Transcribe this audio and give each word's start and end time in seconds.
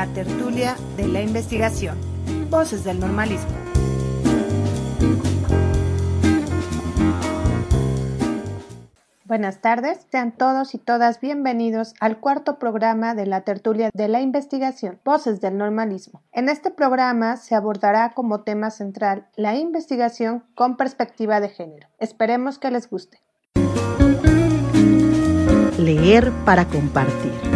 la 0.00 0.06
tertulia 0.14 0.76
de 0.96 1.08
la 1.08 1.20
investigación. 1.20 1.94
Voces 2.48 2.84
del 2.84 3.00
normalismo. 3.00 3.50
Buenas 9.26 9.60
tardes, 9.60 10.06
sean 10.10 10.32
todos 10.32 10.74
y 10.74 10.78
todas 10.78 11.20
bienvenidos 11.20 11.92
al 12.00 12.18
cuarto 12.18 12.58
programa 12.58 13.14
de 13.14 13.26
la 13.26 13.42
tertulia 13.42 13.90
de 13.92 14.08
la 14.08 14.22
investigación, 14.22 14.98
Voces 15.04 15.42
del 15.42 15.58
Normalismo. 15.58 16.22
En 16.32 16.48
este 16.48 16.70
programa 16.70 17.36
se 17.36 17.54
abordará 17.54 18.12
como 18.14 18.40
tema 18.40 18.70
central 18.70 19.28
la 19.36 19.56
investigación 19.56 20.44
con 20.54 20.78
perspectiva 20.78 21.40
de 21.40 21.50
género. 21.50 21.88
Esperemos 21.98 22.58
que 22.58 22.70
les 22.70 22.88
guste. 22.88 23.20
Leer 25.76 26.32
para 26.46 26.64
compartir. 26.64 27.49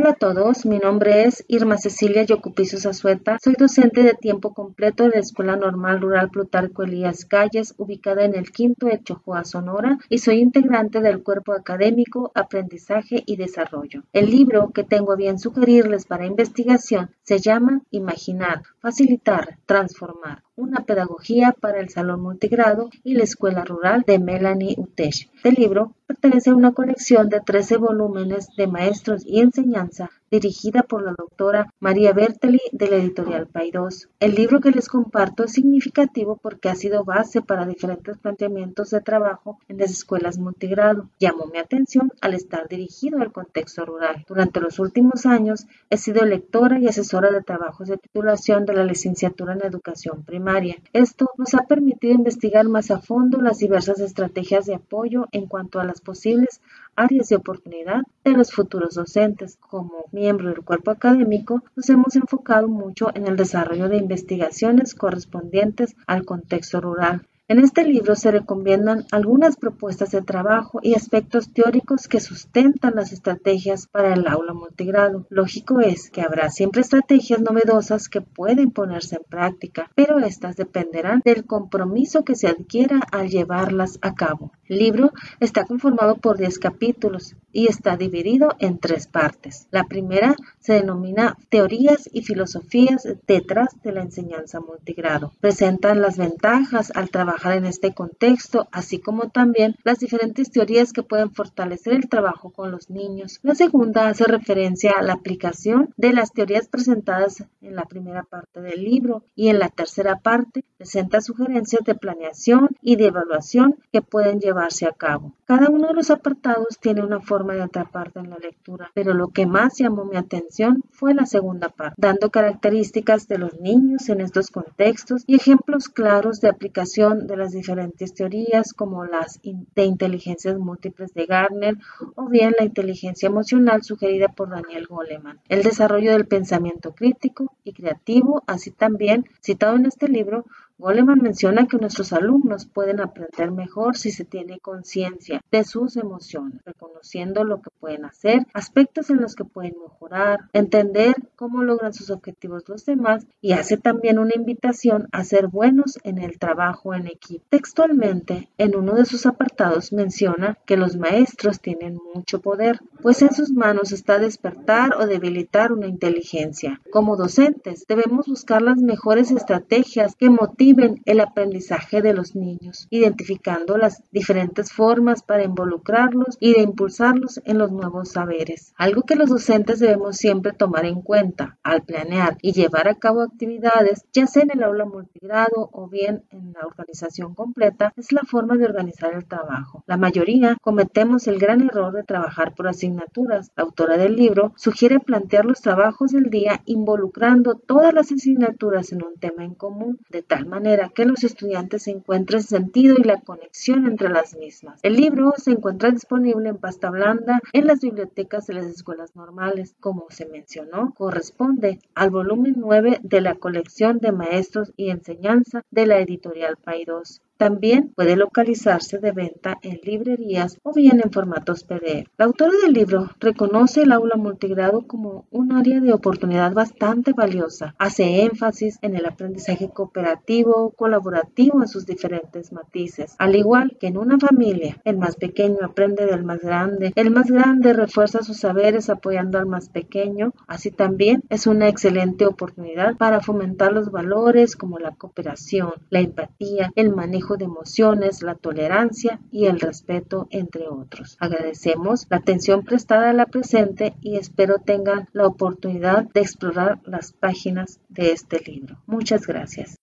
Hola 0.00 0.10
a 0.10 0.14
todos, 0.14 0.64
mi 0.64 0.78
nombre 0.78 1.24
es 1.24 1.44
Irma 1.48 1.76
Cecilia 1.76 2.22
Yocupizo 2.22 2.78
Zazueta, 2.78 3.36
soy 3.42 3.54
docente 3.58 4.04
de 4.04 4.14
tiempo 4.14 4.54
completo 4.54 5.02
de 5.02 5.10
la 5.10 5.18
Escuela 5.18 5.56
Normal 5.56 6.00
Rural 6.00 6.30
Plutarco 6.30 6.84
Elías 6.84 7.24
Calles, 7.24 7.74
ubicada 7.78 8.24
en 8.24 8.36
el 8.36 8.52
quinto 8.52 8.86
de 8.86 9.02
Chojoa, 9.02 9.42
Sonora, 9.42 9.98
y 10.08 10.18
soy 10.18 10.38
integrante 10.38 11.00
del 11.00 11.24
cuerpo 11.24 11.52
académico 11.52 12.30
Aprendizaje 12.36 13.24
y 13.26 13.34
Desarrollo. 13.34 14.04
El 14.12 14.30
libro 14.30 14.70
que 14.72 14.84
tengo 14.84 15.14
a 15.14 15.16
bien 15.16 15.40
sugerirles 15.40 16.06
para 16.06 16.26
investigación 16.26 17.10
se 17.24 17.40
llama 17.40 17.82
Imaginar, 17.90 18.62
Facilitar, 18.80 19.58
Transformar, 19.66 20.44
una 20.58 20.80
pedagogía 20.84 21.54
para 21.58 21.78
el 21.78 21.88
Salón 21.88 22.20
Multigrado 22.20 22.90
y 23.04 23.14
la 23.14 23.22
Escuela 23.22 23.64
Rural 23.64 24.02
de 24.04 24.18
Melanie 24.18 24.74
Utesh. 24.76 25.30
Este 25.36 25.52
libro 25.52 25.94
pertenece 26.08 26.50
a 26.50 26.56
una 26.56 26.72
colección 26.72 27.28
de 27.28 27.40
13 27.40 27.76
volúmenes 27.76 28.48
de 28.56 28.66
maestros 28.66 29.24
y 29.24 29.40
enseñanza 29.40 30.10
dirigida 30.30 30.82
por 30.82 31.02
la 31.02 31.14
doctora 31.16 31.72
María 31.80 32.12
Berteli 32.12 32.60
de 32.72 32.88
la 32.88 32.96
editorial 32.96 33.46
Paidós. 33.46 34.08
El 34.20 34.34
libro 34.34 34.60
que 34.60 34.70
les 34.70 34.88
comparto 34.88 35.44
es 35.44 35.52
significativo 35.52 36.36
porque 36.36 36.68
ha 36.68 36.74
sido 36.74 37.04
base 37.04 37.42
para 37.42 37.66
diferentes 37.66 38.18
planteamientos 38.18 38.90
de 38.90 39.00
trabajo 39.00 39.58
en 39.68 39.78
las 39.78 39.90
escuelas 39.90 40.38
multigrado. 40.38 41.08
Llamó 41.18 41.46
mi 41.46 41.58
atención 41.58 42.12
al 42.20 42.34
estar 42.34 42.68
dirigido 42.68 43.20
al 43.20 43.32
contexto 43.32 43.84
rural. 43.84 44.24
Durante 44.28 44.60
los 44.60 44.78
últimos 44.78 45.26
años 45.26 45.66
he 45.90 45.96
sido 45.96 46.24
lectora 46.24 46.78
y 46.78 46.88
asesora 46.88 47.30
de 47.30 47.42
trabajos 47.42 47.88
de 47.88 47.98
titulación 47.98 48.66
de 48.66 48.74
la 48.74 48.84
licenciatura 48.84 49.54
en 49.54 49.64
educación 49.64 50.24
primaria. 50.24 50.76
Esto 50.92 51.30
nos 51.36 51.54
ha 51.54 51.66
permitido 51.66 52.14
investigar 52.14 52.68
más 52.68 52.90
a 52.90 53.00
fondo 53.00 53.40
las 53.40 53.58
diversas 53.58 54.00
estrategias 54.00 54.66
de 54.66 54.74
apoyo 54.74 55.26
en 55.32 55.46
cuanto 55.46 55.80
a 55.80 55.84
las 55.84 56.00
posibles 56.00 56.60
áreas 56.98 57.28
de 57.28 57.36
oportunidad 57.36 58.02
de 58.24 58.32
los 58.32 58.52
futuros 58.52 58.94
docentes. 58.94 59.56
Como 59.70 60.06
miembro 60.10 60.48
del 60.48 60.64
cuerpo 60.64 60.90
académico, 60.90 61.62
nos 61.76 61.88
hemos 61.88 62.16
enfocado 62.16 62.68
mucho 62.68 63.10
en 63.14 63.26
el 63.26 63.36
desarrollo 63.36 63.88
de 63.88 63.98
investigaciones 63.98 64.94
correspondientes 64.94 65.94
al 66.06 66.24
contexto 66.24 66.80
rural. 66.80 67.26
En 67.50 67.58
este 67.60 67.82
libro 67.82 68.14
se 68.14 68.30
recomiendan 68.30 69.06
algunas 69.10 69.56
propuestas 69.56 70.10
de 70.10 70.20
trabajo 70.20 70.80
y 70.82 70.94
aspectos 70.94 71.50
teóricos 71.50 72.06
que 72.06 72.20
sustentan 72.20 72.96
las 72.96 73.10
estrategias 73.10 73.86
para 73.86 74.12
el 74.12 74.28
aula 74.28 74.52
multigrado. 74.52 75.26
Lógico 75.30 75.80
es 75.80 76.10
que 76.10 76.20
habrá 76.20 76.50
siempre 76.50 76.82
estrategias 76.82 77.40
novedosas 77.40 78.10
que 78.10 78.20
pueden 78.20 78.70
ponerse 78.70 79.16
en 79.16 79.22
práctica, 79.26 79.90
pero 79.94 80.18
estas 80.18 80.56
dependerán 80.56 81.22
del 81.24 81.46
compromiso 81.46 82.22
que 82.22 82.34
se 82.34 82.48
adquiera 82.48 83.00
al 83.12 83.30
llevarlas 83.30 83.98
a 84.02 84.14
cabo. 84.14 84.52
El 84.66 84.80
libro 84.80 85.12
está 85.40 85.64
conformado 85.64 86.16
por 86.16 86.36
10 86.36 86.58
capítulos 86.58 87.34
y 87.58 87.66
está 87.66 87.96
dividido 87.96 88.54
en 88.60 88.78
tres 88.78 89.08
partes. 89.08 89.66
La 89.72 89.82
primera 89.82 90.36
se 90.60 90.74
denomina 90.74 91.36
Teorías 91.48 92.08
y 92.12 92.22
filosofías 92.22 93.08
detrás 93.26 93.70
de 93.82 93.90
la 93.90 94.02
enseñanza 94.02 94.60
multigrado. 94.60 95.32
Presentan 95.40 96.00
las 96.00 96.18
ventajas 96.18 96.92
al 96.94 97.10
trabajar 97.10 97.56
en 97.56 97.64
este 97.64 97.92
contexto, 97.94 98.68
así 98.70 99.00
como 99.00 99.30
también 99.30 99.74
las 99.82 99.98
diferentes 99.98 100.52
teorías 100.52 100.92
que 100.92 101.02
pueden 101.02 101.32
fortalecer 101.32 101.94
el 101.94 102.08
trabajo 102.08 102.50
con 102.50 102.70
los 102.70 102.90
niños. 102.90 103.40
La 103.42 103.56
segunda 103.56 104.08
hace 104.08 104.22
referencia 104.22 104.92
a 104.96 105.02
la 105.02 105.14
aplicación 105.14 105.92
de 105.96 106.12
las 106.12 106.32
teorías 106.32 106.68
presentadas 106.68 107.42
en 107.60 107.74
la 107.74 107.86
primera 107.86 108.22
parte 108.22 108.60
del 108.60 108.84
libro 108.84 109.24
y 109.34 109.48
en 109.48 109.58
la 109.58 109.68
tercera 109.68 110.20
parte 110.20 110.64
presenta 110.76 111.20
sugerencias 111.20 111.82
de 111.84 111.96
planeación 111.96 112.68
y 112.82 112.94
de 112.94 113.06
evaluación 113.06 113.74
que 113.90 114.00
pueden 114.00 114.38
llevar 114.38 114.68
a 114.86 114.92
cabo. 114.92 115.32
Cada 115.46 115.70
uno 115.70 115.88
de 115.88 115.94
los 115.94 116.10
apartados 116.10 116.78
tiene 116.80 117.02
una 117.02 117.20
forma 117.20 117.47
de 117.54 117.62
atraparte 117.62 118.20
en 118.20 118.30
la 118.30 118.38
lectura, 118.38 118.90
pero 118.94 119.14
lo 119.14 119.28
que 119.28 119.46
más 119.46 119.78
llamó 119.78 120.04
mi 120.04 120.16
atención 120.16 120.82
fue 120.90 121.14
la 121.14 121.26
segunda 121.26 121.68
parte, 121.68 121.94
dando 121.98 122.30
características 122.30 123.28
de 123.28 123.38
los 123.38 123.60
niños 123.60 124.08
en 124.08 124.20
estos 124.20 124.50
contextos 124.50 125.24
y 125.26 125.36
ejemplos 125.36 125.88
claros 125.88 126.40
de 126.40 126.48
aplicación 126.48 127.26
de 127.26 127.36
las 127.36 127.52
diferentes 127.52 128.14
teorías 128.14 128.72
como 128.72 129.04
las 129.04 129.40
de 129.42 129.84
inteligencias 129.84 130.58
múltiples 130.58 131.14
de 131.14 131.26
Gardner 131.26 131.76
o 132.14 132.28
bien 132.28 132.54
la 132.58 132.64
inteligencia 132.64 133.28
emocional 133.28 133.82
sugerida 133.82 134.28
por 134.28 134.50
Daniel 134.50 134.86
Goleman, 134.86 135.40
el 135.48 135.62
desarrollo 135.62 136.12
del 136.12 136.26
pensamiento 136.26 136.94
crítico 136.94 137.54
y 137.64 137.72
creativo, 137.72 138.42
así 138.46 138.70
también 138.70 139.26
citado 139.42 139.76
en 139.76 139.86
este 139.86 140.08
libro 140.08 140.44
Goleman 140.80 141.18
menciona 141.20 141.66
que 141.66 141.76
nuestros 141.76 142.12
alumnos 142.12 142.66
pueden 142.66 143.00
aprender 143.00 143.50
mejor 143.50 143.96
si 143.96 144.12
se 144.12 144.24
tiene 144.24 144.60
conciencia 144.60 145.42
de 145.50 145.64
sus 145.64 145.96
emociones, 145.96 146.62
reconociendo 146.64 147.42
lo 147.42 147.60
que 147.60 147.70
pueden 147.80 148.04
hacer, 148.04 148.46
aspectos 148.54 149.10
en 149.10 149.20
los 149.20 149.34
que 149.34 149.44
pueden 149.44 149.74
mejorar, 149.82 150.38
entender 150.52 151.16
cómo 151.34 151.64
logran 151.64 151.92
sus 151.92 152.10
objetivos 152.10 152.62
los 152.68 152.86
demás 152.86 153.26
y 153.40 153.54
hace 153.54 153.76
también 153.76 154.20
una 154.20 154.36
invitación 154.36 155.08
a 155.10 155.24
ser 155.24 155.48
buenos 155.48 155.98
en 156.04 156.18
el 156.18 156.38
trabajo 156.38 156.94
en 156.94 157.08
equipo. 157.08 157.44
Textualmente, 157.48 158.48
en 158.56 158.76
uno 158.76 158.94
de 158.94 159.04
sus 159.04 159.26
apartados 159.26 159.92
menciona 159.92 160.58
que 160.64 160.76
los 160.76 160.96
maestros 160.96 161.58
tienen 161.60 161.98
mucho 162.14 162.40
poder, 162.40 162.78
pues 163.02 163.20
en 163.22 163.34
sus 163.34 163.50
manos 163.50 163.90
está 163.90 164.20
despertar 164.20 164.94
o 164.94 165.08
debilitar 165.08 165.72
una 165.72 165.88
inteligencia. 165.88 166.80
Como 166.92 167.16
docentes, 167.16 167.84
debemos 167.88 168.28
buscar 168.28 168.62
las 168.62 168.78
mejores 168.78 169.32
estrategias 169.32 170.14
que 170.14 170.30
motiven 170.30 170.67
el 171.04 171.20
aprendizaje 171.20 172.02
de 172.02 172.12
los 172.12 172.36
niños, 172.36 172.86
identificando 172.90 173.78
las 173.78 174.02
diferentes 174.10 174.72
formas 174.72 175.22
para 175.22 175.44
involucrarlos 175.44 176.36
y 176.40 176.52
de 176.52 176.62
impulsarlos 176.62 177.40
en 177.44 177.58
los 177.58 177.72
nuevos 177.72 178.10
saberes. 178.10 178.74
Algo 178.76 179.02
que 179.02 179.16
los 179.16 179.30
docentes 179.30 179.80
debemos 179.80 180.16
siempre 180.16 180.52
tomar 180.52 180.84
en 180.84 181.00
cuenta 181.00 181.58
al 181.62 181.82
planear 181.82 182.36
y 182.42 182.52
llevar 182.52 182.88
a 182.88 182.96
cabo 182.96 183.22
actividades, 183.22 184.04
ya 184.12 184.26
sea 184.26 184.42
en 184.42 184.50
el 184.52 184.62
aula 184.62 184.84
multigrado 184.84 185.70
o 185.72 185.88
bien 185.88 186.24
en 186.30 186.52
la 186.52 186.66
organización 186.66 187.34
completa, 187.34 187.92
es 187.96 188.12
la 188.12 188.22
forma 188.22 188.56
de 188.56 188.66
organizar 188.66 189.14
el 189.14 189.26
trabajo. 189.26 189.84
La 189.86 189.96
mayoría 189.96 190.56
cometemos 190.60 191.26
el 191.26 191.38
gran 191.38 191.62
error 191.62 191.94
de 191.94 192.04
trabajar 192.04 192.54
por 192.54 192.68
asignaturas. 192.68 193.50
La 193.56 193.64
autora 193.64 193.96
del 193.96 194.16
libro 194.16 194.52
sugiere 194.56 195.00
plantear 195.00 195.44
los 195.44 195.60
trabajos 195.62 196.12
del 196.12 196.30
día 196.30 196.60
involucrando 196.66 197.54
todas 197.54 197.94
las 197.94 198.12
asignaturas 198.12 198.92
en 198.92 199.04
un 199.04 199.14
tema 199.18 199.44
en 199.44 199.54
común, 199.54 199.98
de 200.10 200.22
tal 200.22 200.46
manera 200.46 200.57
manera 200.58 200.90
que 200.92 201.04
los 201.04 201.22
estudiantes 201.22 201.86
encuentren 201.86 202.42
sentido 202.42 202.96
y 202.98 203.04
la 203.04 203.20
conexión 203.20 203.86
entre 203.86 204.08
las 204.08 204.36
mismas. 204.36 204.80
El 204.82 204.94
libro 204.94 205.34
se 205.36 205.52
encuentra 205.52 205.92
disponible 205.92 206.48
en 206.48 206.56
pasta 206.56 206.90
blanda 206.90 207.38
en 207.52 207.68
las 207.68 207.80
bibliotecas 207.80 208.48
de 208.48 208.54
las 208.54 208.66
escuelas 208.66 209.14
normales. 209.14 209.76
Como 209.78 210.06
se 210.10 210.26
mencionó, 210.26 210.94
corresponde 210.94 211.78
al 211.94 212.10
volumen 212.10 212.54
9 212.56 212.98
de 213.02 213.20
la 213.20 213.36
colección 213.36 213.98
de 213.98 214.10
maestros 214.10 214.72
y 214.76 214.90
enseñanza 214.90 215.62
de 215.70 215.86
la 215.86 216.00
editorial 216.00 216.56
Paidós. 216.56 217.22
También 217.38 217.92
puede 217.94 218.16
localizarse 218.16 218.98
de 218.98 219.12
venta 219.12 219.58
en 219.62 219.78
librerías 219.84 220.58
o 220.64 220.74
bien 220.74 221.00
en 221.04 221.12
formatos 221.12 221.62
PDF. 221.62 222.08
La 222.16 222.24
autora 222.24 222.52
del 222.64 222.72
libro 222.72 223.10
reconoce 223.20 223.82
el 223.82 223.92
aula 223.92 224.16
multigrado 224.16 224.88
como 224.88 225.28
un 225.30 225.52
área 225.52 225.80
de 225.80 225.92
oportunidad 225.92 226.52
bastante 226.52 227.12
valiosa. 227.12 227.76
Hace 227.78 228.22
énfasis 228.22 228.80
en 228.82 228.96
el 228.96 229.06
aprendizaje 229.06 229.70
cooperativo, 229.70 230.72
colaborativo 230.72 231.62
en 231.62 231.68
sus 231.68 231.86
diferentes 231.86 232.52
matices. 232.52 233.14
Al 233.20 233.36
igual 233.36 233.76
que 233.78 233.86
en 233.86 233.98
una 233.98 234.18
familia, 234.18 234.80
el 234.84 234.98
más 234.98 235.14
pequeño 235.14 235.58
aprende 235.62 236.06
del 236.06 236.24
más 236.24 236.40
grande, 236.40 236.92
el 236.96 237.12
más 237.12 237.30
grande 237.30 237.72
refuerza 237.72 238.24
sus 238.24 238.38
saberes 238.38 238.90
apoyando 238.90 239.38
al 239.38 239.46
más 239.46 239.68
pequeño, 239.68 240.32
así 240.48 240.72
también 240.72 241.22
es 241.28 241.46
una 241.46 241.68
excelente 241.68 242.26
oportunidad 242.26 242.96
para 242.96 243.20
fomentar 243.20 243.72
los 243.72 243.92
valores 243.92 244.56
como 244.56 244.80
la 244.80 244.90
cooperación, 244.90 245.74
la 245.90 246.00
empatía, 246.00 246.72
el 246.74 246.92
manejo 246.92 247.27
de 247.36 247.44
emociones, 247.44 248.22
la 248.22 248.34
tolerancia 248.34 249.20
y 249.30 249.46
el 249.46 249.60
respeto, 249.60 250.26
entre 250.30 250.68
otros. 250.68 251.16
Agradecemos 251.20 252.06
la 252.10 252.18
atención 252.18 252.64
prestada 252.64 253.10
a 253.10 253.12
la 253.12 253.26
presente 253.26 253.94
y 254.00 254.16
espero 254.16 254.56
tengan 254.64 255.08
la 255.12 255.26
oportunidad 255.26 256.04
de 256.12 256.20
explorar 256.20 256.80
las 256.84 257.12
páginas 257.12 257.80
de 257.88 258.12
este 258.12 258.40
libro. 258.40 258.82
Muchas 258.86 259.26
gracias. 259.26 259.76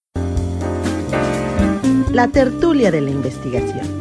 La 2.12 2.30
tertulia 2.30 2.92
de 2.92 3.02
la 3.02 3.12
investigación. 3.12 3.95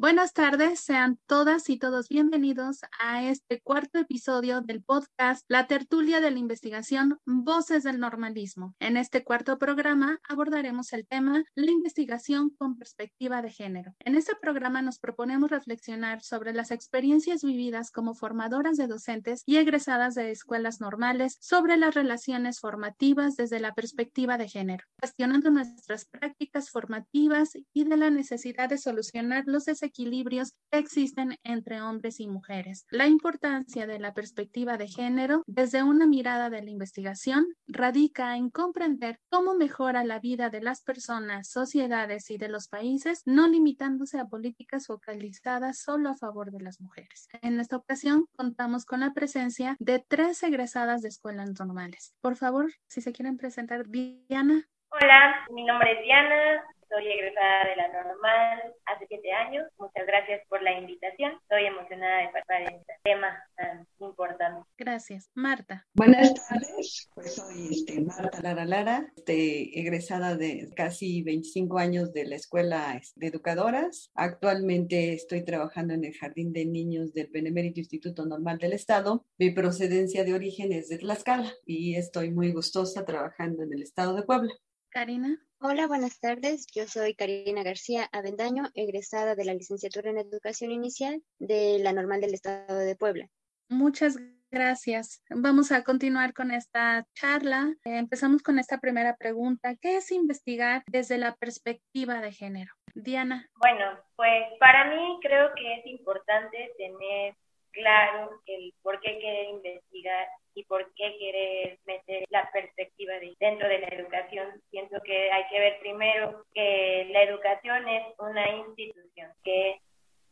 Buenas 0.00 0.32
tardes, 0.32 0.78
sean 0.78 1.18
todas 1.26 1.68
y 1.68 1.76
todos 1.76 2.08
bienvenidos 2.08 2.82
a 3.00 3.24
este 3.24 3.60
cuarto 3.60 3.98
episodio 3.98 4.60
del 4.60 4.80
podcast 4.80 5.44
La 5.48 5.66
tertulia 5.66 6.20
de 6.20 6.30
la 6.30 6.38
investigación 6.38 7.18
Voces 7.26 7.82
del 7.82 7.98
Normalismo. 7.98 8.76
En 8.78 8.96
este 8.96 9.24
cuarto 9.24 9.58
programa 9.58 10.20
abordaremos 10.28 10.92
el 10.92 11.04
tema 11.04 11.42
La 11.56 11.72
investigación 11.72 12.50
con 12.50 12.78
perspectiva 12.78 13.42
de 13.42 13.50
género. 13.50 13.92
En 13.98 14.14
este 14.14 14.36
programa 14.40 14.82
nos 14.82 15.00
proponemos 15.00 15.50
reflexionar 15.50 16.22
sobre 16.22 16.52
las 16.52 16.70
experiencias 16.70 17.42
vividas 17.42 17.90
como 17.90 18.14
formadoras 18.14 18.76
de 18.76 18.86
docentes 18.86 19.42
y 19.46 19.56
egresadas 19.56 20.14
de 20.14 20.30
escuelas 20.30 20.80
normales 20.80 21.38
sobre 21.40 21.76
las 21.76 21.96
relaciones 21.96 22.60
formativas 22.60 23.34
desde 23.34 23.58
la 23.58 23.74
perspectiva 23.74 24.38
de 24.38 24.48
género, 24.48 24.84
cuestionando 25.00 25.50
nuestras 25.50 26.04
prácticas 26.04 26.70
formativas 26.70 27.54
y 27.72 27.82
de 27.82 27.96
la 27.96 28.10
necesidad 28.10 28.68
de 28.68 28.78
solucionar 28.78 29.42
los 29.46 29.66
desequilibrios 29.88 30.08
equilibrios 30.08 30.54
que 30.70 30.78
existen 30.78 31.36
entre 31.44 31.80
hombres 31.80 32.20
y 32.20 32.28
mujeres. 32.28 32.86
La 32.90 33.06
importancia 33.06 33.86
de 33.86 33.98
la 33.98 34.12
perspectiva 34.12 34.76
de 34.76 34.86
género 34.86 35.42
desde 35.46 35.82
una 35.82 36.06
mirada 36.06 36.50
de 36.50 36.62
la 36.62 36.70
investigación 36.70 37.46
radica 37.66 38.36
en 38.36 38.50
comprender 38.50 39.18
cómo 39.30 39.54
mejora 39.54 40.04
la 40.04 40.20
vida 40.20 40.50
de 40.50 40.60
las 40.60 40.82
personas, 40.82 41.48
sociedades 41.50 42.30
y 42.30 42.38
de 42.38 42.48
los 42.48 42.68
países, 42.68 43.22
no 43.26 43.48
limitándose 43.48 44.18
a 44.18 44.26
políticas 44.26 44.86
focalizadas 44.86 45.78
solo 45.80 46.10
a 46.10 46.16
favor 46.16 46.50
de 46.50 46.60
las 46.60 46.80
mujeres. 46.80 47.28
En 47.42 47.58
esta 47.60 47.76
ocasión 47.76 48.26
contamos 48.36 48.84
con 48.84 49.00
la 49.00 49.12
presencia 49.12 49.76
de 49.78 50.04
tres 50.06 50.42
egresadas 50.42 51.02
de 51.02 51.08
escuelas 51.08 51.58
normales. 51.58 52.14
Por 52.20 52.36
favor, 52.36 52.70
si 52.86 53.00
se 53.00 53.12
quieren 53.12 53.36
presentar, 53.36 53.86
Diana. 53.88 54.64
Hola, 54.90 55.46
mi 55.50 55.64
nombre 55.64 55.92
es 55.92 56.02
Diana, 56.02 56.64
soy 56.88 57.06
egresada 57.06 57.68
de 57.68 57.76
la 57.76 57.88
normal 57.88 58.74
hace 58.86 59.06
siete 59.06 59.32
años. 59.32 59.66
Muchas 59.78 60.06
gracias 60.06 60.40
por 60.48 60.62
la 60.62 60.78
invitación. 60.78 61.32
Estoy 61.42 61.66
emocionada 61.66 62.22
de 62.22 62.28
participar 62.28 62.62
en 62.62 62.80
este 62.80 62.92
tema 63.02 63.42
tan 63.56 63.86
importante. 63.98 64.68
Gracias. 64.76 65.30
Marta. 65.34 65.86
Buenas 65.94 66.34
tardes. 66.34 67.08
Pues 67.14 67.34
soy 67.34 67.68
este, 67.70 68.00
Marta 68.00 68.40
Lara 68.42 68.64
Lara, 68.64 69.12
este, 69.16 69.78
egresada 69.78 70.36
de 70.36 70.70
casi 70.74 71.22
25 71.22 71.78
años 71.78 72.12
de 72.12 72.26
la 72.26 72.36
Escuela 72.36 72.94
este, 72.94 73.20
de 73.20 73.26
Educadoras. 73.28 74.10
Actualmente 74.14 75.12
estoy 75.12 75.44
trabajando 75.44 75.94
en 75.94 76.04
el 76.04 76.14
Jardín 76.14 76.52
de 76.52 76.64
Niños 76.64 77.12
del 77.12 77.28
Benemérito 77.28 77.80
Instituto 77.80 78.24
Normal 78.26 78.58
del 78.58 78.72
Estado. 78.72 79.24
Mi 79.38 79.50
procedencia 79.50 80.24
de 80.24 80.34
origen 80.34 80.72
es 80.72 80.88
de 80.88 80.98
Tlaxcala 80.98 81.52
y 81.66 81.96
estoy 81.96 82.30
muy 82.30 82.52
gustosa 82.52 83.04
trabajando 83.04 83.62
en 83.62 83.72
el 83.72 83.82
Estado 83.82 84.14
de 84.14 84.22
Puebla. 84.22 84.52
Karina. 84.90 85.47
Hola, 85.60 85.88
buenas 85.88 86.20
tardes. 86.20 86.68
Yo 86.72 86.86
soy 86.86 87.16
Karina 87.16 87.64
García 87.64 88.08
Avendaño, 88.12 88.68
egresada 88.74 89.34
de 89.34 89.44
la 89.44 89.54
licenciatura 89.54 90.10
en 90.10 90.18
Educación 90.18 90.70
Inicial 90.70 91.20
de 91.40 91.80
la 91.80 91.92
Normal 91.92 92.20
del 92.20 92.32
Estado 92.32 92.78
de 92.78 92.94
Puebla. 92.94 93.26
Muchas 93.68 94.20
gracias. 94.52 95.20
Vamos 95.28 95.72
a 95.72 95.82
continuar 95.82 96.32
con 96.32 96.52
esta 96.52 97.04
charla. 97.12 97.74
Empezamos 97.84 98.40
con 98.44 98.60
esta 98.60 98.78
primera 98.78 99.16
pregunta. 99.16 99.74
¿Qué 99.74 99.96
es 99.96 100.12
investigar 100.12 100.84
desde 100.86 101.18
la 101.18 101.34
perspectiva 101.34 102.20
de 102.20 102.30
género? 102.30 102.72
Diana. 102.94 103.50
Bueno, 103.56 103.98
pues 104.14 104.44
para 104.60 104.94
mí 104.94 105.18
creo 105.22 105.52
que 105.56 105.74
es 105.74 105.86
importante 105.86 106.72
tener 106.78 107.34
claro 107.78 108.30
el 108.46 108.74
por 108.82 109.00
qué 109.00 109.18
querer 109.18 109.50
investigar 109.50 110.26
y 110.54 110.64
por 110.64 110.92
qué 110.94 111.16
querer 111.18 111.78
meter 111.86 112.24
la 112.30 112.50
perspectiva 112.50 113.14
dentro 113.38 113.68
de 113.68 113.78
la 113.78 113.88
educación. 113.88 114.60
Siento 114.70 115.00
que 115.04 115.30
hay 115.30 115.44
que 115.48 115.60
ver 115.60 115.78
primero 115.80 116.44
que 116.52 117.08
la 117.12 117.22
educación 117.22 117.88
es 117.88 118.04
una 118.18 118.50
institución 118.50 119.30
que 119.44 119.80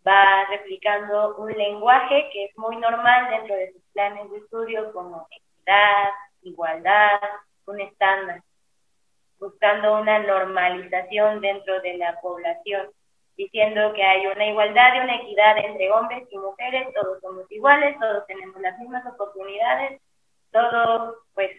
va 0.07 0.45
replicando 0.51 1.37
un 1.37 1.53
lenguaje 1.53 2.29
que 2.33 2.45
es 2.47 2.59
muy 2.59 2.77
normal 2.77 3.31
dentro 3.31 3.55
de 3.55 3.73
sus 3.73 3.83
planes 3.93 4.31
de 4.31 4.39
estudio 4.39 4.93
como 4.93 5.27
equidad, 5.31 6.11
igualdad, 6.43 7.21
un 7.67 7.81
estándar, 7.81 8.41
buscando 9.39 10.01
una 10.01 10.19
normalización 10.21 11.41
dentro 11.41 11.81
de 11.83 11.99
la 11.99 12.21
población 12.21 12.91
diciendo 13.37 13.93
que 13.95 14.03
hay 14.03 14.27
una 14.27 14.47
igualdad 14.47 14.95
y 14.95 15.01
una 15.01 15.17
equidad 15.17 15.59
entre 15.59 15.91
hombres 15.91 16.27
y 16.31 16.39
mujeres, 16.39 16.89
todos 16.95 17.21
somos 17.21 17.51
iguales, 17.51 17.97
todos 18.01 18.27
tenemos 18.27 18.61
las 18.61 18.79
mismas 18.79 19.05
oportunidades, 19.07 20.01
todo 20.51 21.17
pues 21.35 21.51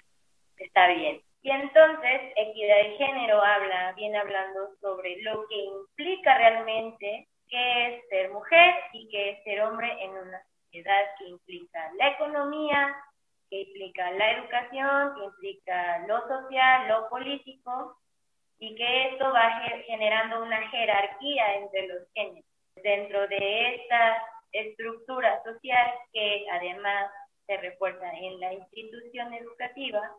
está 0.58 0.88
bien. 0.88 1.22
Y 1.44 1.52
entonces, 1.52 2.22
equidad 2.36 2.78
de 2.78 2.98
género 2.98 3.42
habla, 3.42 3.94
viene 3.94 4.18
hablando 4.18 4.76
sobre 4.82 5.22
lo 5.22 5.48
que 5.48 5.56
implica 5.56 6.38
realmente 6.38 7.28
qué 7.48 7.88
es 7.88 8.10
ser 8.10 8.32
mujer 8.32 8.76
y 8.94 9.08
qué 9.10 9.30
es 9.30 9.44
ser 9.44 9.62
hombre 9.62 9.90
en 10.04 10.12
una 10.12 10.42
sociedad 10.64 11.06
que 11.18 11.30
implica 11.30 11.92
la 11.98 12.10
economía, 12.10 12.96
que 13.50 13.62
implica 13.62 14.12
la 14.12 14.32
educación, 14.32 15.16
que 15.16 15.24
implica 15.24 16.00
lo 16.08 16.28
social, 16.28 16.88
lo 16.90 17.08
político, 17.10 17.98
y 18.60 18.76
que 18.76 19.08
esto 19.10 19.32
va 19.32 19.62
generando 19.86 20.44
una 20.44 20.68
jerarquía 20.70 21.56
entre 21.56 21.88
los 21.88 22.04
géneros. 22.14 22.46
Dentro 22.84 23.28
de 23.28 23.76
esta 23.76 24.24
estructura 24.52 25.42
social 25.44 25.92
que 26.14 26.46
además 26.52 27.12
se 27.46 27.58
refuerza 27.58 28.12
en 28.14 28.40
la 28.40 28.54
institución 28.54 29.34
educativa, 29.34 30.12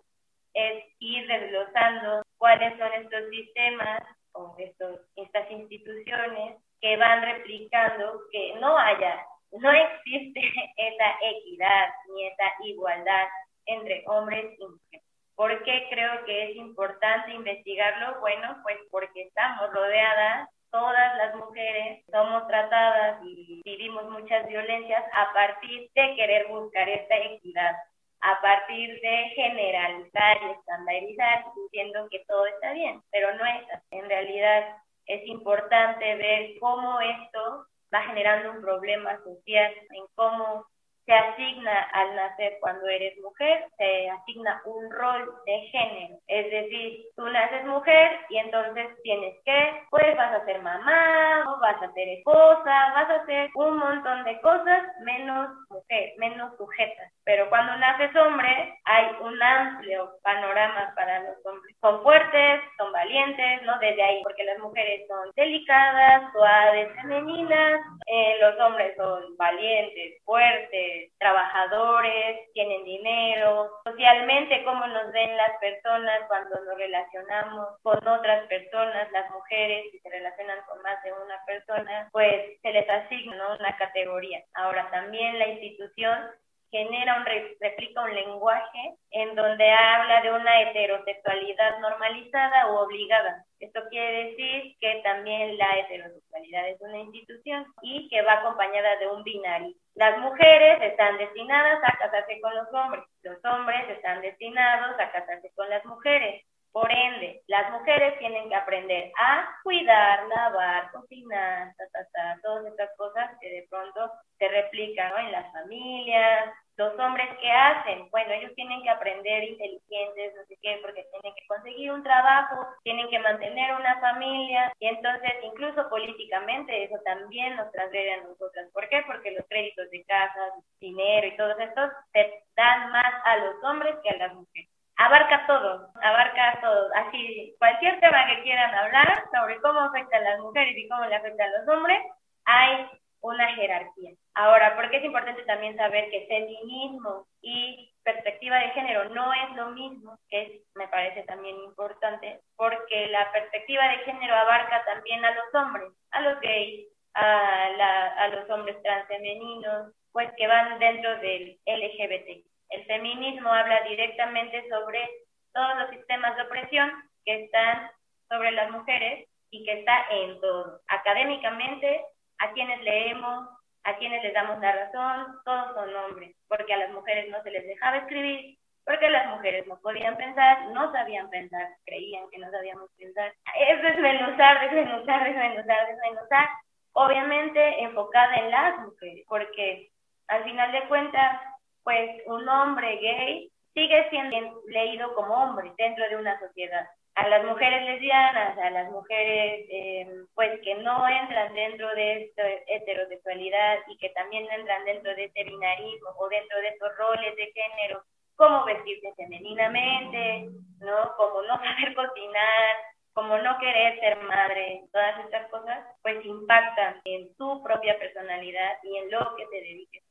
es 0.55 0.85
ir 0.99 1.26
desglosando 1.26 2.23
cuáles 2.38 2.76
son 2.79 2.93
estos 2.94 3.29
sistemas 3.31 4.02
o 4.32 4.55
estos, 4.58 5.00
estas 5.17 5.50
instituciones 5.50 6.56
que 6.81 6.96
van 6.96 7.23
replicando 7.23 8.20
que 8.32 8.55
no 8.61 8.76
haya, 8.79 9.25
no 9.52 9.70
existe 9.73 10.41
esa 10.76 11.17
equidad 11.23 11.87
ni 12.14 12.26
esa 12.26 12.52
igualdad 12.64 13.26
entre 13.67 14.05
hombres 14.06 14.58
y 14.58 14.64
mujeres. 14.64 15.07
¿Por 15.38 15.62
qué 15.62 15.87
creo 15.88 16.25
que 16.25 16.50
es 16.50 16.56
importante 16.56 17.31
investigarlo? 17.31 18.19
Bueno, 18.19 18.58
pues 18.64 18.76
porque 18.90 19.23
estamos 19.23 19.73
rodeadas, 19.73 20.49
todas 20.73 21.17
las 21.17 21.37
mujeres 21.37 22.05
somos 22.11 22.44
tratadas 22.49 23.20
y 23.23 23.62
vivimos 23.64 24.11
muchas 24.11 24.49
violencias 24.49 25.05
a 25.12 25.32
partir 25.32 25.88
de 25.94 26.17
querer 26.17 26.49
buscar 26.49 26.88
esta 26.88 27.17
equidad, 27.19 27.76
a 28.20 28.40
partir 28.40 29.00
de 29.00 29.29
generalizar 29.37 30.38
y 30.43 30.50
estandarizar 30.58 31.44
diciendo 31.55 32.08
que 32.11 32.25
todo 32.26 32.44
está 32.46 32.73
bien, 32.73 33.00
pero 33.12 33.32
no 33.34 33.46
es 33.46 33.62
así. 33.70 33.87
En 33.93 34.08
realidad 34.08 34.76
es 35.06 35.25
importante 35.25 36.17
ver 36.17 36.58
cómo 36.58 37.00
esto 37.00 37.65
va 37.94 38.03
generando 38.03 38.51
un 38.51 38.60
problema 38.60 39.17
social, 39.22 39.72
en 39.91 40.05
cómo 40.17 40.67
se 41.08 41.15
asigna 41.15 41.88
al 41.94 42.15
nacer 42.17 42.58
cuando 42.60 42.86
eres 42.86 43.17
mujer, 43.22 43.65
se 43.79 44.10
asigna 44.10 44.60
un 44.67 44.91
rol 44.91 45.27
de 45.46 45.58
género. 45.72 46.17
Es 46.29 46.50
decir, 46.50 47.06
tú 47.17 47.27
naces 47.31 47.65
mujer 47.65 48.10
y 48.29 48.36
entonces 48.36 48.88
tienes 49.03 49.34
que, 49.43 49.86
pues 49.88 50.15
vas 50.19 50.34
a 50.34 50.44
ser 50.44 50.60
mamá, 50.60 51.56
vas 51.62 51.82
a 51.82 51.93
ser 51.94 52.08
esposa, 52.08 52.93
vas 52.94 53.08
a 53.08 53.22
hacer 53.22 53.48
un 53.55 53.79
montón 53.79 54.22
de 54.24 54.38
cosas 54.43 54.82
menos 55.00 55.48
mujer, 55.70 56.12
menos 56.19 56.55
sujetas. 56.58 57.10
Pero 57.24 57.48
cuando 57.48 57.77
naces 57.77 58.15
hombre, 58.17 58.74
hay 58.84 59.06
un 59.20 59.43
amplio 59.43 60.10
panorama 60.22 60.93
para 60.94 61.20
los 61.20 61.36
hombres. 61.46 61.77
Son 61.81 62.03
fuertes, 62.03 62.60
son 62.77 62.93
valientes, 62.93 63.62
¿no? 63.62 63.79
Desde 63.79 64.03
ahí, 64.03 64.22
porque 64.24 64.44
las 64.44 64.58
mujeres 64.58 65.06
son 65.08 65.31
delicadas, 65.36 66.32
suaves, 66.32 66.88
femeninas, 66.96 67.81
eh, 68.06 68.36
los 68.41 68.58
hombres 68.60 68.94
son 68.96 69.36
valientes, 69.36 70.22
fuertes, 70.24 70.97
trabajadores, 71.19 72.50
tienen 72.52 72.84
dinero, 72.84 73.70
socialmente 73.84 74.64
cómo 74.64 74.86
nos 74.86 75.12
ven 75.12 75.36
las 75.36 75.58
personas 75.60 76.20
cuando 76.28 76.60
nos 76.64 76.76
relacionamos 76.76 77.69
con 77.82 78.06
otras 78.06 78.46
personas, 78.46 79.10
las 79.12 79.31
mujeres, 79.31 79.90
si 79.93 79.98
se 80.00 80.10
relacionan 80.10 80.58
con 80.67 80.81
más 80.82 81.02
de 81.02 81.12
una 81.12 81.38
persona, 81.46 82.08
pues 82.12 82.60
se 82.62 82.72
les 82.72 82.88
asigna 82.88 83.56
una 83.58 83.76
categoría. 83.76 84.43
Ahora 84.55 84.90
también 84.90 85.38
la 85.38 85.48
institución 85.48 86.31
genera 86.70 87.17
un, 87.17 87.27
replica 87.60 88.03
un 88.03 88.15
lenguaje 88.15 88.94
en 89.10 89.34
donde 89.34 89.70
habla 89.70 90.22
de 90.22 90.32
una 90.32 90.63
heterosexualidad 90.63 91.79
normalizada 91.81 92.69
o 92.69 92.84
obligada. 92.84 93.44
Esto 93.60 93.81
quiere 93.91 94.31
decir 94.31 94.77
que 94.81 95.01
también 95.03 95.56
la 95.58 95.79
heterosexualidad 95.79 96.69
es 96.69 96.81
una 96.81 96.98
institución 96.98 97.67
y 97.82 98.08
que 98.08 98.22
va 98.22 98.34
acompañada 98.34 98.96
de 98.96 99.08
un 99.08 99.25
binario. 99.25 99.75
Las 99.94 100.19
mujeres 100.19 100.81
están 100.82 101.19
destinadas 101.19 101.81
a 101.82 101.98
casarse 101.98 102.41
con 102.41 102.55
los 102.55 102.72
hombres, 102.72 103.03
los 103.22 103.44
hombres 103.44 103.89
están 103.91 104.20
destinados 104.20 104.98
a 105.01 105.10
casarse 105.10 105.51
con 105.56 105.69
las 105.69 105.84
mujeres. 105.87 106.44
Por 106.72 106.91
ende, 106.93 107.43
las 107.46 107.70
mujeres 107.72 108.19
tienen 108.19 108.48
que 108.48 108.55
aprender 108.55 109.10
a 109.19 109.48
cuidar, 109.63 110.27
lavar, 110.29 110.91
cocinar, 110.93 111.75
ta, 111.77 112.37
todas 112.43 112.67
estas 112.67 112.91
cosas 112.96 113.31
que 113.41 113.48
de 113.48 113.67
pronto 113.70 114.10
se 114.39 114.48
replican 114.48 115.13
en 115.19 115.32
las 115.32 115.53
familias, 115.53 116.55
los 116.79 116.96
hombres 117.01 117.29
qué 117.41 117.51
hacen? 117.51 118.08
Bueno, 118.10 118.32
ellos 118.32 118.55
tienen 118.55 118.82
que 118.82 118.91
aprender 118.91 119.43
inteligentes, 119.43 120.34
no 120.37 120.44
sé 120.46 120.56
qué, 120.63 120.79
porque 120.81 121.05
tienen 121.10 121.34
que 121.34 121.46
conseguir 121.48 121.91
un 121.91 122.05
trabajo, 122.05 122.67
tienen 122.84 123.08
que 123.10 123.19
mantener 123.19 123.75
una 123.75 123.98
familia 124.01 124.72
y 124.79 124.87
entonces 124.87 125.32
incluso 125.43 125.89
políticamente 125.89 126.84
eso 126.84 126.96
también 127.05 127.56
nos 127.56 127.72
transgrede 127.72 128.13
a 128.13 128.22
nosotras. 128.22 128.70
¿Por 128.72 128.89
qué? 128.89 129.03
Porque 129.06 129.32
los 129.32 129.44
créditos 129.48 129.91
de 129.91 130.05
casa, 130.05 130.41
dinero 130.81 131.27
y 131.27 131.37
todos 131.37 131.58
estos 131.58 131.91
se 132.13 132.44
dan 132.55 132.93
más 132.93 133.15
a 133.25 133.37
los 133.39 133.65
hombres 133.65 133.96
que 134.05 134.10
a 134.10 134.17
las 134.19 134.34
mujeres 134.34 134.78
abarca 134.98 135.46
todo, 135.46 135.88
abarca 136.02 136.58
todo. 136.60 136.90
Así, 136.94 137.55
cualquier 137.58 137.98
tema 138.00 138.26
que 138.26 138.43
quieran 138.43 138.74
hablar 138.74 139.24
sobre 139.32 139.60
cómo 139.60 139.81
afecta 139.81 140.19
a 140.19 140.20
las 140.20 140.40
mujeres 140.40 140.76
y 140.76 140.88
cómo 140.88 141.05
le 141.06 141.17
afecta 141.17 141.44
a 141.44 141.58
los 141.58 141.69
hombres, 141.69 142.00
hay 142.44 142.86
una 143.20 143.55
jerarquía. 143.55 144.12
Ahora, 144.34 144.76
porque 144.76 144.98
es 144.98 145.05
importante 145.05 145.43
también 145.44 145.76
saber 145.76 146.10
que 146.10 146.26
feminismo 146.28 147.26
y 147.43 147.93
perspectiva 148.05 148.58
de 148.58 148.70
género 148.70 149.08
no 149.10 149.32
es 149.32 149.56
lo 149.56 149.70
mismo, 149.70 150.19
que 150.28 150.43
es, 150.43 150.62
me 150.74 150.88
parece 150.88 151.22
también 151.24 151.56
importante, 151.56 152.40
porque 152.56 153.06
la 153.08 153.31
perspectiva 153.32 153.88
de 153.88 153.98
género 153.98 154.34
abarca 154.34 154.84
también 154.84 155.24
a 155.24 155.32
los 155.32 155.55
hombres, 155.55 155.93
a 156.12 156.20
los 156.20 156.40
gays, 156.40 156.88
a, 157.14 158.28
los 158.28 158.48
hombres 158.50 158.81
transfemeninos, 158.82 159.93
pues 160.12 160.31
que 160.36 160.46
van 160.46 160.78
dentro 160.78 161.19
del 161.19 161.58
LGBT. 161.67 162.47
El 162.70 162.84
feminismo 162.84 163.51
habla 163.51 163.82
directamente 163.82 164.69
sobre 164.69 165.08
todos 165.53 165.79
los 165.79 165.91
sistemas 165.91 166.37
de 166.37 166.43
opresión 166.43 166.91
que 167.25 167.44
están 167.44 167.91
sobre 168.29 168.53
las 168.53 168.70
mujeres 168.70 169.29
y 169.51 169.65
que 169.65 169.81
está 169.81 170.06
en 170.10 170.41
todo. 170.41 170.81
Académicamente, 170.89 172.05
a 172.39 172.53
quienes 172.53 172.81
leemos, 172.82 173.48
a 173.84 173.96
quienes 173.96 174.22
les 174.22 174.34
damos 174.34 174.60
la 174.60 174.72
razón, 174.72 175.39
todos 175.44 175.75
son 175.75 175.96
hombres, 175.96 176.37
porque 176.46 176.75
a 176.75 176.79
las 176.79 176.91
mujeres 176.91 177.31
no 177.31 177.43
se 177.43 177.51
les 177.51 177.67
dejaba 177.67 177.98
escribir, 177.98 178.58
porque 178.84 179.08
las 179.10 179.29
mujeres 179.29 179.67
no 179.67 179.79
podían 179.81 180.17
pensar, 180.17 180.69
no 180.69 180.93
sabían 180.93 181.29
pensar, 181.31 181.69
creían 181.84 182.29
que 182.31 182.39
no 182.39 182.51
sabíamos 182.51 182.91
pensar. 182.96 183.32
Es 183.58 183.82
desmenuzar, 183.82 184.60
desmenuzar, 184.60 185.25
desmenuzar, 185.25 185.87
desmenuzar, 185.89 186.48
obviamente 186.93 187.82
enfocada 187.82 188.34
en 188.37 188.51
las 188.51 188.79
mujeres, 188.81 189.25
porque 189.29 189.91
al 190.29 190.44
final 190.44 190.72
de 190.72 190.89
cuentas 190.89 191.41
pues 191.88 192.20
un 192.26 192.46
hombre 192.46 192.98
gay 192.98 193.50
sigue 193.72 194.10
siendo 194.10 194.60
leído 194.66 195.14
como 195.14 195.32
hombre 195.34 195.72
dentro 195.78 196.06
de 196.06 196.16
una 196.16 196.38
sociedad. 196.38 196.86
A 197.14 197.26
las 197.28 197.42
mujeres 197.46 197.82
lesbianas, 197.82 198.58
a 198.58 198.68
las 198.68 198.90
mujeres 198.90 199.64
em, 199.70 200.26
pues 200.34 200.60
que 200.60 200.74
no 200.74 201.08
entran 201.08 201.54
dentro 201.54 201.88
de 201.94 202.24
esta 202.24 202.42
heterosexualidad 202.66 203.78
y 203.86 203.96
que 203.96 204.10
también 204.10 204.46
entran 204.52 204.84
dentro 204.84 205.14
de 205.14 205.24
este 205.24 205.44
binarismo 205.44 206.10
o 206.18 206.28
dentro 206.28 206.60
de 206.60 206.68
estos 206.68 206.94
roles 206.98 207.34
de 207.36 207.52
género, 207.52 208.02
como 208.36 208.66
vestirse 208.66 209.14
femeninamente, 209.16 210.50
¿no? 210.80 211.16
Como 211.16 211.40
no 211.40 211.56
saber 211.64 211.94
cocinar, 211.94 212.76
como 213.14 213.38
no 213.38 213.58
querer 213.60 213.98
ser 213.98 214.18
madre, 214.24 214.82
todas 214.92 215.24
estas 215.24 215.48
cosas, 215.48 215.86
pues 216.02 216.22
impactan 216.22 217.00
en 217.06 217.34
tu 217.36 217.62
propia 217.62 217.98
personalidad 217.98 218.76
y 218.82 218.98
en 218.98 219.10
lo 219.10 219.34
que 219.36 219.46
te 219.46 219.56
dediques 219.56 220.02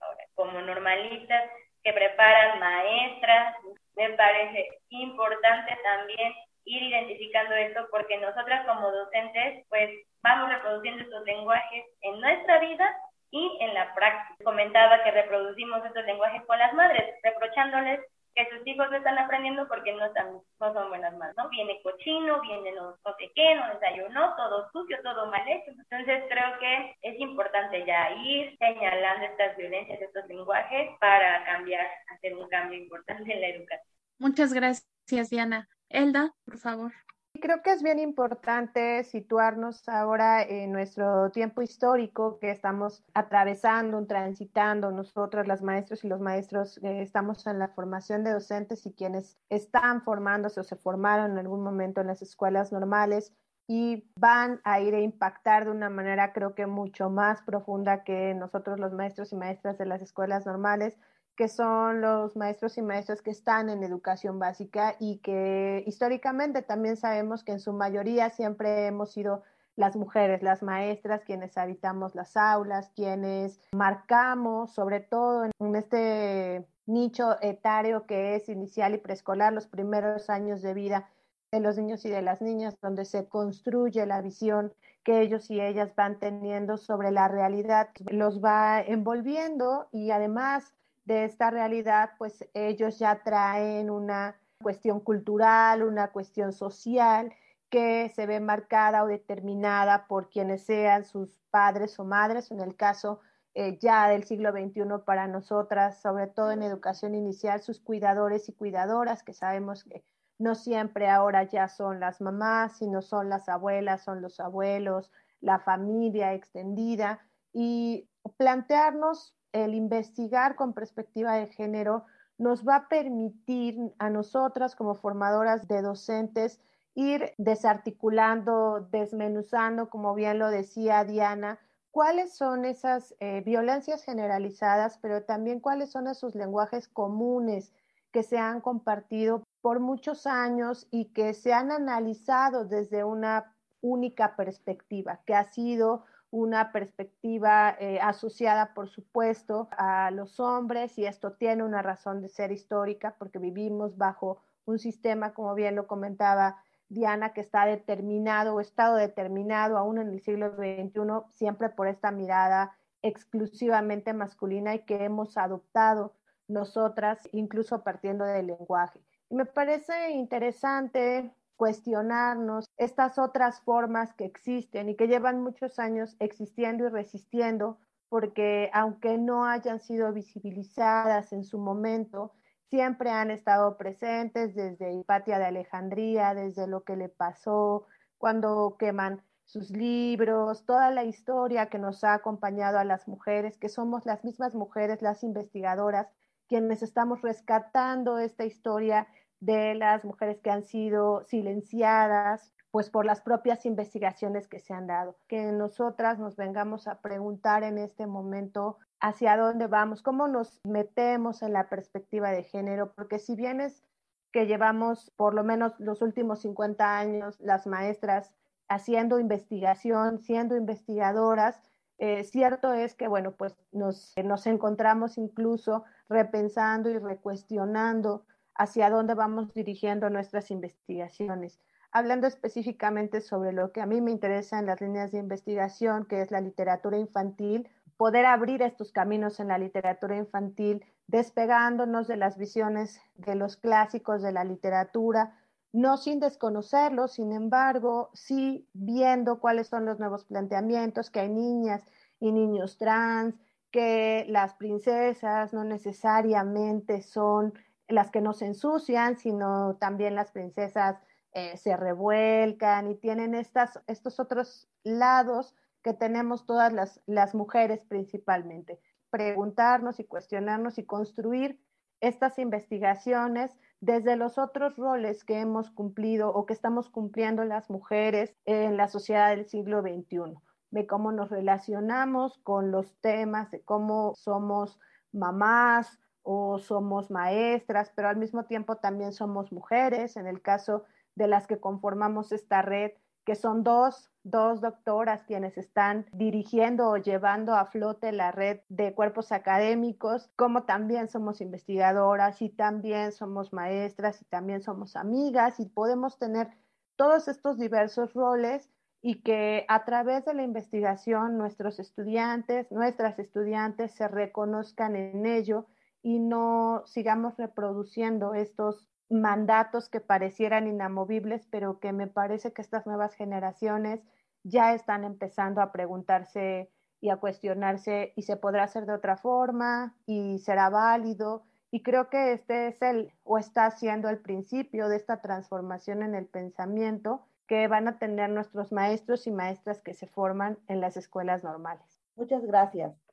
ahora, 0.00 0.24
como 0.34 0.60
normalistas 0.60 1.50
que 1.82 1.92
preparan 1.92 2.58
maestras, 2.60 3.56
me 3.96 4.10
parece 4.10 4.68
importante 4.90 5.78
también 5.82 6.34
ir 6.64 6.82
identificando 6.82 7.54
esto 7.54 7.86
porque 7.90 8.18
nosotras 8.18 8.66
como 8.66 8.90
docentes 8.90 9.64
pues 9.68 9.90
vamos 10.22 10.50
reproduciendo 10.50 11.02
estos 11.02 11.24
lenguajes 11.24 11.84
en 12.02 12.20
nuestra 12.20 12.58
vida 12.58 12.96
y 13.30 13.58
en 13.60 13.74
la 13.74 13.94
práctica. 13.94 14.44
Comentaba 14.44 15.02
que 15.02 15.10
reproducimos 15.10 15.84
estos 15.84 16.04
lenguajes 16.04 16.42
con 16.46 16.58
las 16.58 16.72
madres, 16.74 17.14
reprochándoles 17.22 18.00
que 18.48 18.58
sus 18.58 18.66
hijos 18.66 18.90
no 18.90 18.96
están 18.96 19.18
aprendiendo 19.18 19.66
porque 19.68 19.92
no, 19.92 20.06
están, 20.06 20.32
no 20.60 20.72
son 20.72 20.88
buenas 20.88 21.16
madres, 21.16 21.36
¿no? 21.36 21.48
Viene 21.50 21.80
cochino, 21.82 22.40
viene 22.42 22.72
no, 22.72 22.96
no 23.04 23.16
sé 23.18 23.30
qué, 23.34 23.54
no 23.54 23.74
desayunó, 23.74 24.34
todo 24.36 24.70
sucio, 24.72 24.98
todo 25.02 25.30
mal 25.30 25.46
hecho. 25.48 25.70
Entonces 25.70 26.24
creo 26.28 26.58
que 26.58 26.96
es 27.02 27.20
importante 27.20 27.84
ya 27.84 28.10
ir 28.12 28.56
señalando 28.58 29.26
estas 29.26 29.56
violencias, 29.56 30.00
estos 30.00 30.26
lenguajes 30.28 30.90
para 30.98 31.44
cambiar, 31.44 31.86
hacer 32.14 32.36
un 32.36 32.48
cambio 32.48 32.78
importante 32.78 33.32
en 33.32 33.40
la 33.40 33.48
educación. 33.48 33.94
Muchas 34.18 34.52
gracias, 34.52 35.30
Diana. 35.30 35.68
Elda, 35.88 36.32
por 36.44 36.58
favor. 36.58 36.92
Creo 37.40 37.62
que 37.62 37.72
es 37.72 37.82
bien 37.82 37.98
importante 37.98 39.02
situarnos 39.04 39.88
ahora 39.88 40.42
en 40.42 40.72
nuestro 40.72 41.30
tiempo 41.30 41.62
histórico 41.62 42.38
que 42.38 42.50
estamos 42.50 43.02
atravesando, 43.14 44.04
transitando 44.06 44.90
nosotros, 44.90 45.46
las 45.46 45.62
maestras 45.62 46.04
y 46.04 46.08
los 46.08 46.20
maestros, 46.20 46.78
eh, 46.82 47.00
estamos 47.00 47.46
en 47.46 47.58
la 47.58 47.68
formación 47.68 48.24
de 48.24 48.32
docentes 48.32 48.84
y 48.84 48.92
quienes 48.92 49.38
están 49.48 50.02
formándose 50.02 50.60
o 50.60 50.64
se 50.64 50.76
formaron 50.76 51.32
en 51.32 51.38
algún 51.38 51.62
momento 51.62 52.02
en 52.02 52.08
las 52.08 52.20
escuelas 52.20 52.72
normales 52.72 53.32
y 53.66 54.04
van 54.16 54.60
a 54.64 54.80
ir 54.80 54.94
a 54.94 55.00
impactar 55.00 55.64
de 55.64 55.70
una 55.70 55.88
manera 55.88 56.32
creo 56.34 56.54
que 56.54 56.66
mucho 56.66 57.08
más 57.08 57.40
profunda 57.42 58.04
que 58.04 58.34
nosotros 58.34 58.78
los 58.78 58.92
maestros 58.92 59.32
y 59.32 59.36
maestras 59.36 59.78
de 59.78 59.86
las 59.86 60.02
escuelas 60.02 60.44
normales 60.44 60.98
que 61.40 61.48
son 61.48 62.02
los 62.02 62.36
maestros 62.36 62.76
y 62.76 62.82
maestras 62.82 63.22
que 63.22 63.30
están 63.30 63.70
en 63.70 63.82
educación 63.82 64.38
básica 64.38 64.96
y 65.00 65.20
que 65.20 65.82
históricamente 65.86 66.60
también 66.60 66.98
sabemos 66.98 67.44
que 67.44 67.52
en 67.52 67.60
su 67.60 67.72
mayoría 67.72 68.28
siempre 68.28 68.84
hemos 68.84 69.12
sido 69.12 69.42
las 69.74 69.96
mujeres, 69.96 70.42
las 70.42 70.62
maestras, 70.62 71.22
quienes 71.24 71.56
habitamos 71.56 72.14
las 72.14 72.36
aulas, 72.36 72.92
quienes 72.94 73.58
marcamos, 73.72 74.74
sobre 74.74 75.00
todo 75.00 75.46
en 75.46 75.76
este 75.76 76.66
nicho 76.84 77.40
etario 77.40 78.04
que 78.04 78.34
es 78.34 78.50
inicial 78.50 78.92
y 78.92 78.98
preescolar, 78.98 79.54
los 79.54 79.66
primeros 79.66 80.28
años 80.28 80.60
de 80.60 80.74
vida 80.74 81.08
de 81.52 81.60
los 81.60 81.78
niños 81.78 82.04
y 82.04 82.10
de 82.10 82.20
las 82.20 82.42
niñas, 82.42 82.76
donde 82.82 83.06
se 83.06 83.30
construye 83.30 84.04
la 84.04 84.20
visión 84.20 84.74
que 85.04 85.22
ellos 85.22 85.50
y 85.50 85.58
ellas 85.58 85.96
van 85.96 86.18
teniendo 86.18 86.76
sobre 86.76 87.10
la 87.10 87.28
realidad, 87.28 87.88
los 88.10 88.44
va 88.44 88.82
envolviendo 88.82 89.88
y 89.90 90.10
además 90.10 90.74
de 91.10 91.24
esta 91.24 91.50
realidad, 91.50 92.10
pues 92.18 92.48
ellos 92.54 93.00
ya 93.00 93.24
traen 93.24 93.90
una 93.90 94.36
cuestión 94.62 95.00
cultural, 95.00 95.82
una 95.82 96.12
cuestión 96.12 96.52
social 96.52 97.32
que 97.68 98.12
se 98.14 98.26
ve 98.26 98.38
marcada 98.38 99.02
o 99.02 99.08
determinada 99.08 100.06
por 100.06 100.30
quienes 100.30 100.62
sean 100.62 101.04
sus 101.04 101.40
padres 101.50 101.98
o 101.98 102.04
madres, 102.04 102.52
en 102.52 102.60
el 102.60 102.76
caso 102.76 103.18
eh, 103.54 103.76
ya 103.80 104.08
del 104.08 104.22
siglo 104.22 104.52
XXI 104.52 104.82
para 105.04 105.26
nosotras, 105.26 106.00
sobre 106.00 106.28
todo 106.28 106.52
en 106.52 106.62
educación 106.62 107.16
inicial, 107.16 107.60
sus 107.60 107.80
cuidadores 107.80 108.48
y 108.48 108.52
cuidadoras, 108.52 109.24
que 109.24 109.32
sabemos 109.32 109.82
que 109.82 110.04
no 110.38 110.54
siempre 110.54 111.08
ahora 111.08 111.42
ya 111.42 111.66
son 111.66 111.98
las 111.98 112.20
mamás, 112.20 112.78
sino 112.78 113.02
son 113.02 113.28
las 113.28 113.48
abuelas, 113.48 114.04
son 114.04 114.22
los 114.22 114.38
abuelos, 114.38 115.10
la 115.40 115.58
familia 115.58 116.34
extendida, 116.34 117.18
y 117.52 118.08
plantearnos 118.36 119.34
el 119.52 119.74
investigar 119.74 120.56
con 120.56 120.72
perspectiva 120.72 121.34
de 121.34 121.46
género 121.46 122.04
nos 122.38 122.66
va 122.66 122.76
a 122.76 122.88
permitir 122.88 123.78
a 123.98 124.08
nosotras 124.08 124.74
como 124.74 124.94
formadoras 124.94 125.68
de 125.68 125.82
docentes 125.82 126.60
ir 126.94 127.32
desarticulando, 127.38 128.88
desmenuzando, 128.90 129.90
como 129.90 130.14
bien 130.14 130.38
lo 130.38 130.48
decía 130.48 131.04
Diana, 131.04 131.58
cuáles 131.90 132.34
son 132.34 132.64
esas 132.64 133.14
eh, 133.20 133.42
violencias 133.44 134.04
generalizadas, 134.04 134.98
pero 134.98 135.22
también 135.22 135.60
cuáles 135.60 135.90
son 135.90 136.08
esos 136.08 136.34
lenguajes 136.34 136.88
comunes 136.88 137.72
que 138.12 138.22
se 138.22 138.38
han 138.38 138.60
compartido 138.60 139.44
por 139.60 139.80
muchos 139.80 140.26
años 140.26 140.86
y 140.90 141.06
que 141.06 141.34
se 141.34 141.52
han 141.52 141.70
analizado 141.70 142.64
desde 142.64 143.04
una 143.04 143.54
única 143.82 144.36
perspectiva, 144.36 145.20
que 145.26 145.34
ha 145.34 145.44
sido 145.44 146.04
una 146.30 146.70
perspectiva 146.72 147.76
eh, 147.78 147.98
asociada, 148.00 148.72
por 148.72 148.88
supuesto, 148.88 149.68
a 149.72 150.10
los 150.10 150.38
hombres 150.38 150.96
y 150.98 151.06
esto 151.06 151.32
tiene 151.32 151.64
una 151.64 151.82
razón 151.82 152.22
de 152.22 152.28
ser 152.28 152.52
histórica 152.52 153.16
porque 153.18 153.38
vivimos 153.38 153.96
bajo 153.96 154.40
un 154.64 154.78
sistema, 154.78 155.34
como 155.34 155.54
bien 155.54 155.74
lo 155.74 155.86
comentaba 155.86 156.62
Diana, 156.88 157.32
que 157.32 157.40
está 157.40 157.66
determinado 157.66 158.54
o 158.54 158.60
estado 158.60 158.96
determinado 158.96 159.76
aún 159.76 159.98
en 159.98 160.08
el 160.08 160.20
siglo 160.20 160.54
XXI 160.56 161.00
siempre 161.30 161.68
por 161.68 161.88
esta 161.88 162.10
mirada 162.10 162.76
exclusivamente 163.02 164.12
masculina 164.12 164.74
y 164.74 164.80
que 164.80 165.04
hemos 165.04 165.36
adoptado 165.36 166.14
nosotras, 166.48 167.28
incluso 167.32 167.82
partiendo 167.82 168.24
del 168.24 168.48
lenguaje. 168.48 169.00
Y 169.30 169.36
me 169.36 169.46
parece 169.46 170.10
interesante 170.10 171.30
cuestionarnos 171.60 172.64
estas 172.78 173.18
otras 173.18 173.60
formas 173.60 174.14
que 174.14 174.24
existen 174.24 174.88
y 174.88 174.96
que 174.96 175.08
llevan 175.08 175.42
muchos 175.42 175.78
años 175.78 176.16
existiendo 176.18 176.86
y 176.86 176.88
resistiendo, 176.88 177.76
porque 178.08 178.70
aunque 178.72 179.18
no 179.18 179.44
hayan 179.44 179.78
sido 179.78 180.10
visibilizadas 180.14 181.34
en 181.34 181.44
su 181.44 181.58
momento, 181.58 182.32
siempre 182.70 183.10
han 183.10 183.30
estado 183.30 183.76
presentes 183.76 184.54
desde 184.54 184.94
Hipatia 184.94 185.38
de 185.38 185.44
Alejandría, 185.44 186.32
desde 186.32 186.66
lo 186.66 186.82
que 186.82 186.96
le 186.96 187.10
pasó 187.10 187.84
cuando 188.16 188.76
queman 188.78 189.22
sus 189.44 189.68
libros, 189.68 190.64
toda 190.64 190.90
la 190.90 191.04
historia 191.04 191.66
que 191.66 191.78
nos 191.78 192.04
ha 192.04 192.14
acompañado 192.14 192.78
a 192.78 192.84
las 192.84 193.06
mujeres, 193.06 193.58
que 193.58 193.68
somos 193.68 194.06
las 194.06 194.24
mismas 194.24 194.54
mujeres, 194.54 195.02
las 195.02 195.22
investigadoras, 195.22 196.06
quienes 196.48 196.82
estamos 196.82 197.20
rescatando 197.20 198.18
esta 198.18 198.46
historia 198.46 199.08
de 199.40 199.74
las 199.74 200.04
mujeres 200.04 200.40
que 200.40 200.50
han 200.50 200.62
sido 200.62 201.24
silenciadas, 201.24 202.52
pues 202.70 202.90
por 202.90 203.04
las 203.04 203.20
propias 203.20 203.66
investigaciones 203.66 204.46
que 204.46 204.60
se 204.60 204.72
han 204.72 204.86
dado. 204.86 205.16
Que 205.26 205.50
nosotras 205.52 206.18
nos 206.18 206.36
vengamos 206.36 206.86
a 206.86 207.00
preguntar 207.00 207.64
en 207.64 207.78
este 207.78 208.06
momento 208.06 208.78
hacia 209.00 209.36
dónde 209.36 209.66
vamos, 209.66 210.02
cómo 210.02 210.28
nos 210.28 210.60
metemos 210.64 211.42
en 211.42 211.54
la 211.54 211.68
perspectiva 211.68 212.30
de 212.30 212.44
género, 212.44 212.92
porque 212.92 213.18
si 213.18 213.34
bien 213.34 213.60
es 213.60 213.82
que 214.30 214.46
llevamos 214.46 215.10
por 215.16 215.34
lo 215.34 215.42
menos 215.42 215.74
los 215.80 216.02
últimos 216.02 216.40
50 216.42 216.98
años 216.98 217.40
las 217.40 217.66
maestras 217.66 218.32
haciendo 218.68 219.18
investigación, 219.18 220.20
siendo 220.20 220.54
investigadoras, 220.56 221.60
eh, 221.98 222.24
cierto 222.24 222.72
es 222.72 222.94
que, 222.94 223.08
bueno, 223.08 223.32
pues 223.32 223.56
nos, 223.72 224.14
nos 224.22 224.46
encontramos 224.46 225.18
incluso 225.18 225.84
repensando 226.08 226.88
y 226.88 226.98
recuestionando 226.98 228.24
hacia 228.60 228.90
dónde 228.90 229.14
vamos 229.14 229.54
dirigiendo 229.54 230.10
nuestras 230.10 230.50
investigaciones. 230.50 231.58
Hablando 231.92 232.26
específicamente 232.26 233.22
sobre 233.22 233.52
lo 233.52 233.72
que 233.72 233.80
a 233.80 233.86
mí 233.86 234.02
me 234.02 234.10
interesa 234.10 234.58
en 234.58 234.66
las 234.66 234.82
líneas 234.82 235.12
de 235.12 235.18
investigación, 235.18 236.04
que 236.04 236.20
es 236.20 236.30
la 236.30 236.42
literatura 236.42 236.98
infantil, 236.98 237.70
poder 237.96 238.26
abrir 238.26 238.60
estos 238.60 238.92
caminos 238.92 239.40
en 239.40 239.48
la 239.48 239.56
literatura 239.56 240.14
infantil, 240.14 240.84
despegándonos 241.06 242.06
de 242.06 242.18
las 242.18 242.36
visiones 242.36 243.00
de 243.14 243.34
los 243.34 243.56
clásicos 243.56 244.20
de 244.20 244.32
la 244.32 244.44
literatura, 244.44 245.38
no 245.72 245.96
sin 245.96 246.20
desconocerlos, 246.20 247.14
sin 247.14 247.32
embargo, 247.32 248.10
sí 248.12 248.68
viendo 248.74 249.40
cuáles 249.40 249.68
son 249.68 249.86
los 249.86 249.98
nuevos 249.98 250.26
planteamientos, 250.26 251.08
que 251.08 251.20
hay 251.20 251.30
niñas 251.30 251.82
y 252.18 252.30
niños 252.30 252.76
trans, 252.76 253.36
que 253.70 254.26
las 254.28 254.54
princesas 254.54 255.54
no 255.54 255.64
necesariamente 255.64 257.00
son 257.00 257.54
las 257.90 258.10
que 258.10 258.20
nos 258.20 258.42
ensucian, 258.42 259.16
sino 259.18 259.76
también 259.76 260.14
las 260.14 260.32
princesas 260.32 260.96
eh, 261.32 261.56
se 261.56 261.76
revuelcan 261.76 262.90
y 262.90 262.96
tienen 262.96 263.34
estas, 263.34 263.80
estos 263.86 264.18
otros 264.18 264.68
lados 264.82 265.54
que 265.82 265.94
tenemos 265.94 266.46
todas 266.46 266.72
las, 266.72 267.00
las 267.06 267.34
mujeres 267.34 267.84
principalmente. 267.84 268.80
Preguntarnos 269.10 270.00
y 270.00 270.04
cuestionarnos 270.04 270.78
y 270.78 270.84
construir 270.84 271.60
estas 272.00 272.38
investigaciones 272.38 273.56
desde 273.80 274.16
los 274.16 274.38
otros 274.38 274.76
roles 274.76 275.24
que 275.24 275.40
hemos 275.40 275.70
cumplido 275.70 276.30
o 276.30 276.46
que 276.46 276.52
estamos 276.52 276.90
cumpliendo 276.90 277.44
las 277.44 277.70
mujeres 277.70 278.36
en 278.44 278.76
la 278.76 278.88
sociedad 278.88 279.30
del 279.30 279.46
siglo 279.46 279.82
XXI, 279.82 280.34
de 280.70 280.86
cómo 280.86 281.12
nos 281.12 281.30
relacionamos 281.30 282.38
con 282.38 282.70
los 282.70 282.94
temas, 283.00 283.50
de 283.50 283.62
cómo 283.62 284.14
somos 284.16 284.78
mamás 285.12 285.98
o 286.22 286.58
somos 286.58 287.10
maestras, 287.10 287.92
pero 287.94 288.08
al 288.08 288.16
mismo 288.16 288.44
tiempo 288.44 288.76
también 288.76 289.12
somos 289.12 289.52
mujeres, 289.52 290.16
en 290.16 290.26
el 290.26 290.42
caso 290.42 290.84
de 291.14 291.28
las 291.28 291.46
que 291.46 291.60
conformamos 291.60 292.32
esta 292.32 292.62
red 292.62 292.92
que 293.24 293.34
son 293.36 293.62
dos, 293.62 294.10
dos 294.22 294.60
doctoras 294.60 295.22
quienes 295.24 295.58
están 295.58 296.06
dirigiendo 296.12 296.88
o 296.88 296.96
llevando 296.96 297.54
a 297.54 297.66
flote 297.66 298.12
la 298.12 298.32
red 298.32 298.60
de 298.68 298.94
cuerpos 298.94 299.30
académicos, 299.32 300.30
como 300.36 300.64
también 300.64 301.08
somos 301.08 301.40
investigadoras 301.40 302.40
y 302.42 302.48
también 302.48 303.12
somos 303.12 303.52
maestras 303.52 304.20
y 304.22 304.24
también 304.24 304.62
somos 304.62 304.96
amigas 304.96 305.60
y 305.60 305.66
podemos 305.66 306.18
tener 306.18 306.48
todos 306.96 307.28
estos 307.28 307.58
diversos 307.58 308.12
roles 308.14 308.68
y 309.02 309.22
que 309.22 309.64
a 309.68 309.84
través 309.84 310.24
de 310.24 310.34
la 310.34 310.42
investigación 310.42 311.38
nuestros 311.38 311.78
estudiantes, 311.78 312.70
nuestras 312.70 313.18
estudiantes 313.18 313.92
se 313.92 314.08
reconozcan 314.08 314.96
en 314.96 315.24
ello 315.24 315.66
y 316.02 316.18
no 316.18 316.82
sigamos 316.86 317.36
reproduciendo 317.36 318.34
estos 318.34 318.88
mandatos 319.08 319.88
que 319.88 320.00
parecieran 320.00 320.66
inamovibles, 320.66 321.46
pero 321.50 321.80
que 321.80 321.92
me 321.92 322.06
parece 322.06 322.52
que 322.52 322.62
estas 322.62 322.86
nuevas 322.86 323.14
generaciones 323.14 324.00
ya 324.44 324.72
están 324.74 325.04
empezando 325.04 325.60
a 325.60 325.72
preguntarse 325.72 326.70
y 327.00 327.10
a 327.10 327.16
cuestionarse 327.16 328.12
y 328.16 328.22
se 328.22 328.36
podrá 328.36 328.64
hacer 328.64 328.86
de 328.86 328.92
otra 328.92 329.16
forma 329.16 329.94
y 330.06 330.38
será 330.38 330.68
válido. 330.70 331.44
Y 331.70 331.82
creo 331.82 332.08
que 332.08 332.32
este 332.32 332.68
es 332.68 332.80
el 332.82 333.12
o 333.24 333.38
está 333.38 333.70
siendo 333.70 334.08
el 334.08 334.18
principio 334.18 334.88
de 334.88 334.96
esta 334.96 335.20
transformación 335.20 336.02
en 336.02 336.14
el 336.14 336.26
pensamiento 336.26 337.26
que 337.46 337.66
van 337.68 337.88
a 337.88 337.98
tener 337.98 338.30
nuestros 338.30 338.70
maestros 338.70 339.26
y 339.26 339.32
maestras 339.32 339.80
que 339.80 339.94
se 339.94 340.06
forman 340.06 340.58
en 340.68 340.80
las 340.80 340.96
escuelas 340.96 341.42
normales. 341.42 342.00
Muchas 342.16 342.44
gracias. 342.44 343.09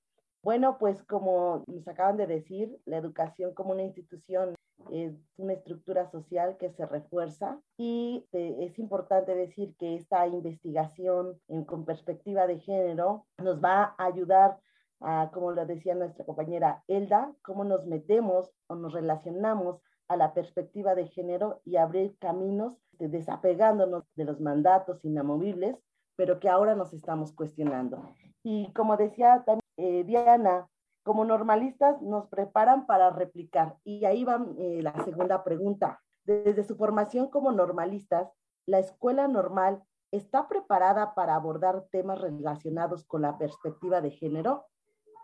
Bueno, 0.48 0.78
pues 0.78 1.04
como 1.04 1.66
nos 1.68 1.86
acaban 1.90 2.16
de 2.16 2.26
decir, 2.26 2.80
la 2.86 2.96
educación 2.96 3.54
como 3.54 3.72
una 3.72 3.84
institución 3.84 4.56
es 4.94 5.14
una 5.36 5.52
estructura 5.52 6.10
social 6.10 6.56
que 6.58 6.72
se 6.72 6.86
refuerza 6.86 7.60
y 7.78 8.26
es 8.32 8.80
importante 8.80 9.36
decir 9.36 9.76
que 9.78 9.96
esta 9.96 10.26
investigación 10.26 11.38
con 11.66 11.84
perspectiva 11.84 12.48
de 12.48 12.60
género 12.60 13.26
nos 13.44 13.62
va 13.62 13.94
a 13.98 14.06
ayudar 14.06 14.58
a, 15.02 15.32
como 15.34 15.52
lo 15.52 15.66
decía 15.66 15.96
nuestra 15.96 16.24
compañera 16.24 16.82
Elda, 16.88 17.34
cómo 17.42 17.66
nos 17.66 17.86
metemos 17.86 18.50
o 18.68 18.76
nos 18.76 18.94
relacionamos 18.94 19.82
a 20.08 20.16
la 20.16 20.34
perspectiva 20.34 20.96
de 20.96 21.08
género 21.08 21.60
y 21.66 21.76
abrir 21.76 22.18
caminos 22.20 22.78
de 22.94 23.10
desapegándonos 23.10 24.06
de 24.16 24.24
los 24.24 24.40
mandatos 24.40 25.04
inamovibles, 25.04 25.76
pero 26.16 26.40
que 26.40 26.48
ahora 26.48 26.74
nos 26.74 26.94
estamos 26.94 27.34
cuestionando. 27.34 28.02
Y 28.44 28.72
como 28.72 28.96
decía 28.96 29.44
también 29.46 29.67
eh, 29.78 30.04
Diana, 30.04 30.68
como 31.04 31.24
normalistas 31.24 32.02
nos 32.02 32.28
preparan 32.28 32.86
para 32.86 33.10
replicar. 33.12 33.78
Y 33.84 34.06
ahí 34.06 34.24
va 34.24 34.46
eh, 34.58 34.82
la 34.82 34.94
segunda 35.06 35.44
pregunta. 35.44 36.02
Desde 36.26 36.63
su 36.63 36.76
formación 36.76 37.30
como 37.30 37.52
normalistas, 37.52 38.30
¿la 38.66 38.80
escuela 38.80 39.28
normal 39.28 39.82
está 40.12 40.48
preparada 40.50 41.16
para 41.16 41.36
abordar 41.36 41.86
temas 41.92 42.20
relacionados 42.20 43.06
con 43.06 43.22
la 43.22 43.38
perspectiva 43.38 44.02
de 44.02 44.12
género? 44.12 44.66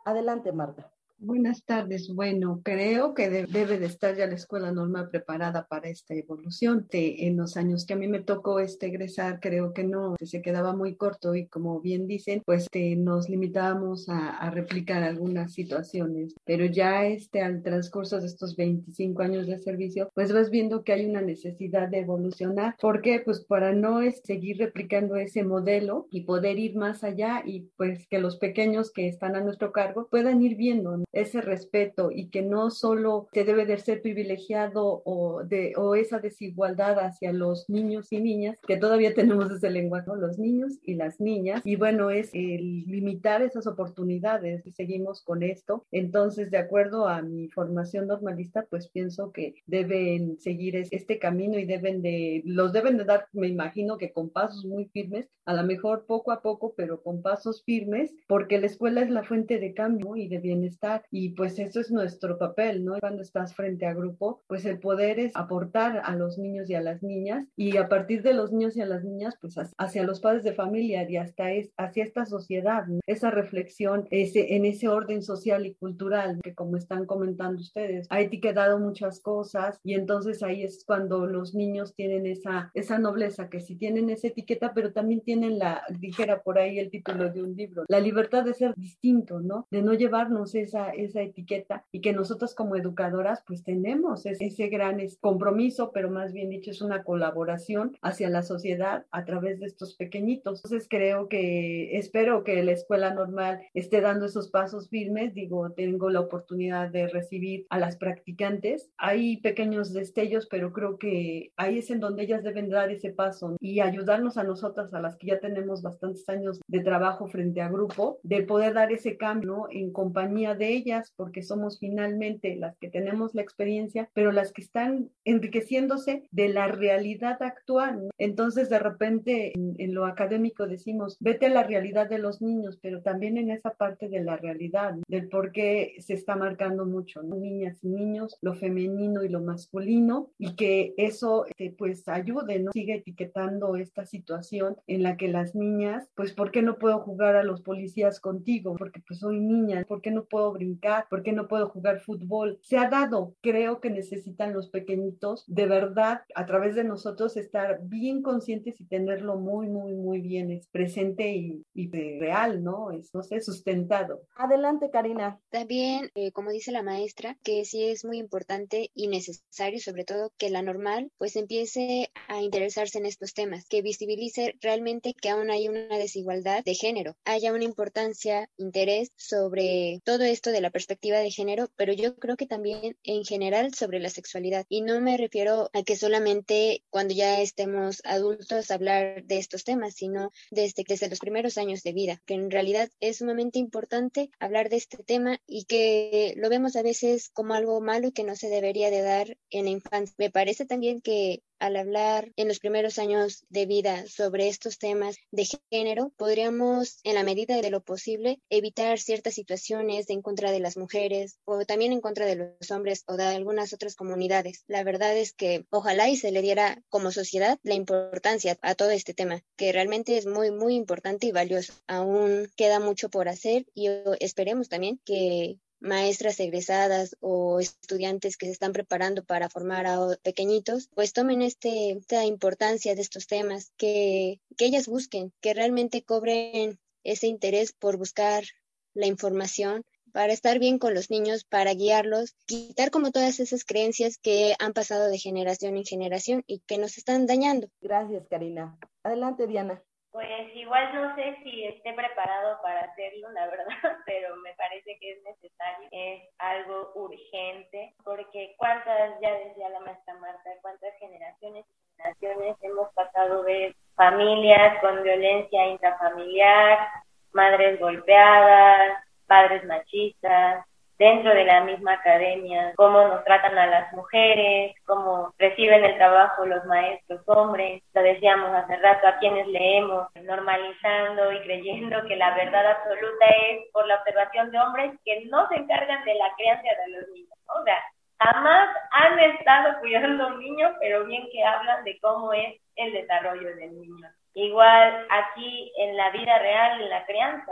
Adelante, 0.06 0.52
Marta. 0.54 0.92
Buenas 1.26 1.64
tardes. 1.64 2.14
Bueno, 2.14 2.60
creo 2.66 3.14
que 3.14 3.30
debe 3.30 3.80
de 3.80 3.86
estar 3.86 4.14
ya 4.14 4.28
la 4.28 4.36
escuela 4.36 4.74
normal 4.74 5.08
preparada 5.08 5.66
para 5.70 5.88
esta 5.88 6.14
evolución. 6.14 6.86
en 6.92 7.38
los 7.38 7.56
años 7.56 7.86
que 7.86 7.94
a 7.94 7.96
mí 7.96 8.10
me 8.10 8.20
tocó 8.20 8.60
este 8.60 8.88
egresar, 8.88 9.40
creo 9.40 9.72
que 9.72 9.86
no, 9.86 10.18
se 10.22 10.42
quedaba 10.42 10.76
muy 10.76 10.98
corto 10.98 11.34
y 11.34 11.48
como 11.48 11.80
bien 11.80 12.08
dicen, 12.08 12.42
pues 12.46 12.68
nos 12.98 13.30
limitábamos 13.30 14.10
a, 14.10 14.50
replicar 14.50 15.02
algunas 15.02 15.54
situaciones. 15.54 16.36
Pero 16.44 16.66
ya 16.66 17.06
este, 17.06 17.42
al 17.42 17.64
transcurso 17.64 18.20
de 18.20 18.28
estos 18.28 18.58
25 18.58 19.22
años 19.22 19.48
de 19.48 19.60
servicio, 19.60 20.10
pues 20.14 20.34
vas 20.34 20.50
viendo 20.50 20.84
que 20.84 20.92
hay 20.92 21.06
una 21.06 21.22
necesidad 21.22 21.88
de 21.88 22.00
evolucionar. 22.00 22.76
¿Por 22.82 23.02
qué? 23.02 23.22
Pues 23.24 23.46
para 23.46 23.72
no 23.72 24.02
es, 24.02 24.20
seguir 24.26 24.58
replicando 24.58 25.16
ese 25.16 25.46
modelo 25.46 26.06
y 26.12 26.26
poder 26.26 26.60
ir 26.60 26.76
más 26.76 27.06
allá 27.06 27.44
y 27.46 27.70
pues 27.78 28.08
que 28.10 28.20
los 28.20 28.36
pequeños 28.36 28.92
que 28.92 29.08
están 29.08 29.38
a 29.38 29.42
nuestro 29.42 29.72
cargo 29.72 30.10
puedan 30.12 30.42
ir 30.42 30.58
viendo 30.58 31.02
ese 31.14 31.42
respeto 31.42 32.10
y 32.12 32.30
que 32.30 32.42
no 32.42 32.72
solo 32.72 33.28
se 33.32 33.44
debe 33.46 33.66
de 33.66 33.78
ser 33.78 34.02
privilegiado 34.02 35.02
o, 35.06 35.44
de, 35.44 35.74
o 35.78 35.96
esa 35.96 36.20
desigualdad 36.20 37.00
hacia 37.00 37.32
los 37.32 37.70
niños 37.70 38.12
y 38.12 38.20
niñas, 38.20 38.58
que 38.68 38.78
todavía 38.78 39.14
tenemos 39.16 39.50
ese 39.52 39.70
lenguaje, 39.70 40.12
los 40.18 40.38
niños 40.38 40.80
y 40.84 40.96
las 40.96 41.20
niñas, 41.20 41.62
y 41.64 41.76
bueno, 41.76 42.10
es 42.10 42.34
limitar 42.34 43.42
esas 43.42 43.68
oportunidades 43.68 44.66
y 44.66 44.72
seguimos 44.72 45.22
con 45.22 45.44
esto. 45.44 45.86
Entonces, 45.92 46.50
de 46.52 46.58
acuerdo 46.58 47.08
a 47.08 47.22
mi 47.22 47.48
formación 47.50 48.08
normalista, 48.08 48.66
pues 48.70 48.90
pienso 48.90 49.32
que 49.32 49.56
deben 49.68 50.40
seguir 50.40 50.76
este 50.76 51.20
camino 51.20 51.60
y 51.60 51.66
deben 51.66 52.02
de, 52.02 52.42
los 52.46 52.74
deben 52.74 52.98
de 52.98 53.06
dar, 53.06 53.28
me 53.34 53.48
imagino 53.48 53.98
que 53.98 54.12
con 54.12 54.30
pasos 54.30 54.66
muy 54.66 54.86
firmes, 54.86 55.30
a 55.46 55.54
lo 55.54 55.64
mejor 55.64 56.06
poco 56.06 56.32
a 56.32 56.42
poco, 56.42 56.74
pero 56.76 57.02
con 57.04 57.22
pasos 57.22 57.64
firmes, 57.64 58.16
porque 58.28 58.60
la 58.60 58.66
escuela 58.66 59.02
es 59.02 59.10
la 59.10 59.24
fuente 59.24 59.60
de 59.60 59.74
cambio 59.74 60.16
y 60.16 60.28
de 60.28 60.40
bienestar 60.40 60.93
y 61.12 61.30
pues 61.30 61.60
eso 61.60 61.80
es 61.80 61.92
nuestro 61.92 62.38
papel, 62.38 62.84
¿no? 62.86 63.00
Cuando 63.00 63.22
estás 63.22 63.56
frente 63.56 63.86
a 63.86 63.94
grupo, 63.94 64.42
pues 64.48 64.66
el 64.66 64.80
poder 64.80 65.20
es 65.20 65.36
aportar 65.36 66.02
a 66.04 66.16
los 66.16 66.38
niños 66.38 66.70
y 66.70 66.76
a 66.76 66.82
las 66.82 67.04
niñas 67.04 67.48
y 67.56 67.78
a 67.78 67.90
partir 67.90 68.22
de 68.22 68.34
los 68.34 68.52
niños 68.52 68.78
y 68.78 68.82
a 68.82 68.86
las 68.86 69.04
niñas, 69.04 69.36
pues 69.40 69.56
hacia 69.78 70.04
los 70.04 70.20
padres 70.20 70.44
de 70.44 70.54
familia 70.54 71.10
y 71.10 71.18
hasta 71.18 71.52
es, 71.52 71.72
hacia 71.78 72.04
esta 72.04 72.26
sociedad, 72.26 72.86
esa 73.08 73.32
reflexión 73.32 74.08
ese, 74.12 74.56
en 74.56 74.66
ese 74.66 74.88
orden 74.88 75.22
social 75.22 75.66
y 75.66 75.76
cultural 75.76 76.40
que 76.44 76.54
como 76.54 76.78
están 76.78 77.06
comentando 77.06 77.62
ustedes, 77.62 78.08
ha 78.10 78.22
etiquetado 78.22 78.80
muchas 78.80 79.20
cosas 79.20 79.80
y 79.84 79.94
entonces 79.94 80.44
ahí 80.44 80.64
es 80.64 80.84
cuando 80.86 81.26
los 81.26 81.54
niños 81.54 81.94
tienen 81.96 82.26
esa, 82.26 82.72
esa 82.74 83.00
nobleza, 83.00 83.50
que 83.50 83.60
si 83.60 83.76
tienen 83.76 84.10
esa 84.10 84.28
etiqueta, 84.28 84.74
pero 84.74 84.94
también 84.94 85.22
tienen 85.22 85.60
la, 85.60 85.84
dijera 86.00 86.42
por 86.42 86.58
ahí 86.58 86.80
el 86.80 86.90
título 86.90 87.32
de 87.32 87.44
un 87.44 87.56
libro, 87.56 87.84
la 87.88 88.00
libertad 88.00 88.44
de 88.44 88.54
ser 88.54 88.74
distinto, 88.76 89.40
¿no? 89.40 89.68
De 89.72 89.82
no 89.82 89.94
llevarnos 89.94 90.56
esa 90.56 90.83
esa, 90.90 91.22
etiqueta 91.22 91.86
y 91.92 92.02
que 92.02 92.14
nosotros 92.14 92.56
como 92.56 92.76
educadoras 92.76 93.44
pues 93.46 93.64
tenemos 93.64 94.26
ese, 94.26 94.46
ese 94.46 94.68
gran 94.68 95.00
compromiso, 95.22 95.92
pero 95.94 96.10
más 96.10 96.34
bien 96.34 96.50
dicho 96.50 96.72
es 96.72 96.82
una 96.82 97.04
colaboración 97.04 97.98
hacia 98.02 98.30
la 98.30 98.44
sociedad 98.44 99.06
a 99.12 99.26
través 99.26 99.60
de 99.60 99.68
estos 99.68 99.96
pequeñitos. 99.96 100.64
Entonces 100.64 100.88
creo 100.90 101.28
que 101.28 101.98
espero 101.98 102.44
que 102.44 102.64
la 102.64 102.72
escuela 102.72 103.14
normal 103.14 103.62
esté 103.74 104.02
dando 104.02 104.26
esos 104.26 104.50
pasos 104.50 104.90
firmes. 104.90 105.34
Digo, 105.34 105.72
tengo 105.72 106.10
la 106.10 106.22
oportunidad 106.22 106.90
de 106.90 107.08
recibir 107.08 107.66
a 107.70 107.80
las 107.80 107.98
practicantes. 107.98 108.90
Hay 108.98 109.38
pequeños 109.38 109.94
destellos, 109.94 110.48
pero 110.48 110.74
creo 110.74 110.98
que 110.98 111.52
ahí 111.58 111.80
es 111.80 111.90
en 111.90 112.00
donde 112.00 112.24
ellas 112.24 112.44
deben 112.44 112.70
dar 112.70 112.92
ese 112.92 113.12
paso 113.12 113.56
y 113.60 113.80
ayudarnos 113.80 114.38
a 114.38 114.44
nosotras, 114.44 114.94
a 114.94 115.02
las 115.02 115.16
que 115.18 115.28
ya 115.28 115.40
tenemos 115.40 115.82
bastantes 115.82 116.28
años 116.30 116.60
de 116.68 116.82
trabajo 116.82 117.28
frente 117.28 117.62
a 117.62 117.70
grupo, 117.70 118.20
de 118.24 118.44
poder 118.44 118.74
dar 118.74 118.92
ese 118.92 119.18
cambio 119.18 119.68
en 119.72 119.92
compañía 119.92 120.56
de 120.56 120.73
ellas, 120.74 121.14
porque 121.16 121.44
somos 121.44 121.80
finalmente 121.80 122.56
las 122.56 122.78
que 122.78 122.90
tenemos 122.90 123.34
la 123.36 123.42
experiencia, 123.42 124.10
pero 124.14 124.32
las 124.32 124.52
que 124.52 124.62
están 124.62 125.10
enriqueciéndose 125.26 126.24
de 126.32 126.50
la 126.50 126.68
realidad 126.68 127.42
actual. 127.42 128.10
Entonces, 128.18 128.70
de 128.70 128.80
repente, 128.80 129.54
en, 129.56 129.94
lo 129.94 130.06
académico 130.06 130.68
decimos, 130.68 131.18
vete 131.20 131.48
a 131.48 131.50
la 131.50 131.64
realidad 131.64 132.10
de 132.10 132.20
los 132.20 132.42
niños, 132.42 132.80
pero 132.82 133.02
también 133.02 133.38
en 133.38 133.52
esa 133.52 133.72
parte 133.72 134.10
de 134.10 134.24
la 134.24 134.38
realidad, 134.38 134.96
del 135.08 135.30
por 135.30 135.52
qué 135.52 135.96
se 136.00 136.14
está 136.14 136.36
marcando 136.36 136.86
mucho, 136.86 137.22
niñas 137.24 137.78
y 137.84 137.90
niños, 137.90 138.38
lo 138.42 138.54
femenino 138.56 139.24
y 139.24 139.30
lo 139.30 139.42
masculino, 139.42 140.32
y 140.38 140.56
que 140.56 140.94
eso 140.98 141.46
este, 141.46 141.76
pues 141.78 142.08
ayude, 142.08 142.60
¿no? 142.60 142.72
Sigue 142.72 142.96
etiquetando 142.96 143.76
esta 143.76 144.06
situación 144.06 144.78
en 144.88 145.04
la 145.04 145.18
que 145.18 145.28
las 145.28 145.56
niñas, 145.56 146.08
pues, 146.16 146.34
¿por 146.34 146.52
qué 146.52 146.62
no 146.62 146.78
puedo 146.78 147.00
jugar 147.00 147.36
a 147.36 147.44
los 147.44 147.62
policías 147.62 148.20
contigo? 148.20 148.76
Porque 148.78 149.02
pues 149.08 149.20
soy 149.20 149.40
niña, 149.40 149.84
¿por 149.88 150.02
qué 150.02 150.12
no 150.12 150.26
puedo 150.26 150.54
brincar? 150.64 151.08
¿Por 151.10 151.24
qué 151.24 151.34
no 151.34 151.48
puedo 151.48 151.70
jugar 151.70 152.00
fútbol? 152.00 152.60
Se 152.62 152.78
ha 152.78 152.90
dado, 152.90 153.36
creo 153.42 153.82
que 153.82 153.90
necesitan 153.90 154.54
los 154.54 154.70
pequeñitos 154.70 155.44
de 155.48 155.66
verdad 155.66 156.22
a 156.36 156.46
través 156.46 156.76
de 156.76 156.84
nosotros 156.84 157.36
estar 157.38 157.80
bien 157.84 158.22
conscientes 158.22 158.80
y 158.80 158.86
tenerlo 158.86 159.38
muy, 159.38 159.68
muy, 159.68 159.94
muy 159.94 160.22
bien 160.22 160.52
es 160.52 160.68
presente 160.68 161.36
y, 161.36 161.66
y 161.74 161.90
real, 162.20 162.64
¿no? 162.64 162.92
Es, 162.92 163.14
no 163.14 163.24
sé, 163.24 163.42
sustentado. 163.42 164.22
Adelante, 164.36 164.90
Karina. 164.90 165.40
También, 165.50 166.10
eh, 166.16 166.32
como 166.32 166.52
dice 166.52 166.72
la 166.72 166.84
maestra, 166.84 167.38
que 167.44 167.66
sí 167.66 167.84
es 167.84 168.06
muy 168.06 168.18
importante 168.18 168.90
y 168.94 169.08
necesario, 169.08 169.80
sobre 169.80 170.06
todo, 170.06 170.32
que 170.38 170.50
la 170.50 170.62
normal 170.62 171.12
pues 171.18 171.36
empiece 171.36 172.10
a 172.28 172.42
interesarse 172.42 172.98
en 172.98 173.06
estos 173.06 173.34
temas, 173.34 173.66
que 173.68 173.82
visibilice 173.82 174.56
realmente 174.62 175.14
que 175.14 175.30
aún 175.30 175.52
hay 175.52 175.68
una 175.68 175.98
desigualdad 175.98 176.64
de 176.64 176.76
género, 176.76 177.16
haya 177.26 177.54
una 177.54 177.64
importancia, 177.64 178.50
interés 178.58 179.12
sobre 179.16 180.02
todo 180.04 180.24
esto 180.24 180.52
de 180.54 180.62
la 180.62 180.70
perspectiva 180.70 181.20
de 181.20 181.32
género, 181.32 181.70
pero 181.76 181.92
yo 181.92 182.16
creo 182.16 182.38
que 182.38 182.46
también 182.46 182.98
en 183.04 183.26
general 183.26 183.74
sobre 183.74 184.00
la 184.00 184.10
sexualidad. 184.10 184.66
Y 184.70 184.82
no 184.82 185.02
me 185.02 185.18
refiero 185.18 185.70
a 185.74 185.84
que 185.84 185.98
solamente 185.98 186.84
cuando 186.90 187.14
ya 187.14 187.42
estemos 187.42 188.02
adultos 188.06 188.72
hablar 188.72 189.26
de 189.26 189.40
estos 189.40 189.66
temas, 189.66 189.96
sino 189.96 190.32
desde, 190.52 190.86
desde 190.88 191.10
los 191.10 191.20
primeros 191.20 191.58
años 191.58 191.84
de 191.84 191.94
vida, 191.94 192.22
que 192.26 192.36
en 192.36 192.52
realidad 192.52 192.90
es 193.00 193.18
sumamente 193.18 193.60
importante 193.60 194.30
hablar 194.40 194.70
de 194.70 194.78
este 194.78 195.04
tema 195.04 195.40
y 195.46 195.66
que 195.66 196.34
lo 196.38 196.50
vemos 196.50 196.76
a 196.76 196.84
veces 196.84 197.30
como 197.34 197.54
algo 197.54 197.82
malo 197.82 198.08
y 198.08 198.12
que 198.12 198.24
no 198.24 198.36
se 198.36 198.50
debería 198.50 198.90
de 198.90 199.02
dar 199.02 199.38
en 199.50 199.66
la 199.66 199.72
infancia. 199.72 200.16
Me 200.18 200.30
parece 200.30 200.66
también 200.66 201.02
que 201.02 201.44
al 201.64 201.78
hablar 201.78 202.34
en 202.36 202.50
los 202.50 202.60
primeros 202.60 203.00
años 203.00 203.46
de 203.48 203.66
vida 203.66 204.06
sobre 204.08 204.50
estos 204.50 204.78
temas 204.78 205.16
de 205.32 205.48
género, 205.72 206.12
podríamos, 206.18 207.00
en 207.06 207.16
la 207.16 207.24
medida 207.24 207.62
de 207.62 207.70
lo 207.70 207.82
posible, 207.82 208.42
evitar 208.50 209.00
ciertas 209.00 209.36
situaciones 209.36 210.10
en 210.10 210.22
contra 210.22 210.52
de 210.52 210.60
las 210.60 210.76
mujeres 210.76 211.40
o 211.46 211.64
también 211.64 211.94
en 211.94 212.02
contra 212.02 212.26
de 212.26 212.36
los 212.36 212.70
hombres 212.72 213.06
o 213.08 213.16
de 213.16 213.24
algunas 213.24 213.72
otras 213.72 213.96
comunidades. 213.96 214.66
La 214.68 214.84
verdad 214.84 215.16
es 215.16 215.32
que 215.32 215.66
ojalá 215.70 216.10
y 216.10 216.18
se 216.18 216.32
le 216.32 216.42
diera 216.42 216.84
como 216.90 217.14
sociedad 217.14 217.58
la 217.64 217.76
importancia 217.76 218.58
a 218.62 218.76
todo 218.76 218.90
este 218.90 219.14
tema, 219.14 219.42
que 219.56 219.72
realmente 219.72 220.18
es 220.18 220.26
muy, 220.26 220.52
muy 220.52 220.76
importante 220.76 221.28
y 221.28 221.32
valioso. 221.32 221.72
Aún 221.88 222.52
queda 222.58 222.82
mucho 222.82 223.08
por 223.08 223.30
hacer 223.30 223.66
y 223.74 223.88
esperemos 224.20 224.68
también 224.68 225.00
que 225.06 225.60
maestras 225.84 226.40
egresadas 226.40 227.18
o 227.20 227.60
estudiantes 227.60 228.38
que 228.38 228.46
se 228.46 228.54
están 228.54 228.72
preparando 228.72 229.24
para 229.24 229.50
formar 229.50 229.86
a 229.86 230.00
pequeñitos, 230.24 230.90
pues 230.96 231.14
tomen 231.14 231.42
este, 231.42 231.92
esta 231.92 232.26
importancia 232.26 232.96
de 232.96 233.02
estos 233.02 233.28
temas, 233.28 233.72
que, 233.78 234.40
que 234.58 234.66
ellas 234.66 234.88
busquen, 234.88 235.34
que 235.42 235.54
realmente 235.54 236.02
cobren 236.02 236.80
ese 237.04 237.28
interés 237.28 237.74
por 237.74 237.98
buscar 237.98 238.46
la 238.94 239.08
información 239.08 239.84
para 240.14 240.32
estar 240.32 240.60
bien 240.60 240.78
con 240.78 240.94
los 240.94 241.10
niños, 241.10 241.44
para 241.44 241.74
guiarlos, 241.74 242.36
quitar 242.46 242.92
como 242.92 243.12
todas 243.12 243.40
esas 243.40 243.66
creencias 243.66 244.18
que 244.18 244.56
han 244.60 244.72
pasado 244.74 245.10
de 245.10 245.18
generación 245.18 245.76
en 245.76 245.86
generación 245.86 246.44
y 246.48 246.60
que 246.60 246.78
nos 246.78 246.98
están 246.98 247.26
dañando. 247.26 247.68
Gracias, 247.82 248.28
Karina. 248.30 248.78
Adelante, 249.02 249.48
Diana. 249.48 249.84
Pues 250.14 250.56
igual 250.56 250.94
no 250.94 251.16
sé 251.16 251.40
si 251.42 251.66
esté 251.66 251.92
preparado 251.92 252.62
para 252.62 252.82
hacerlo, 252.82 253.32
la 253.32 253.48
verdad, 253.48 253.66
pero 254.06 254.36
me 254.36 254.54
parece 254.54 255.00
que 255.00 255.14
es 255.14 255.24
necesario, 255.24 255.90
es 255.92 256.22
algo 256.38 256.92
urgente, 256.94 257.96
porque 258.04 258.54
cuántas, 258.58 259.20
ya 259.22 259.34
decía 259.34 259.70
la 259.70 259.80
maestra 259.80 260.14
Marta, 260.14 260.52
cuántas 260.62 260.94
generaciones 261.00 261.66
y 261.66 261.98
generaciones 261.98 262.58
hemos 262.62 262.94
pasado 262.94 263.42
de 263.42 263.76
familias 263.96 264.80
con 264.82 265.02
violencia 265.02 265.66
intrafamiliar, 265.70 266.90
madres 267.32 267.80
golpeadas, 267.80 269.04
padres 269.26 269.66
machistas, 269.66 270.64
dentro 270.98 271.34
de 271.34 271.46
la 271.46 271.62
misma 271.62 271.94
academia, 271.94 272.74
cómo 272.76 273.08
nos 273.08 273.24
tratan 273.24 273.58
a 273.58 273.68
las 273.68 273.94
mujeres, 273.94 274.76
cómo 274.86 275.34
reciben 275.38 275.84
el 275.84 275.96
trabajo 275.96 276.46
los 276.46 276.64
maestros 276.66 277.22
hombres, 277.28 277.82
lo 277.94 278.02
decíamos 278.02 278.54
hace 278.54 278.78
rato, 278.78 279.08
a 279.08 279.18
quienes 279.18 279.48
leemos, 279.48 280.08
normalizando 280.22 281.32
y 281.32 281.42
creyendo 281.42 282.04
que 282.08 282.16
la 282.16 282.36
verdad 282.36 282.66
absoluta 282.68 283.26
es 283.50 283.72
por 283.72 283.88
la 283.88 283.96
observación 283.96 284.52
de 284.52 284.60
hombres 284.60 284.92
que 285.04 285.26
no 285.26 285.48
se 285.50 285.56
encargan 285.56 286.04
de 286.06 286.16
la 286.16 286.34
crianza 286.36 286.64
de 286.86 286.92
los 286.92 287.10
niños. 287.10 287.38
O 287.48 287.64
sea, 287.64 287.80
jamás 288.20 288.70
han 288.92 289.20
estado 289.20 289.80
cuidando 289.80 290.24
a 290.24 290.28
un 290.28 290.40
niño, 290.40 290.74
pero 290.80 291.06
bien 291.06 291.28
que 291.32 291.44
hablan 291.44 291.84
de 291.84 292.00
cómo 292.00 292.34
es 292.34 292.60
el 292.76 292.94
desarrollo 292.94 293.56
del 293.56 293.80
niño. 293.80 294.08
Igual 294.36 295.06
aquí 295.10 295.72
en 295.78 295.96
la 295.96 296.10
vida 296.10 296.40
real, 296.40 296.82
en 296.82 296.90
la 296.90 297.06
crianza, 297.06 297.52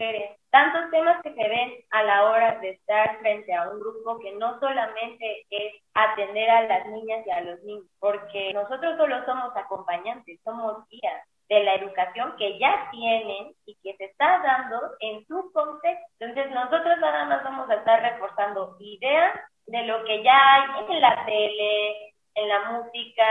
las 0.00 0.38
tantos 0.50 0.90
temas 0.90 1.22
que 1.22 1.34
se 1.34 1.48
ven 1.48 1.72
a 1.90 2.02
la 2.02 2.24
hora 2.24 2.58
de 2.60 2.70
estar 2.70 3.18
frente 3.18 3.54
a 3.54 3.68
un 3.70 3.80
grupo 3.80 4.18
que 4.18 4.32
no 4.32 4.58
solamente 4.60 5.46
es 5.50 5.74
atender 5.94 6.48
a 6.50 6.62
las 6.62 6.86
niñas 6.86 7.26
y 7.26 7.30
a 7.30 7.40
los 7.42 7.62
niños, 7.62 7.86
porque 8.00 8.52
nosotros 8.54 8.96
solo 8.96 9.24
somos 9.26 9.54
acompañantes, 9.56 10.40
somos 10.44 10.88
guías 10.88 11.22
de 11.48 11.64
la 11.64 11.74
educación 11.76 12.34
que 12.36 12.58
ya 12.58 12.88
tienen 12.90 13.52
y 13.64 13.74
que 13.82 13.96
se 13.96 14.04
está 14.04 14.40
dando 14.42 14.80
en 15.00 15.26
su 15.26 15.50
contexto. 15.52 16.06
Entonces 16.20 16.52
nosotros 16.52 16.98
nada 16.98 17.24
más 17.24 17.42
vamos 17.44 17.70
a 17.70 17.74
estar 17.74 18.02
reforzando 18.02 18.76
ideas 18.80 19.40
de 19.66 19.82
lo 19.84 20.04
que 20.04 20.22
ya 20.22 20.54
hay 20.54 20.62
en 20.88 21.00
la 21.00 21.24
tele, 21.26 22.14
en 22.38 22.48
la 22.48 22.70
música, 22.70 23.24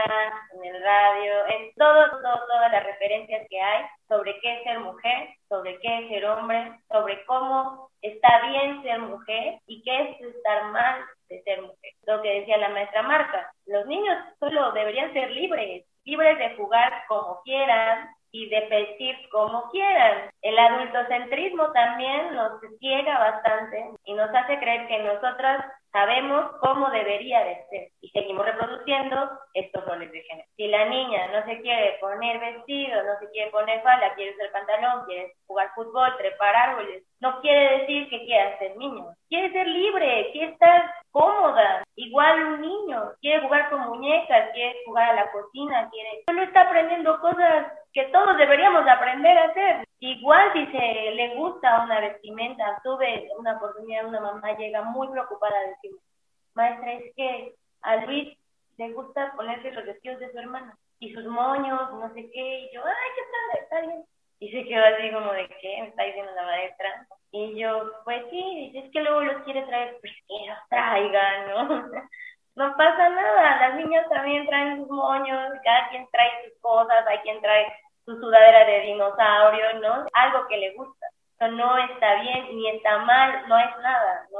en 0.54 0.66
el 0.66 0.84
radio, 0.84 1.48
en 1.48 1.74
todo, 1.76 2.22
todas 2.22 2.72
las 2.72 2.84
referencias 2.84 3.48
que 3.50 3.62
hay 3.62 3.86
sobre 4.08 4.38
qué 4.40 4.58
es 4.58 4.64
ser 4.64 4.80
mujer, 4.80 5.30
sobre 5.48 5.80
qué 5.80 6.00
es 6.00 6.10
ser 6.10 6.26
hombre, 6.26 6.74
sobre 6.92 7.24
cómo 7.26 7.90
está 8.02 8.48
bien 8.48 8.84
ser 8.84 9.00
mujer 9.00 9.60
y 9.68 9.82
qué 9.84 10.02
es 10.02 10.22
estar 10.22 10.72
mal 10.72 11.02
de 11.30 11.42
ser 11.44 11.62
mujer. 11.62 11.92
Lo 12.06 12.22
que 12.22 12.40
decía 12.40 12.58
la 12.58 12.70
maestra 12.70 13.02
Marca, 13.04 13.52
los 13.66 13.86
niños 13.88 14.18
solo 14.40 14.72
deberían 14.74 15.14
ser 15.14 15.32
libres, 15.32 15.86
libres 16.04 16.38
de 16.38 16.56
jugar 16.56 17.04
como 17.08 17.42
quieran, 17.44 18.10
y 18.32 18.50
de 18.50 18.68
vestir 18.68 19.16
como 19.32 19.70
quieran. 19.72 20.30
El 20.42 20.60
adultocentrismo 20.60 21.72
también 21.72 22.36
nos 22.36 22.60
ciega 22.80 23.18
bastante 23.18 23.92
y 24.06 24.14
nos 24.14 24.30
hace 24.34 24.60
creer 24.60 24.88
que 24.88 25.00
nosotras 25.00 25.66
sabemos 25.92 26.52
cómo 26.60 26.90
debería 26.90 27.44
de 27.44 27.66
ser 27.70 27.90
y 28.02 28.10
seguimos 28.10 28.46
reproduciendo 28.46 29.30
estos 29.54 29.86
roles 29.86 30.12
de 30.12 30.22
género. 30.24 30.48
Si 30.56 30.68
la 30.68 30.86
niña 30.86 31.28
no 31.28 31.46
se 31.46 31.62
quiere 31.62 31.98
poner 32.00 32.40
vestido, 32.40 33.04
no 33.04 33.20
se 33.20 33.30
quiere 33.32 33.52
poner 33.52 33.82
falda, 33.82 34.14
quiere 34.16 34.34
usar 34.36 34.52
pantalón, 34.52 35.06
quiere 35.06 35.34
jugar 35.48 35.72
fútbol, 35.76 36.18
trepar 36.18 36.56
árboles, 36.56 37.04
no 37.20 37.42
quiere 37.42 37.80
decir 37.80 38.10
que 38.10 38.26
quiera 38.26 38.58
ser 38.60 38.78
niño. 38.78 39.06
Quiere 39.30 39.52
ser 39.52 39.68
libre, 39.68 40.30
quiere 40.32 40.52
estar 40.54 40.92
cómoda. 41.12 41.84
Igual 41.96 42.44
un 42.46 42.62
niño 42.62 43.12
quiere 43.22 43.42
jugar 43.42 43.70
con 43.70 43.82
muñecas, 43.82 44.52
quiere 44.54 44.76
jugar 44.86 45.10
a 45.10 45.16
la 45.16 45.32
cocina, 45.32 45.90
quiere... 45.90 46.24
Solo 46.28 46.44
está 46.44 46.62
aprendiendo 46.62 47.20
cosas 47.20 47.68
que 47.94 48.04
todos 48.06 48.38
deberíamos 48.38 48.88
aprender 48.88 49.38
a 49.38 49.46
hacer. 49.46 49.87
Igual 50.00 50.54
si 50.54 50.66
se 50.68 51.12
le 51.12 51.36
gusta 51.36 51.84
una 51.84 52.00
vestimenta, 52.00 52.80
tuve 52.84 53.30
una 53.40 53.58
oportunidad, 53.58 54.06
una 54.06 54.22
mamá 54.22 54.56
llega 54.56 54.84
muy 54.84 55.08
preocupada 55.08 55.60
de 55.60 55.70
decir, 55.70 55.92
maestra, 56.54 56.94
es 56.94 57.16
que 57.16 57.56
a 57.82 57.96
Luis 58.06 58.38
le 58.78 58.92
gusta 58.92 59.34
ponerse 59.36 59.72
los 59.72 59.86
vestidos 59.86 60.20
de 60.20 60.32
su 60.32 60.38
hermana 60.38 60.78
y 61.00 61.14
sus 61.14 61.26
moños, 61.26 61.92
no 61.94 62.14
sé 62.14 62.30
qué, 62.32 62.60
y 62.60 62.74
yo, 62.74 62.82
ay, 62.86 63.10
qué 63.16 63.22
tal, 63.32 63.64
está 63.64 63.82
bien. 63.82 64.04
Y 64.40 64.52
se 64.52 64.66
quedó 64.66 64.86
así 64.86 65.12
como 65.12 65.32
de, 65.34 65.48
¿qué 65.62 65.82
me 65.82 65.88
está 65.88 66.04
diciendo 66.04 66.32
la 66.36 66.44
maestra? 66.44 67.08
Y 67.32 67.60
yo, 67.60 67.92
pues 68.04 68.24
sí, 68.30 68.72
es 68.76 68.92
que 68.92 69.02
luego 69.02 69.22
los 69.22 69.44
quiere 69.44 69.64
traer, 69.64 69.98
pues 70.00 70.14
que 70.28 70.48
los 70.48 70.70
traigan, 70.70 71.50
¿no? 71.50 71.88
no 72.56 72.78
pasa 72.78 73.10
nada, 73.10 73.68
las 73.68 73.76
niñas 73.78 74.08
también 74.10 74.46
traen 74.46 74.78
sus 74.78 74.90
moños, 74.90 75.54
cada 75.64 75.90
quien 75.90 76.08
trae 76.12 76.50
sus 76.50 76.62
cosas, 76.62 77.06
hay 77.08 77.18
quien 77.20 77.42
trae 77.42 77.66
su 78.08 78.16
sudadera 78.22 78.64
de 78.66 78.82
dinosaurio, 78.88 79.82
¿no? 79.82 80.06
Algo 80.14 80.48
que 80.48 80.58
le 80.58 80.74
gusta. 80.76 81.08
Eso 81.38 81.52
no 81.52 81.78
está 81.78 82.22
bien 82.22 82.56
ni 82.56 82.70
está 82.70 83.00
mal, 83.00 83.48
no 83.48 83.60
es 83.60 83.78
nada, 83.84 84.26
¿no? 84.32 84.40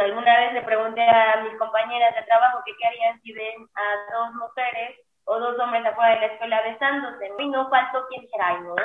alguna 0.00 0.38
vez 0.38 0.52
le 0.52 0.62
pregunté 0.62 1.02
a 1.02 1.42
mis 1.42 1.58
compañeras 1.58 2.14
de 2.14 2.22
trabajo 2.22 2.62
que 2.64 2.72
qué 2.78 2.86
harían 2.86 3.20
si 3.20 3.32
ven 3.32 3.66
a 3.74 4.14
dos 4.14 4.34
mujeres 4.34 4.96
o 5.24 5.40
dos 5.40 5.58
hombres 5.58 5.84
afuera 5.84 6.14
de 6.14 6.20
la 6.20 6.32
escuela 6.34 6.62
besándose, 6.62 7.28
¿no? 7.30 7.40
Y 7.40 7.48
no 7.48 7.68
faltó 7.68 8.06
quien 8.06 8.22
dijera, 8.22 8.46
ay, 8.46 8.60
no, 8.60 8.76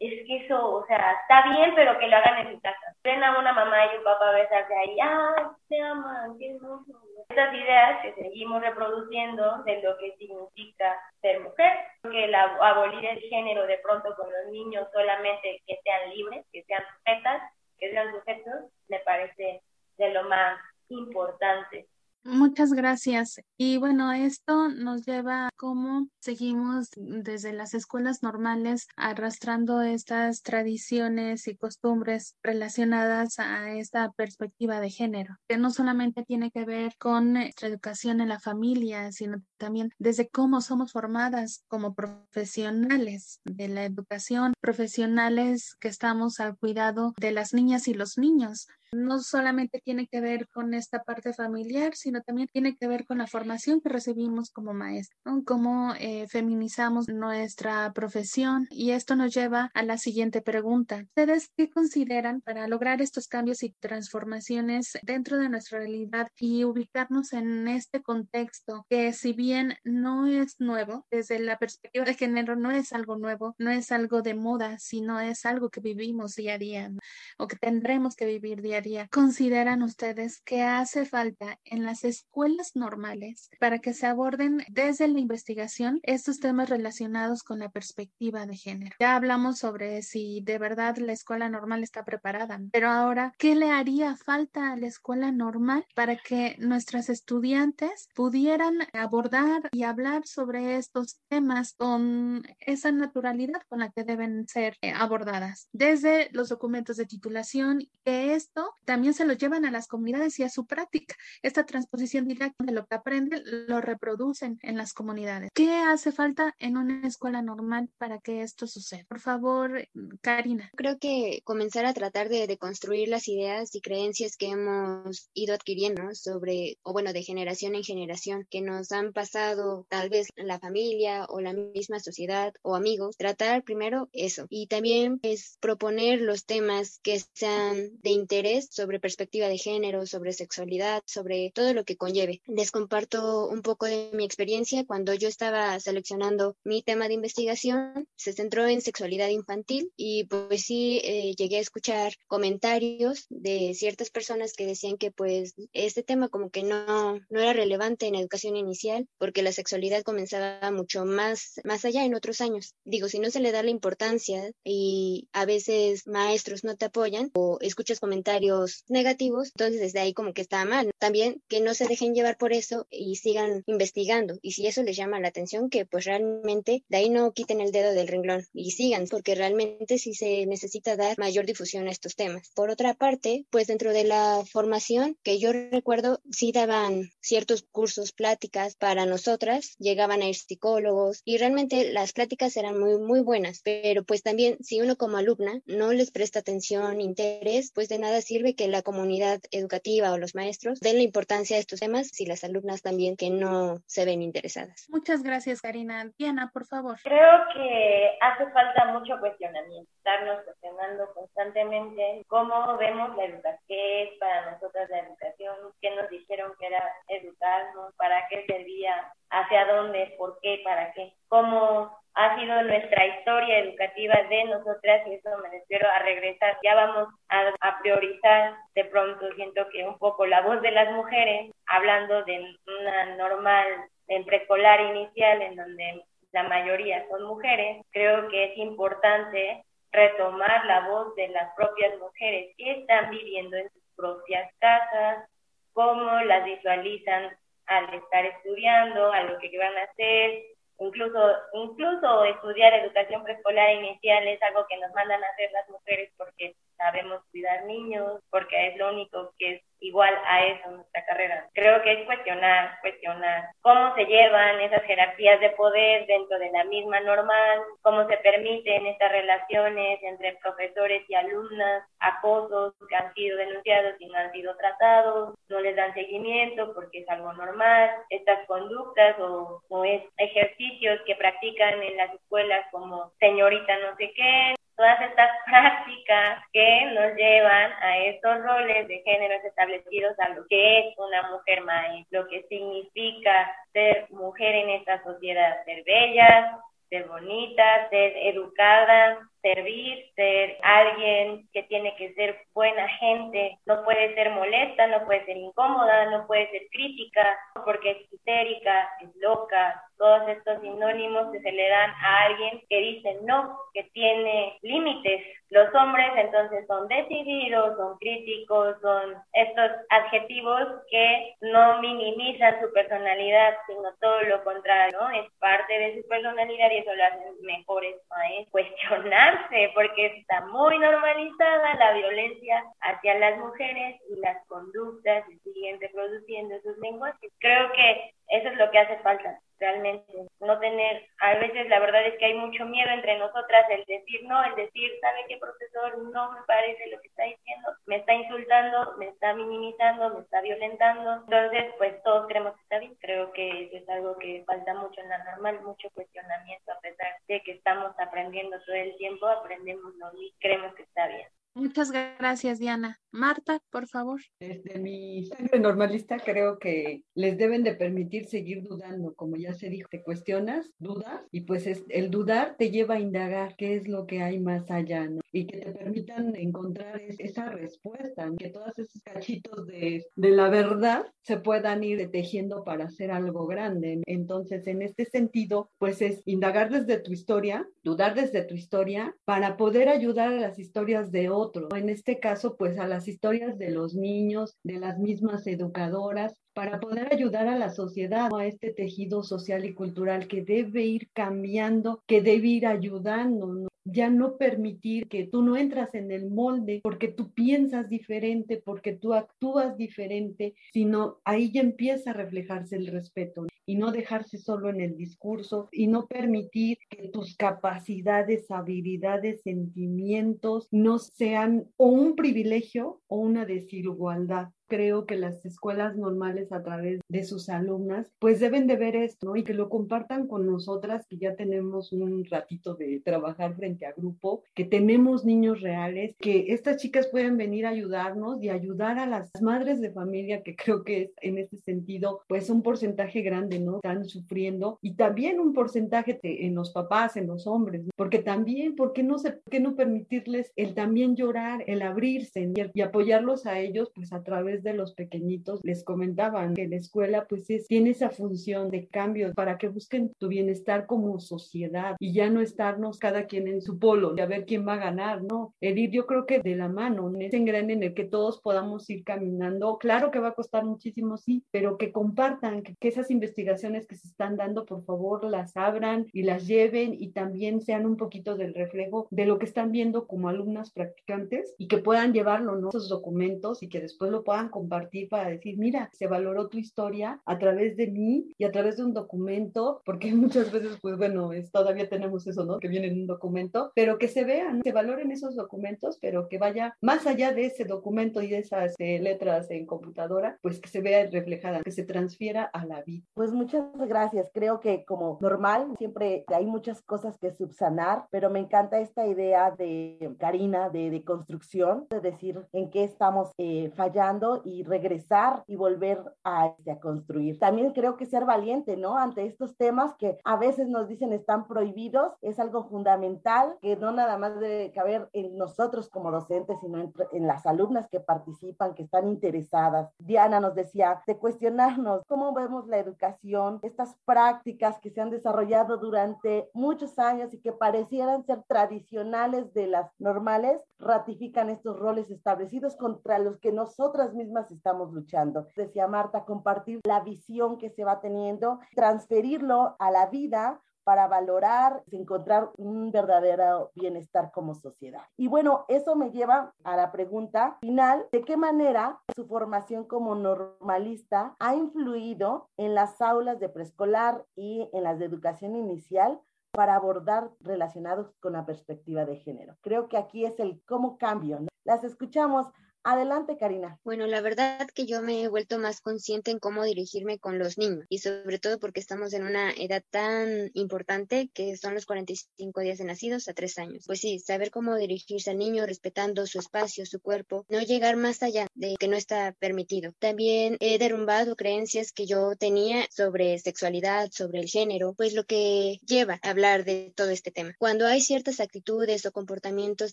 es 0.00 0.26
que 0.26 0.44
eso, 0.44 0.74
o 0.74 0.84
sea, 0.86 1.12
está 1.22 1.48
bien, 1.48 1.72
pero 1.76 1.96
que 1.96 2.08
lo 2.08 2.16
hagan 2.16 2.38
en 2.38 2.54
su 2.56 2.60
casa. 2.60 2.92
Ven 3.04 3.22
a 3.22 3.38
una 3.38 3.52
mamá 3.52 3.86
y 3.86 3.98
un 3.98 4.04
papá 4.04 4.32
besarse 4.32 4.74
ahí, 4.74 4.96
ay, 5.00 5.44
se 5.68 5.80
aman, 5.80 6.36
qué 6.40 6.50
hermoso. 6.56 6.92
Estas 7.32 7.54
ideas 7.54 8.02
que 8.02 8.12
seguimos 8.12 8.60
reproduciendo 8.60 9.62
de 9.64 9.80
lo 9.80 9.96
que 9.96 10.14
significa 10.18 11.00
ser 11.22 11.40
mujer, 11.40 11.78
que 12.02 12.26
la, 12.26 12.42
abolir 12.60 13.06
el 13.06 13.20
género 13.20 13.66
de 13.66 13.78
pronto 13.78 14.14
con 14.16 14.30
los 14.30 14.52
niños 14.52 14.86
solamente 14.92 15.62
que 15.66 15.80
sean 15.82 16.10
libres, 16.10 16.44
que 16.52 16.62
sean 16.64 16.84
sujetas, 16.94 17.42
que 17.78 17.90
sean 17.90 18.12
sujetos, 18.12 18.70
me 18.88 18.98
parece 18.98 19.62
de 19.96 20.10
lo 20.10 20.24
más 20.24 20.60
importante. 20.90 21.86
Muchas 22.24 22.72
gracias. 22.72 23.40
Y 23.56 23.78
bueno, 23.78 24.12
esto 24.12 24.68
nos 24.68 25.04
lleva 25.04 25.48
a 25.48 25.50
cómo 25.56 26.08
seguimos 26.20 26.90
desde 26.94 27.52
las 27.52 27.74
escuelas 27.74 28.22
normales 28.22 28.86
arrastrando 28.94 29.82
estas 29.82 30.42
tradiciones 30.42 31.48
y 31.48 31.56
costumbres 31.56 32.36
relacionadas 32.40 33.40
a 33.40 33.72
esta 33.72 34.12
perspectiva 34.12 34.78
de 34.78 34.90
género, 34.90 35.36
que 35.48 35.56
no 35.56 35.72
solamente 35.72 36.22
tiene 36.22 36.52
que 36.52 36.64
ver 36.64 36.92
con 36.96 37.32
nuestra 37.32 37.66
educación 37.66 38.20
en 38.20 38.28
la 38.28 38.38
familia, 38.38 39.10
sino 39.10 39.42
también 39.56 39.90
desde 39.98 40.28
cómo 40.28 40.60
somos 40.60 40.92
formadas 40.92 41.64
como 41.66 41.94
profesionales 41.94 43.40
de 43.44 43.66
la 43.66 43.84
educación, 43.84 44.52
profesionales 44.60 45.74
que 45.80 45.88
estamos 45.88 46.38
al 46.38 46.56
cuidado 46.56 47.14
de 47.18 47.32
las 47.32 47.52
niñas 47.52 47.88
y 47.88 47.94
los 47.94 48.16
niños 48.16 48.68
no 48.92 49.20
solamente 49.20 49.80
tiene 49.84 50.06
que 50.06 50.20
ver 50.20 50.48
con 50.48 50.74
esta 50.74 51.02
parte 51.02 51.32
familiar, 51.32 51.94
sino 51.94 52.20
también 52.22 52.48
tiene 52.52 52.76
que 52.76 52.86
ver 52.86 53.04
con 53.04 53.18
la 53.18 53.26
formación 53.26 53.80
que 53.80 53.88
recibimos 53.88 54.50
como 54.50 54.74
maestros, 54.74 55.18
cómo 55.44 55.94
eh, 55.98 56.26
feminizamos 56.28 57.08
nuestra 57.08 57.92
profesión. 57.92 58.66
Y 58.70 58.90
esto 58.90 59.16
nos 59.16 59.34
lleva 59.34 59.70
a 59.74 59.82
la 59.82 59.98
siguiente 59.98 60.42
pregunta. 60.42 61.02
¿Ustedes 61.02 61.50
qué 61.56 61.70
consideran 61.70 62.40
para 62.42 62.68
lograr 62.68 63.00
estos 63.00 63.28
cambios 63.28 63.62
y 63.62 63.74
transformaciones 63.80 64.92
dentro 65.02 65.38
de 65.38 65.48
nuestra 65.48 65.78
realidad 65.78 66.28
y 66.38 66.64
ubicarnos 66.64 67.32
en 67.32 67.68
este 67.68 68.02
contexto 68.02 68.86
que 68.88 69.12
si 69.12 69.32
bien 69.32 69.74
no 69.84 70.26
es 70.26 70.56
nuevo, 70.58 71.06
desde 71.10 71.38
la 71.38 71.58
perspectiva 71.58 72.04
de 72.04 72.14
género 72.14 72.56
no 72.56 72.70
es 72.70 72.92
algo 72.92 73.16
nuevo, 73.16 73.54
no 73.58 73.70
es 73.70 73.90
algo 73.92 74.22
de 74.22 74.34
moda, 74.34 74.78
sino 74.78 75.20
es 75.20 75.46
algo 75.46 75.70
que 75.70 75.80
vivimos 75.80 76.34
día 76.34 76.54
a 76.54 76.58
día 76.58 76.90
o 77.38 77.46
que 77.48 77.56
tendremos 77.56 78.14
que 78.16 78.26
vivir 78.26 78.60
día 78.60 78.78
a 78.78 78.80
día? 78.80 78.81
Consideran 79.10 79.82
ustedes 79.82 80.40
que 80.40 80.62
hace 80.62 81.04
falta 81.04 81.58
en 81.64 81.84
las 81.84 82.04
escuelas 82.04 82.72
normales 82.74 83.50
para 83.60 83.78
que 83.78 83.94
se 83.94 84.06
aborden 84.06 84.64
desde 84.68 85.08
la 85.08 85.18
investigación 85.18 86.00
estos 86.02 86.40
temas 86.40 86.68
relacionados 86.68 87.42
con 87.42 87.58
la 87.58 87.70
perspectiva 87.70 88.46
de 88.46 88.56
género? 88.56 88.96
Ya 89.00 89.16
hablamos 89.16 89.58
sobre 89.58 90.02
si 90.02 90.40
de 90.42 90.58
verdad 90.58 90.96
la 90.96 91.12
escuela 91.12 91.48
normal 91.48 91.82
está 91.82 92.04
preparada, 92.04 92.60
pero 92.72 92.88
ahora, 92.88 93.32
¿qué 93.38 93.54
le 93.54 93.70
haría 93.70 94.16
falta 94.16 94.72
a 94.72 94.76
la 94.76 94.86
escuela 94.86 95.32
normal 95.32 95.84
para 95.94 96.16
que 96.16 96.56
nuestras 96.58 97.08
estudiantes 97.08 98.08
pudieran 98.14 98.78
abordar 98.92 99.68
y 99.72 99.84
hablar 99.84 100.26
sobre 100.26 100.76
estos 100.76 101.20
temas 101.28 101.74
con 101.74 102.42
esa 102.60 102.92
naturalidad 102.92 103.62
con 103.68 103.80
la 103.80 103.90
que 103.90 104.04
deben 104.04 104.46
ser 104.48 104.76
abordadas 104.94 105.68
desde 105.72 106.28
los 106.32 106.48
documentos 106.48 106.96
de 106.96 107.06
titulación, 107.06 107.88
que 108.04 108.34
esto 108.34 108.71
también 108.84 109.14
se 109.14 109.24
lo 109.24 109.32
llevan 109.34 109.64
a 109.64 109.70
las 109.70 109.86
comunidades 109.86 110.38
y 110.38 110.42
a 110.42 110.48
su 110.48 110.66
práctica. 110.66 111.14
Esta 111.42 111.64
transposición 111.64 112.26
directa 112.26 112.64
de 112.64 112.72
lo 112.72 112.86
que 112.86 112.94
aprenden 112.94 113.42
lo 113.44 113.80
reproducen 113.80 114.58
en 114.62 114.76
las 114.76 114.92
comunidades. 114.92 115.50
¿Qué 115.54 115.70
hace 115.70 116.12
falta 116.12 116.54
en 116.58 116.76
una 116.76 117.06
escuela 117.06 117.42
normal 117.42 117.88
para 117.98 118.18
que 118.18 118.42
esto 118.42 118.66
suceda? 118.66 119.04
Por 119.08 119.20
favor, 119.20 119.88
Karina. 120.20 120.70
Creo 120.76 120.98
que 120.98 121.42
comenzar 121.44 121.86
a 121.86 121.94
tratar 121.94 122.28
de, 122.28 122.46
de 122.46 122.58
construir 122.58 123.08
las 123.08 123.28
ideas 123.28 123.74
y 123.74 123.80
creencias 123.80 124.36
que 124.36 124.50
hemos 124.50 125.30
ido 125.34 125.54
adquiriendo 125.54 126.14
sobre, 126.14 126.78
o 126.82 126.92
bueno, 126.92 127.12
de 127.12 127.22
generación 127.22 127.74
en 127.74 127.84
generación, 127.84 128.46
que 128.50 128.60
nos 128.60 128.92
han 128.92 129.12
pasado 129.12 129.86
tal 129.88 130.08
vez 130.08 130.28
la 130.36 130.58
familia 130.58 131.26
o 131.28 131.40
la 131.40 131.52
misma 131.52 132.00
sociedad 132.00 132.54
o 132.62 132.74
amigos, 132.74 133.16
tratar 133.16 133.62
primero 133.62 134.08
eso 134.12 134.46
y 134.48 134.66
también 134.66 135.20
es 135.22 135.56
proponer 135.60 136.20
los 136.20 136.44
temas 136.44 137.00
que 137.02 137.20
sean 137.34 138.00
de 138.02 138.10
interés 138.10 138.61
sobre 138.70 139.00
perspectiva 139.00 139.48
de 139.48 139.58
género, 139.58 140.06
sobre 140.06 140.32
sexualidad, 140.32 141.02
sobre 141.06 141.52
todo 141.54 141.74
lo 141.74 141.84
que 141.84 141.96
conlleve. 141.96 142.42
Les 142.46 142.70
comparto 142.70 143.48
un 143.48 143.62
poco 143.62 143.86
de 143.86 144.10
mi 144.12 144.24
experiencia. 144.24 144.84
Cuando 144.84 145.14
yo 145.14 145.28
estaba 145.28 145.78
seleccionando 145.80 146.56
mi 146.64 146.82
tema 146.82 147.08
de 147.08 147.14
investigación, 147.14 148.08
se 148.16 148.32
centró 148.32 148.66
en 148.66 148.80
sexualidad 148.80 149.28
infantil 149.28 149.92
y 149.96 150.24
pues 150.24 150.62
sí 150.62 151.00
eh, 151.04 151.34
llegué 151.36 151.56
a 151.56 151.60
escuchar 151.60 152.12
comentarios 152.26 153.26
de 153.28 153.74
ciertas 153.74 154.10
personas 154.10 154.52
que 154.52 154.66
decían 154.66 154.96
que 154.96 155.10
pues 155.10 155.54
este 155.72 156.02
tema 156.02 156.28
como 156.28 156.50
que 156.50 156.62
no, 156.62 157.20
no 157.28 157.40
era 157.40 157.52
relevante 157.52 158.06
en 158.06 158.14
educación 158.14 158.56
inicial 158.56 159.08
porque 159.18 159.42
la 159.42 159.52
sexualidad 159.52 160.02
comenzaba 160.02 160.70
mucho 160.70 161.04
más, 161.04 161.60
más 161.64 161.84
allá 161.84 162.04
en 162.04 162.14
otros 162.14 162.40
años. 162.40 162.74
Digo, 162.84 163.08
si 163.08 163.18
no 163.18 163.30
se 163.30 163.40
le 163.40 163.52
da 163.52 163.62
la 163.62 163.70
importancia 163.70 164.50
y 164.64 165.28
a 165.32 165.44
veces 165.44 166.06
maestros 166.06 166.64
no 166.64 166.76
te 166.76 166.86
apoyan 166.86 167.30
o 167.34 167.58
escuchas 167.60 168.00
comentarios 168.00 168.41
negativos, 168.88 169.48
entonces 169.54 169.80
desde 169.80 170.00
ahí 170.00 170.12
como 170.12 170.32
que 170.32 170.42
está 170.42 170.64
mal. 170.64 170.90
También 170.98 171.42
que 171.48 171.60
no 171.60 171.74
se 171.74 171.86
dejen 171.86 172.14
llevar 172.14 172.36
por 172.36 172.52
eso 172.52 172.86
y 172.90 173.16
sigan 173.16 173.62
investigando. 173.66 174.38
Y 174.42 174.52
si 174.52 174.66
eso 174.66 174.82
les 174.82 174.96
llama 174.96 175.20
la 175.20 175.28
atención, 175.28 175.70
que 175.70 175.86
pues 175.86 176.04
realmente 176.04 176.84
de 176.88 176.96
ahí 176.96 177.10
no 177.10 177.32
quiten 177.32 177.60
el 177.60 177.72
dedo 177.72 177.92
del 177.92 178.08
renglón 178.08 178.44
y 178.52 178.72
sigan, 178.72 179.06
porque 179.08 179.34
realmente 179.34 179.98
sí 179.98 180.14
se 180.14 180.46
necesita 180.46 180.96
dar 180.96 181.18
mayor 181.18 181.46
difusión 181.46 181.88
a 181.88 181.90
estos 181.90 182.16
temas. 182.16 182.50
Por 182.54 182.70
otra 182.70 182.94
parte, 182.94 183.46
pues 183.50 183.66
dentro 183.66 183.92
de 183.92 184.04
la 184.04 184.42
formación 184.50 185.16
que 185.22 185.38
yo 185.38 185.52
recuerdo, 185.52 186.20
sí 186.30 186.52
daban 186.52 187.10
ciertos 187.20 187.62
cursos, 187.70 188.12
pláticas 188.12 188.76
para 188.76 189.06
nosotras, 189.06 189.76
llegaban 189.78 190.22
a 190.22 190.28
ir 190.28 190.34
psicólogos 190.34 191.22
y 191.24 191.38
realmente 191.38 191.92
las 191.92 192.12
pláticas 192.12 192.56
eran 192.56 192.78
muy, 192.78 192.98
muy 192.98 193.20
buenas, 193.20 193.60
pero 193.64 194.04
pues 194.04 194.22
también 194.22 194.58
si 194.62 194.80
uno 194.80 194.96
como 194.96 195.16
alumna 195.16 195.60
no 195.66 195.92
les 195.92 196.10
presta 196.10 196.40
atención, 196.40 197.00
interés, 197.00 197.72
pues 197.74 197.88
de 197.88 197.98
nada 197.98 198.20
sirve 198.32 198.56
que 198.56 198.68
la 198.68 198.80
comunidad 198.80 199.40
educativa 199.50 200.10
o 200.12 200.16
los 200.16 200.34
maestros 200.34 200.80
den 200.80 200.96
la 200.96 201.02
importancia 201.02 201.56
a 201.56 201.60
estos 201.60 201.80
temas 201.80 202.18
y 202.18 202.24
las 202.24 202.44
alumnas 202.44 202.80
también 202.80 203.16
que 203.16 203.28
no 203.28 203.78
se 203.86 204.06
ven 204.06 204.22
interesadas. 204.22 204.86
Muchas 204.88 205.22
gracias, 205.22 205.60
Karina. 205.60 206.10
Diana, 206.16 206.50
por 206.52 206.64
favor. 206.64 206.96
Creo 207.02 207.46
que 207.52 208.16
hace 208.22 208.50
falta 208.52 208.86
mucho 208.86 209.20
cuestionamiento, 209.20 209.90
estarnos 209.98 210.42
cuestionando 210.44 211.12
constantemente 211.12 212.24
cómo 212.26 212.78
vemos 212.78 213.14
la 213.16 213.24
educación, 213.24 213.62
qué 213.68 214.04
es 214.04 214.18
para 214.18 214.52
nosotras 214.52 214.88
la 214.88 215.00
educación, 215.00 215.56
qué 215.82 215.94
nos 215.94 216.08
dijeron 216.08 216.52
que 216.58 216.66
era 216.66 216.82
educarnos, 217.08 217.94
para 217.96 218.26
qué 218.28 218.46
servía, 218.46 219.12
hacia 219.28 219.66
dónde, 219.66 220.14
por 220.16 220.38
qué, 220.40 220.62
para 220.64 220.92
qué, 220.94 221.14
cómo 221.28 222.01
ha 222.14 222.38
sido 222.38 222.62
nuestra 222.62 223.06
historia 223.06 223.58
educativa 223.58 224.14
de 224.28 224.44
nosotras 224.44 225.06
y 225.06 225.14
eso 225.14 225.30
me 225.42 225.48
refiero 225.48 225.88
a 225.88 226.00
regresar. 226.00 226.58
Ya 226.62 226.74
vamos 226.74 227.08
a, 227.28 227.78
priorizar 227.80 228.54
de 228.74 228.84
pronto, 228.84 229.32
siento 229.34 229.66
que 229.70 229.84
un 229.84 229.98
poco 229.98 230.26
la 230.26 230.42
voz 230.42 230.60
de 230.62 230.70
las 230.70 230.92
mujeres, 230.92 231.50
hablando 231.66 232.22
de 232.24 232.54
una 232.66 233.16
normal 233.16 233.66
en 234.08 234.24
preescolar 234.24 234.80
inicial 234.80 235.42
en 235.42 235.56
donde 235.56 236.04
la 236.32 236.42
mayoría 236.44 237.06
son 237.08 237.24
mujeres, 237.24 237.84
creo 237.90 238.28
que 238.28 238.44
es 238.44 238.58
importante 238.58 239.64
retomar 239.90 240.64
la 240.66 240.88
voz 240.88 241.14
de 241.16 241.28
las 241.28 241.54
propias 241.54 241.98
mujeres 241.98 242.54
que 242.56 242.72
están 242.72 243.10
viviendo 243.10 243.56
en 243.56 243.70
sus 243.70 243.82
propias 243.96 244.50
casas, 244.58 245.28
cómo 245.72 246.20
las 246.22 246.44
visualizan 246.44 247.36
al 247.66 247.94
estar 247.94 248.24
estudiando, 248.24 249.12
a 249.12 249.22
lo 249.22 249.38
que 249.38 249.56
van 249.58 249.76
a 249.76 249.82
hacer, 249.82 250.42
incluso, 250.86 251.18
incluso 251.52 252.24
estudiar 252.24 252.74
educación 252.74 253.22
preescolar 253.22 253.74
inicial 253.74 254.26
es 254.26 254.42
algo 254.42 254.66
que 254.68 254.78
nos 254.78 254.92
mandan 254.92 255.22
a 255.22 255.28
hacer 255.28 255.50
las 255.52 255.68
mujeres 255.68 256.12
porque 256.16 256.54
sabemos 256.76 257.22
cuidar 257.30 257.64
niños, 257.64 258.20
porque 258.30 258.68
es 258.68 258.76
lo 258.76 258.90
único 258.90 259.32
que 259.38 259.61
igual 259.92 260.14
a 260.26 260.46
eso 260.46 260.70
nuestra 260.70 261.04
carrera. 261.04 261.46
Creo 261.52 261.82
que 261.82 261.92
es 261.92 262.06
cuestionar, 262.06 262.80
cuestionar 262.80 263.50
cómo 263.60 263.94
se 263.94 264.06
llevan 264.06 264.60
esas 264.60 264.82
jerarquías 264.84 265.38
de 265.40 265.50
poder 265.50 266.06
dentro 266.06 266.38
de 266.38 266.50
la 266.50 266.64
misma 266.64 267.00
normal, 267.00 267.60
cómo 267.82 268.08
se 268.08 268.16
permiten 268.16 268.86
estas 268.86 269.12
relaciones 269.12 270.02
entre 270.02 270.38
profesores 270.42 271.02
y 271.08 271.14
alumnas, 271.14 271.84
acosos 272.00 272.72
que 272.88 272.96
han 272.96 273.12
sido 273.12 273.36
denunciados 273.36 273.94
y 273.98 274.06
no 274.06 274.16
han 274.16 274.32
sido 274.32 274.56
tratados, 274.56 275.34
no 275.50 275.60
les 275.60 275.76
dan 275.76 275.92
seguimiento 275.92 276.72
porque 276.72 277.00
es 277.00 277.08
algo 277.10 277.34
normal, 277.34 277.90
estas 278.08 278.46
conductas 278.46 279.18
o, 279.20 279.60
o 279.68 279.84
es 279.84 280.02
ejercicios 280.16 281.00
que 281.04 281.16
practican 281.16 281.82
en 281.82 281.98
las 281.98 282.14
escuelas 282.14 282.64
como 282.70 283.12
señorita 283.20 283.78
no 283.80 283.96
sé 283.96 284.10
qué, 284.16 284.54
todas 284.82 285.00
estas 285.00 285.30
prácticas 285.46 286.42
que 286.52 286.86
nos 286.92 287.14
llevan 287.14 287.72
a 287.80 287.98
estos 287.98 288.42
roles 288.42 288.88
de 288.88 289.00
géneros 289.04 289.44
establecidos 289.44 290.18
a 290.18 290.30
lo 290.30 290.44
que 290.48 290.78
es 290.80 290.98
una 290.98 291.30
mujer 291.30 291.60
maestra, 291.62 292.20
lo 292.20 292.28
que 292.28 292.42
significa 292.48 293.54
ser 293.72 294.06
mujer 294.10 294.56
en 294.56 294.70
esta 294.70 295.00
sociedad, 295.04 295.64
ser 295.64 295.84
bella, 295.84 296.58
ser 296.88 297.06
bonita, 297.06 297.88
ser 297.90 298.12
educada, 298.16 299.18
servir, 299.40 300.04
ser 300.16 300.58
alguien 300.62 301.48
que 301.52 301.62
tiene 301.62 301.94
que 301.96 302.12
ser 302.14 302.36
buena 302.52 302.88
gente, 302.88 303.56
no 303.64 303.84
puede 303.84 304.14
ser 304.14 304.30
molesta, 304.30 304.88
no 304.88 305.04
puede 305.04 305.24
ser 305.24 305.36
incómoda, 305.36 306.10
no 306.10 306.26
puede 306.26 306.50
ser 306.50 306.62
crítica, 306.72 307.38
porque 307.64 307.92
es 307.92 308.12
histérica, 308.12 308.90
es 309.00 309.14
loca, 309.16 309.80
todos 309.98 310.28
estos 310.28 310.60
sinónimos 310.60 311.32
que 311.32 311.40
se 311.40 311.52
le 311.52 311.68
dan 311.68 311.90
a 311.90 312.24
alguien 312.24 312.60
que 312.68 312.78
dice 312.78 313.18
no, 313.22 313.58
que 313.72 313.84
tiene 313.92 314.58
límites. 314.62 315.22
Los 315.50 315.72
hombres 315.74 316.10
entonces 316.16 316.66
son 316.66 316.88
decididos, 316.88 317.76
son 317.76 317.98
críticos, 317.98 318.76
son 318.80 319.14
estos 319.32 319.70
adjetivos 319.90 320.66
que 320.90 321.34
no 321.42 321.80
minimizan 321.80 322.60
su 322.60 322.72
personalidad, 322.72 323.54
sino 323.66 323.82
todo 324.00 324.22
lo 324.22 324.42
contrario, 324.44 324.98
¿no? 324.98 325.10
Es 325.10 325.30
parte 325.38 325.78
de 325.78 326.00
su 326.00 326.08
personalidad 326.08 326.70
y 326.70 326.78
eso 326.78 326.94
lo 326.94 327.04
hacen 327.04 327.34
mejores 327.42 327.96
maestros. 328.08 328.50
Cuestionarse, 328.52 329.70
porque 329.74 330.06
está 330.06 330.40
muy 330.46 330.78
normalizada 330.78 331.74
la 331.74 331.92
violencia 331.92 332.64
hacia 332.80 333.18
las 333.18 333.38
mujeres 333.38 334.00
y 334.08 334.20
las 334.20 334.44
conductas 334.46 335.24
se 335.26 335.38
siguen 335.40 335.80
reproduciendo 335.80 336.58
sus 336.62 336.78
lenguajes. 336.78 337.30
Creo 337.40 337.72
que 337.72 338.14
eso 338.28 338.48
es 338.48 338.56
lo 338.56 338.70
que 338.70 338.78
hace 338.78 338.96
falta 338.98 339.38
realmente. 339.62 340.12
No 340.40 340.58
tener, 340.58 341.06
a 341.20 341.34
veces 341.36 341.68
la 341.68 341.78
verdad 341.78 342.04
es 342.04 342.18
que 342.18 342.26
hay 342.26 342.34
mucho 342.34 342.66
miedo 342.66 342.90
entre 342.90 343.16
nosotras 343.18 343.64
el 343.70 343.84
decir 343.84 344.20
no, 344.24 344.44
el 344.44 344.54
decir, 344.56 344.90
¿sabe 345.00 345.24
qué 345.28 345.36
profesor? 345.38 345.98
No 346.12 346.32
me 346.32 346.42
parece 346.46 346.88
lo 346.88 347.00
que 347.00 347.08
está 347.08 347.22
diciendo, 347.22 347.70
me 347.86 347.96
está 347.96 348.12
insultando, 348.12 348.96
me 348.98 349.08
está 349.08 349.32
minimizando, 349.34 350.14
me 350.14 350.20
está 350.20 350.40
violentando. 350.40 351.14
Entonces, 351.24 351.72
pues 351.78 352.02
todos 352.02 352.26
creemos 352.26 352.54
que 352.56 352.62
está 352.62 352.78
bien. 352.80 352.94
Creo 353.00 353.32
que 353.32 353.64
eso 353.64 353.76
es 353.76 353.88
algo 353.88 354.18
que 354.18 354.42
falta 354.46 354.74
mucho 354.74 355.00
en 355.00 355.08
la 355.08 355.22
normal, 355.24 355.60
mucho 355.62 355.88
cuestionamiento, 355.94 356.72
a 356.72 356.80
pesar 356.80 357.14
de 357.28 357.40
que 357.42 357.52
estamos 357.52 357.92
aprendiendo 357.98 358.58
todo 358.66 358.76
el 358.76 358.96
tiempo, 358.96 359.26
aprendemos 359.28 359.94
lo 359.94 360.12
y 360.20 360.34
creemos 360.40 360.74
que 360.74 360.82
está 360.82 361.06
bien. 361.06 361.28
Muchas 361.54 361.90
gracias, 361.90 362.58
Diana. 362.58 362.98
Marta, 363.10 363.60
por 363.70 363.86
favor. 363.86 364.22
Desde 364.40 364.78
mi 364.78 365.26
sangre 365.26 365.60
normalista 365.60 366.16
creo 366.18 366.58
que 366.58 367.04
les 367.14 367.36
deben 367.36 367.62
de 367.62 367.74
permitir 367.74 368.24
seguir 368.24 368.62
dudando, 368.62 369.14
como 369.14 369.36
ya 369.36 369.52
se 369.52 369.68
dijo, 369.68 369.86
te 369.90 370.02
cuestionas, 370.02 370.70
dudas, 370.78 371.20
y 371.30 371.42
pues 371.42 371.66
es, 371.66 371.84
el 371.90 372.10
dudar 372.10 372.56
te 372.56 372.70
lleva 372.70 372.94
a 372.94 373.00
indagar 373.00 373.54
qué 373.56 373.76
es 373.76 373.86
lo 373.86 374.06
que 374.06 374.22
hay 374.22 374.40
más 374.40 374.70
allá, 374.70 375.06
¿no? 375.06 375.20
Y 375.30 375.46
que 375.46 375.58
te 375.58 375.72
permitan 375.72 376.34
encontrar 376.36 377.00
esa 377.18 377.50
respuesta, 377.50 378.30
que 378.38 378.48
todos 378.48 378.78
esos 378.78 379.02
cachitos 379.02 379.66
de, 379.66 380.06
de 380.16 380.30
la 380.30 380.48
verdad 380.48 381.04
se 381.20 381.36
puedan 381.36 381.84
ir 381.84 382.10
tejiendo 382.10 382.64
para 382.64 382.86
hacer 382.86 383.10
algo 383.10 383.46
grande. 383.46 384.02
Entonces, 384.06 384.66
en 384.66 384.80
este 384.80 385.04
sentido, 385.04 385.70
pues 385.78 386.00
es 386.00 386.22
indagar 386.26 386.70
desde 386.70 386.98
tu 386.98 387.12
historia, 387.12 387.68
dudar 387.82 388.14
desde 388.14 388.42
tu 388.44 388.54
historia, 388.54 389.14
para 389.24 389.58
poder 389.58 389.90
ayudar 389.90 390.32
a 390.32 390.40
las 390.40 390.58
historias 390.58 391.12
de 391.12 391.28
en 391.74 391.88
este 391.88 392.20
caso, 392.20 392.56
pues 392.56 392.78
a 392.78 392.86
las 392.86 393.08
historias 393.08 393.58
de 393.58 393.70
los 393.70 393.94
niños, 393.94 394.56
de 394.62 394.78
las 394.78 394.98
mismas 394.98 395.46
educadoras, 395.46 396.41
para 396.54 396.80
poder 396.80 397.12
ayudar 397.12 397.48
a 397.48 397.58
la 397.58 397.70
sociedad, 397.70 398.30
a 398.34 398.46
este 398.46 398.72
tejido 398.72 399.22
social 399.22 399.64
y 399.64 399.74
cultural 399.74 400.28
que 400.28 400.42
debe 400.42 400.84
ir 400.84 401.08
cambiando, 401.12 402.02
que 402.06 402.22
debe 402.22 402.48
ir 402.48 402.66
ayudando, 402.66 403.68
ya 403.84 404.10
no 404.10 404.36
permitir 404.36 405.08
que 405.08 405.26
tú 405.26 405.42
no 405.42 405.56
entras 405.56 405.94
en 405.94 406.10
el 406.12 406.30
molde 406.30 406.80
porque 406.82 407.08
tú 407.08 407.32
piensas 407.32 407.88
diferente, 407.88 408.62
porque 408.64 408.92
tú 408.92 409.14
actúas 409.14 409.76
diferente, 409.76 410.54
sino 410.72 411.18
ahí 411.24 411.50
ya 411.50 411.62
empieza 411.62 412.10
a 412.10 412.14
reflejarse 412.14 412.76
el 412.76 412.86
respeto 412.86 413.46
y 413.66 413.76
no 413.76 413.92
dejarse 413.92 414.38
solo 414.38 414.68
en 414.70 414.80
el 414.80 414.96
discurso 414.96 415.68
y 415.72 415.86
no 415.86 416.06
permitir 416.06 416.78
que 416.90 417.08
tus 417.08 417.36
capacidades, 417.36 418.50
habilidades, 418.50 419.42
sentimientos 419.42 420.68
no 420.70 420.98
sean 420.98 421.68
o 421.76 421.86
un 421.86 422.16
privilegio 422.16 423.00
o 423.06 423.18
una 423.18 423.44
desigualdad 423.44 424.48
creo 424.72 425.04
que 425.04 425.16
las 425.16 425.44
escuelas 425.44 425.98
normales 425.98 426.50
a 426.50 426.62
través 426.62 427.02
de 427.06 427.24
sus 427.24 427.50
alumnas, 427.50 428.10
pues 428.18 428.40
deben 428.40 428.66
de 428.66 428.76
ver 428.76 428.96
esto 428.96 429.36
y 429.36 429.44
que 429.44 429.52
lo 429.52 429.68
compartan 429.68 430.26
con 430.26 430.46
nosotras 430.46 431.06
que 431.06 431.18
ya 431.18 431.36
tenemos 431.36 431.92
un 431.92 432.24
ratito 432.24 432.74
de 432.74 432.98
trabajar 433.04 433.54
frente 433.54 433.84
a 433.84 433.92
grupo, 433.92 434.44
que 434.54 434.64
tenemos 434.64 435.26
niños 435.26 435.60
reales, 435.60 436.16
que 436.18 436.54
estas 436.54 436.78
chicas 436.78 437.06
pueden 437.08 437.36
venir 437.36 437.66
a 437.66 437.68
ayudarnos 437.68 438.42
y 438.42 438.48
ayudar 438.48 438.98
a 438.98 439.04
las 439.04 439.30
madres 439.42 439.78
de 439.82 439.90
familia, 439.90 440.42
que 440.42 440.56
creo 440.56 440.84
que 440.84 441.02
es 441.02 441.10
en 441.20 441.36
este 441.36 441.58
sentido, 441.58 442.22
pues 442.26 442.48
un 442.48 442.62
porcentaje 442.62 443.20
grande, 443.20 443.58
¿no? 443.58 443.76
Están 443.76 444.06
sufriendo 444.06 444.78
y 444.80 444.94
también 444.94 445.38
un 445.38 445.52
porcentaje 445.52 446.18
en 446.22 446.54
los 446.54 446.70
papás, 446.70 447.18
en 447.18 447.26
los 447.26 447.46
hombres, 447.46 447.82
porque 447.94 448.20
también, 448.20 448.74
¿por 448.74 448.94
qué 448.94 449.02
no, 449.02 449.18
se, 449.18 449.32
por 449.32 449.50
qué 449.50 449.60
no 449.60 449.76
permitirles 449.76 450.50
el 450.56 450.72
también 450.72 451.14
llorar, 451.14 451.62
el 451.66 451.82
abrirse 451.82 452.40
y, 452.40 452.54
y 452.72 452.80
apoyarlos 452.80 453.44
a 453.44 453.58
ellos, 453.58 453.92
pues 453.94 454.14
a 454.14 454.22
través 454.22 454.61
de 454.62 454.74
los 454.74 454.94
pequeñitos 454.94 455.60
les 455.62 455.84
comentaban 455.84 456.54
que 456.54 456.68
la 456.68 456.76
escuela 456.76 457.26
pues 457.28 457.48
es, 457.50 457.66
tiene 457.66 457.90
esa 457.90 458.10
función 458.10 458.70
de 458.70 458.86
cambio 458.86 459.32
para 459.34 459.58
que 459.58 459.68
busquen 459.68 460.12
tu 460.18 460.28
bienestar 460.28 460.86
como 460.86 461.18
sociedad 461.20 461.96
y 461.98 462.12
ya 462.12 462.30
no 462.30 462.40
estarnos 462.40 462.98
cada 462.98 463.26
quien 463.26 463.48
en 463.48 463.62
su 463.62 463.78
polo 463.78 464.14
de 464.14 464.22
a 464.22 464.26
ver 464.26 464.44
quién 464.46 464.66
va 464.66 464.74
a 464.74 464.78
ganar, 464.78 465.22
¿no? 465.22 465.54
El 465.60 465.78
ir 465.78 465.90
yo 465.90 466.06
creo 466.06 466.26
que 466.26 466.40
de 466.40 466.56
la 466.56 466.68
mano, 466.68 467.10
en 467.14 467.22
ese 467.22 467.36
engrane 467.36 467.72
en 467.74 467.82
el 467.82 467.94
que 467.94 468.04
todos 468.04 468.40
podamos 468.40 468.88
ir 468.90 469.04
caminando, 469.04 469.78
claro 469.78 470.10
que 470.10 470.18
va 470.18 470.28
a 470.28 470.34
costar 470.34 470.64
muchísimo, 470.64 471.16
sí, 471.16 471.44
pero 471.50 471.76
que 471.76 471.92
compartan, 471.92 472.62
que, 472.62 472.74
que 472.76 472.88
esas 472.88 473.10
investigaciones 473.10 473.86
que 473.86 473.96
se 473.96 474.08
están 474.08 474.36
dando, 474.36 474.64
por 474.64 474.84
favor, 474.84 475.24
las 475.24 475.56
abran 475.56 476.06
y 476.12 476.22
las 476.22 476.46
lleven 476.46 476.94
y 476.98 477.10
también 477.10 477.60
sean 477.60 477.86
un 477.86 477.96
poquito 477.96 478.36
del 478.36 478.54
reflejo 478.54 479.06
de 479.10 479.26
lo 479.26 479.38
que 479.38 479.46
están 479.46 479.72
viendo 479.72 480.06
como 480.06 480.28
alumnas 480.28 480.70
practicantes 480.70 481.54
y 481.58 481.68
que 481.68 481.78
puedan 481.78 482.12
llevarlo, 482.12 482.56
¿no? 482.56 482.68
Esos 482.68 482.88
documentos 482.88 483.62
y 483.62 483.68
que 483.68 483.80
después 483.80 484.10
lo 484.10 484.24
puedan 484.24 484.41
compartir 484.50 485.08
para 485.08 485.28
decir, 485.28 485.58
mira, 485.58 485.90
se 485.92 486.06
valoró 486.06 486.48
tu 486.48 486.58
historia 486.58 487.20
a 487.24 487.38
través 487.38 487.76
de 487.76 487.88
mí 487.88 488.32
y 488.38 488.44
a 488.44 488.52
través 488.52 488.76
de 488.76 488.84
un 488.84 488.94
documento, 488.94 489.82
porque 489.84 490.12
muchas 490.14 490.52
veces, 490.52 490.78
pues 490.80 490.96
bueno, 490.96 491.32
es, 491.32 491.50
todavía 491.50 491.88
tenemos 491.88 492.26
eso, 492.26 492.44
¿no? 492.44 492.58
Que 492.58 492.68
viene 492.68 492.88
en 492.88 493.00
un 493.02 493.06
documento, 493.06 493.72
pero 493.74 493.98
que 493.98 494.08
se 494.08 494.24
vean, 494.24 494.62
se 494.62 494.72
valoren 494.72 495.10
esos 495.10 495.36
documentos, 495.36 495.98
pero 496.00 496.28
que 496.28 496.38
vaya 496.38 496.76
más 496.80 497.06
allá 497.06 497.32
de 497.32 497.46
ese 497.46 497.64
documento 497.64 498.22
y 498.22 498.28
de 498.28 498.38
esas 498.38 498.74
eh, 498.78 499.00
letras 499.00 499.50
en 499.50 499.66
computadora, 499.66 500.38
pues 500.42 500.60
que 500.60 500.68
se 500.68 500.80
vea 500.80 501.08
reflejada, 501.10 501.62
que 501.62 501.70
se 501.70 501.84
transfiera 501.84 502.44
a 502.44 502.64
la 502.66 502.82
vida. 502.82 503.04
Pues 503.14 503.32
muchas 503.32 503.64
gracias. 503.76 504.30
Creo 504.32 504.60
que 504.60 504.84
como 504.84 505.18
normal, 505.20 505.74
siempre 505.78 506.24
hay 506.28 506.46
muchas 506.46 506.82
cosas 506.82 507.18
que 507.18 507.32
subsanar, 507.32 508.06
pero 508.10 508.30
me 508.30 508.40
encanta 508.40 508.80
esta 508.80 509.06
idea 509.06 509.50
de 509.50 510.14
Karina, 510.18 510.70
de, 510.70 510.90
de 510.90 511.04
construcción, 511.04 511.86
de 511.90 512.00
decir 512.00 512.40
en 512.52 512.70
qué 512.70 512.84
estamos 512.84 513.32
eh, 513.38 513.70
fallando 513.76 514.31
y 514.44 514.62
regresar 514.62 515.44
y 515.46 515.56
volver 515.56 516.02
a, 516.24 516.44
a 516.44 516.80
construir. 516.80 517.38
También 517.38 517.72
creo 517.72 517.96
que 517.96 518.06
ser 518.06 518.24
valiente, 518.24 518.76
¿no? 518.76 518.96
Ante 518.96 519.26
estos 519.26 519.56
temas 519.56 519.94
que 519.96 520.18
a 520.24 520.36
veces 520.36 520.68
nos 520.68 520.88
dicen 520.88 521.12
están 521.12 521.46
prohibidos, 521.46 522.12
es 522.22 522.38
algo 522.38 522.64
fundamental 522.64 523.56
que 523.60 523.76
no 523.76 523.92
nada 523.92 524.16
más 524.18 524.38
debe 524.38 524.72
caber 524.72 525.08
en 525.12 525.36
nosotros 525.36 525.88
como 525.88 526.10
docentes, 526.10 526.58
sino 526.60 526.78
en, 526.78 526.92
en 527.12 527.26
las 527.26 527.46
alumnas 527.46 527.88
que 527.88 528.00
participan, 528.00 528.74
que 528.74 528.82
están 528.82 529.08
interesadas. 529.08 529.90
Diana 529.98 530.40
nos 530.40 530.54
decía 530.54 531.02
de 531.06 531.18
cuestionarnos 531.18 532.02
cómo 532.08 532.32
vemos 532.32 532.66
la 532.66 532.78
educación, 532.78 533.58
estas 533.62 533.96
prácticas 534.04 534.78
que 534.80 534.90
se 534.90 535.00
han 535.00 535.10
desarrollado 535.10 535.76
durante 535.78 536.48
muchos 536.54 536.98
años 536.98 537.32
y 537.34 537.40
que 537.40 537.52
parecieran 537.52 538.24
ser 538.24 538.42
tradicionales 538.48 539.52
de 539.54 539.66
las 539.66 539.90
normales, 539.98 540.60
ratifican 540.78 541.48
estos 541.48 541.78
roles 541.78 542.10
establecidos 542.10 542.76
contra 542.76 543.18
los 543.18 543.38
que 543.38 543.52
nosotras 543.52 544.14
mismas 544.14 544.21
estamos 544.50 544.92
luchando. 544.92 545.46
Decía 545.56 545.86
Marta, 545.86 546.24
compartir 546.24 546.80
la 546.86 547.00
visión 547.00 547.58
que 547.58 547.70
se 547.70 547.84
va 547.84 548.00
teniendo, 548.00 548.60
transferirlo 548.74 549.76
a 549.78 549.90
la 549.90 550.06
vida 550.06 550.60
para 550.84 551.06
valorar, 551.06 551.82
encontrar 551.90 552.50
un 552.56 552.90
verdadero 552.90 553.70
bienestar 553.74 554.30
como 554.32 554.54
sociedad. 554.54 555.02
Y 555.16 555.28
bueno, 555.28 555.64
eso 555.68 555.94
me 555.94 556.10
lleva 556.10 556.52
a 556.64 556.76
la 556.76 556.90
pregunta 556.92 557.58
final, 557.60 558.06
¿de 558.12 558.22
qué 558.22 558.36
manera 558.36 559.00
su 559.14 559.26
formación 559.26 559.84
como 559.84 560.14
normalista 560.14 561.36
ha 561.38 561.54
influido 561.54 562.48
en 562.56 562.74
las 562.74 563.00
aulas 563.00 563.38
de 563.38 563.48
preescolar 563.48 564.24
y 564.34 564.68
en 564.72 564.84
las 564.84 564.98
de 564.98 565.06
educación 565.06 565.54
inicial 565.54 566.20
para 566.52 566.74
abordar 566.74 567.30
relacionados 567.40 568.12
con 568.20 568.34
la 568.34 568.44
perspectiva 568.44 569.04
de 569.04 569.16
género? 569.16 569.56
Creo 569.60 569.88
que 569.88 569.96
aquí 569.96 570.24
es 570.24 570.38
el 570.40 570.62
cómo 570.66 570.98
cambio. 570.98 571.38
Las 571.64 571.84
escuchamos 571.84 572.46
Adelante, 572.84 573.36
Karina. 573.38 573.78
Bueno, 573.84 574.08
la 574.08 574.20
verdad 574.20 574.68
que 574.74 574.86
yo 574.86 575.02
me 575.02 575.22
he 575.22 575.28
vuelto 575.28 575.60
más 575.60 575.80
consciente 575.80 576.32
en 576.32 576.40
cómo 576.40 576.64
dirigirme 576.64 577.20
con 577.20 577.38
los 577.38 577.56
niños 577.56 577.86
y 577.88 577.98
sobre 577.98 578.40
todo 578.40 578.58
porque 578.58 578.80
estamos 578.80 579.12
en 579.12 579.22
una 579.22 579.52
edad 579.52 579.84
tan 579.90 580.50
importante 580.54 581.30
que 581.32 581.56
son 581.56 581.74
los 581.74 581.86
45 581.86 582.60
días 582.60 582.78
de 582.78 582.84
nacidos 582.84 583.28
a 583.28 583.34
tres 583.34 583.58
años. 583.58 583.84
Pues 583.86 584.00
sí, 584.00 584.18
saber 584.18 584.50
cómo 584.50 584.74
dirigirse 584.74 585.30
al 585.30 585.38
niño 585.38 585.64
respetando 585.64 586.26
su 586.26 586.40
espacio, 586.40 586.84
su 586.84 587.00
cuerpo, 587.00 587.46
no 587.48 587.60
llegar 587.60 587.94
más 587.96 588.20
allá 588.24 588.48
de 588.54 588.74
que 588.80 588.88
no 588.88 588.96
está 588.96 589.36
permitido. 589.38 589.92
También 590.00 590.56
he 590.58 590.78
derrumbado 590.78 591.36
creencias 591.36 591.92
que 591.92 592.06
yo 592.06 592.34
tenía 592.34 592.84
sobre 592.90 593.38
sexualidad, 593.38 594.10
sobre 594.10 594.40
el 594.40 594.48
género, 594.48 594.94
pues 594.94 595.14
lo 595.14 595.22
que 595.22 595.78
lleva 595.86 596.18
a 596.20 596.30
hablar 596.30 596.64
de 596.64 596.92
todo 596.96 597.10
este 597.10 597.30
tema. 597.30 597.54
Cuando 597.60 597.86
hay 597.86 598.00
ciertas 598.00 598.40
actitudes 598.40 599.06
o 599.06 599.12
comportamientos 599.12 599.92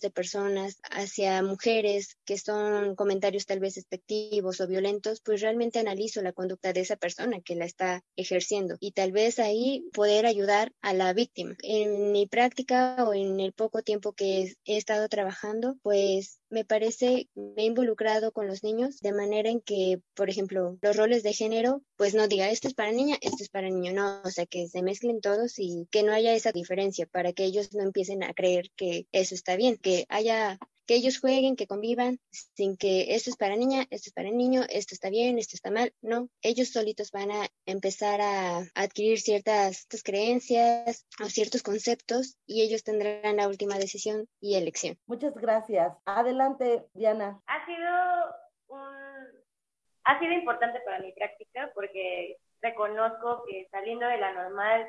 de 0.00 0.10
personas 0.10 0.80
hacia 0.90 1.40
mujeres 1.44 2.18
que 2.24 2.36
son 2.36 2.79
comentarios 2.94 3.46
tal 3.46 3.60
vez 3.60 3.74
despectivos 3.74 4.60
o 4.60 4.66
violentos, 4.66 5.20
pues 5.20 5.40
realmente 5.40 5.78
analizo 5.78 6.22
la 6.22 6.32
conducta 6.32 6.72
de 6.72 6.80
esa 6.80 6.96
persona 6.96 7.40
que 7.40 7.54
la 7.54 7.64
está 7.64 8.02
ejerciendo 8.16 8.76
y 8.80 8.92
tal 8.92 9.12
vez 9.12 9.38
ahí 9.38 9.84
poder 9.92 10.26
ayudar 10.26 10.72
a 10.80 10.92
la 10.92 11.12
víctima. 11.12 11.56
En 11.62 12.12
mi 12.12 12.26
práctica 12.26 12.96
o 13.06 13.14
en 13.14 13.40
el 13.40 13.52
poco 13.52 13.82
tiempo 13.82 14.12
que 14.12 14.54
he 14.64 14.76
estado 14.76 15.08
trabajando, 15.08 15.76
pues 15.82 16.40
me 16.50 16.64
parece, 16.64 17.28
me 17.34 17.62
he 17.62 17.66
involucrado 17.66 18.32
con 18.32 18.46
los 18.46 18.64
niños 18.64 18.98
de 19.00 19.12
manera 19.12 19.50
en 19.50 19.60
que, 19.60 20.00
por 20.14 20.28
ejemplo, 20.28 20.78
los 20.82 20.96
roles 20.96 21.22
de 21.22 21.32
género, 21.32 21.82
pues 21.96 22.14
no 22.14 22.28
diga 22.28 22.50
esto 22.50 22.68
es 22.68 22.74
para 22.74 22.92
niña, 22.92 23.16
esto 23.20 23.42
es 23.42 23.48
para 23.48 23.70
niño, 23.70 23.92
no, 23.92 24.20
o 24.24 24.30
sea, 24.30 24.46
que 24.46 24.68
se 24.68 24.82
mezclen 24.82 25.20
todos 25.20 25.58
y 25.58 25.86
que 25.90 26.02
no 26.02 26.12
haya 26.12 26.34
esa 26.34 26.52
diferencia 26.52 27.06
para 27.06 27.32
que 27.32 27.44
ellos 27.44 27.72
no 27.72 27.82
empiecen 27.82 28.22
a 28.22 28.34
creer 28.34 28.70
que 28.76 29.06
eso 29.12 29.34
está 29.34 29.56
bien, 29.56 29.76
que 29.76 30.06
haya 30.08 30.58
que 30.90 30.96
ellos 30.96 31.20
jueguen, 31.20 31.54
que 31.54 31.68
convivan, 31.68 32.18
sin 32.32 32.76
que 32.76 33.14
esto 33.14 33.30
es 33.30 33.36
para 33.36 33.54
niña, 33.54 33.82
esto 33.90 34.08
es 34.08 34.12
para 34.12 34.28
niño, 34.28 34.62
esto 34.68 34.92
está 34.92 35.08
bien, 35.08 35.38
esto 35.38 35.54
está 35.54 35.70
mal. 35.70 35.92
No, 36.02 36.26
ellos 36.42 36.72
solitos 36.72 37.12
van 37.12 37.30
a 37.30 37.46
empezar 37.64 38.20
a 38.20 38.62
adquirir 38.74 39.20
ciertas, 39.20 39.86
creencias 40.04 41.06
o 41.22 41.26
ciertos 41.26 41.62
conceptos 41.62 42.36
y 42.44 42.62
ellos 42.62 42.82
tendrán 42.82 43.36
la 43.36 43.46
última 43.46 43.76
decisión 43.76 44.26
y 44.40 44.56
elección. 44.56 44.98
Muchas 45.06 45.32
gracias. 45.36 45.96
Adelante, 46.06 46.84
Diana. 46.92 47.40
Ha 47.46 47.66
sido 47.66 47.90
un, 48.66 48.80
ha 50.02 50.18
sido 50.18 50.32
importante 50.32 50.80
para 50.84 50.98
mi 50.98 51.12
práctica 51.12 51.70
porque 51.72 52.36
reconozco 52.62 53.44
que 53.48 53.68
saliendo 53.70 54.08
de 54.08 54.18
la 54.18 54.32
normal 54.32 54.88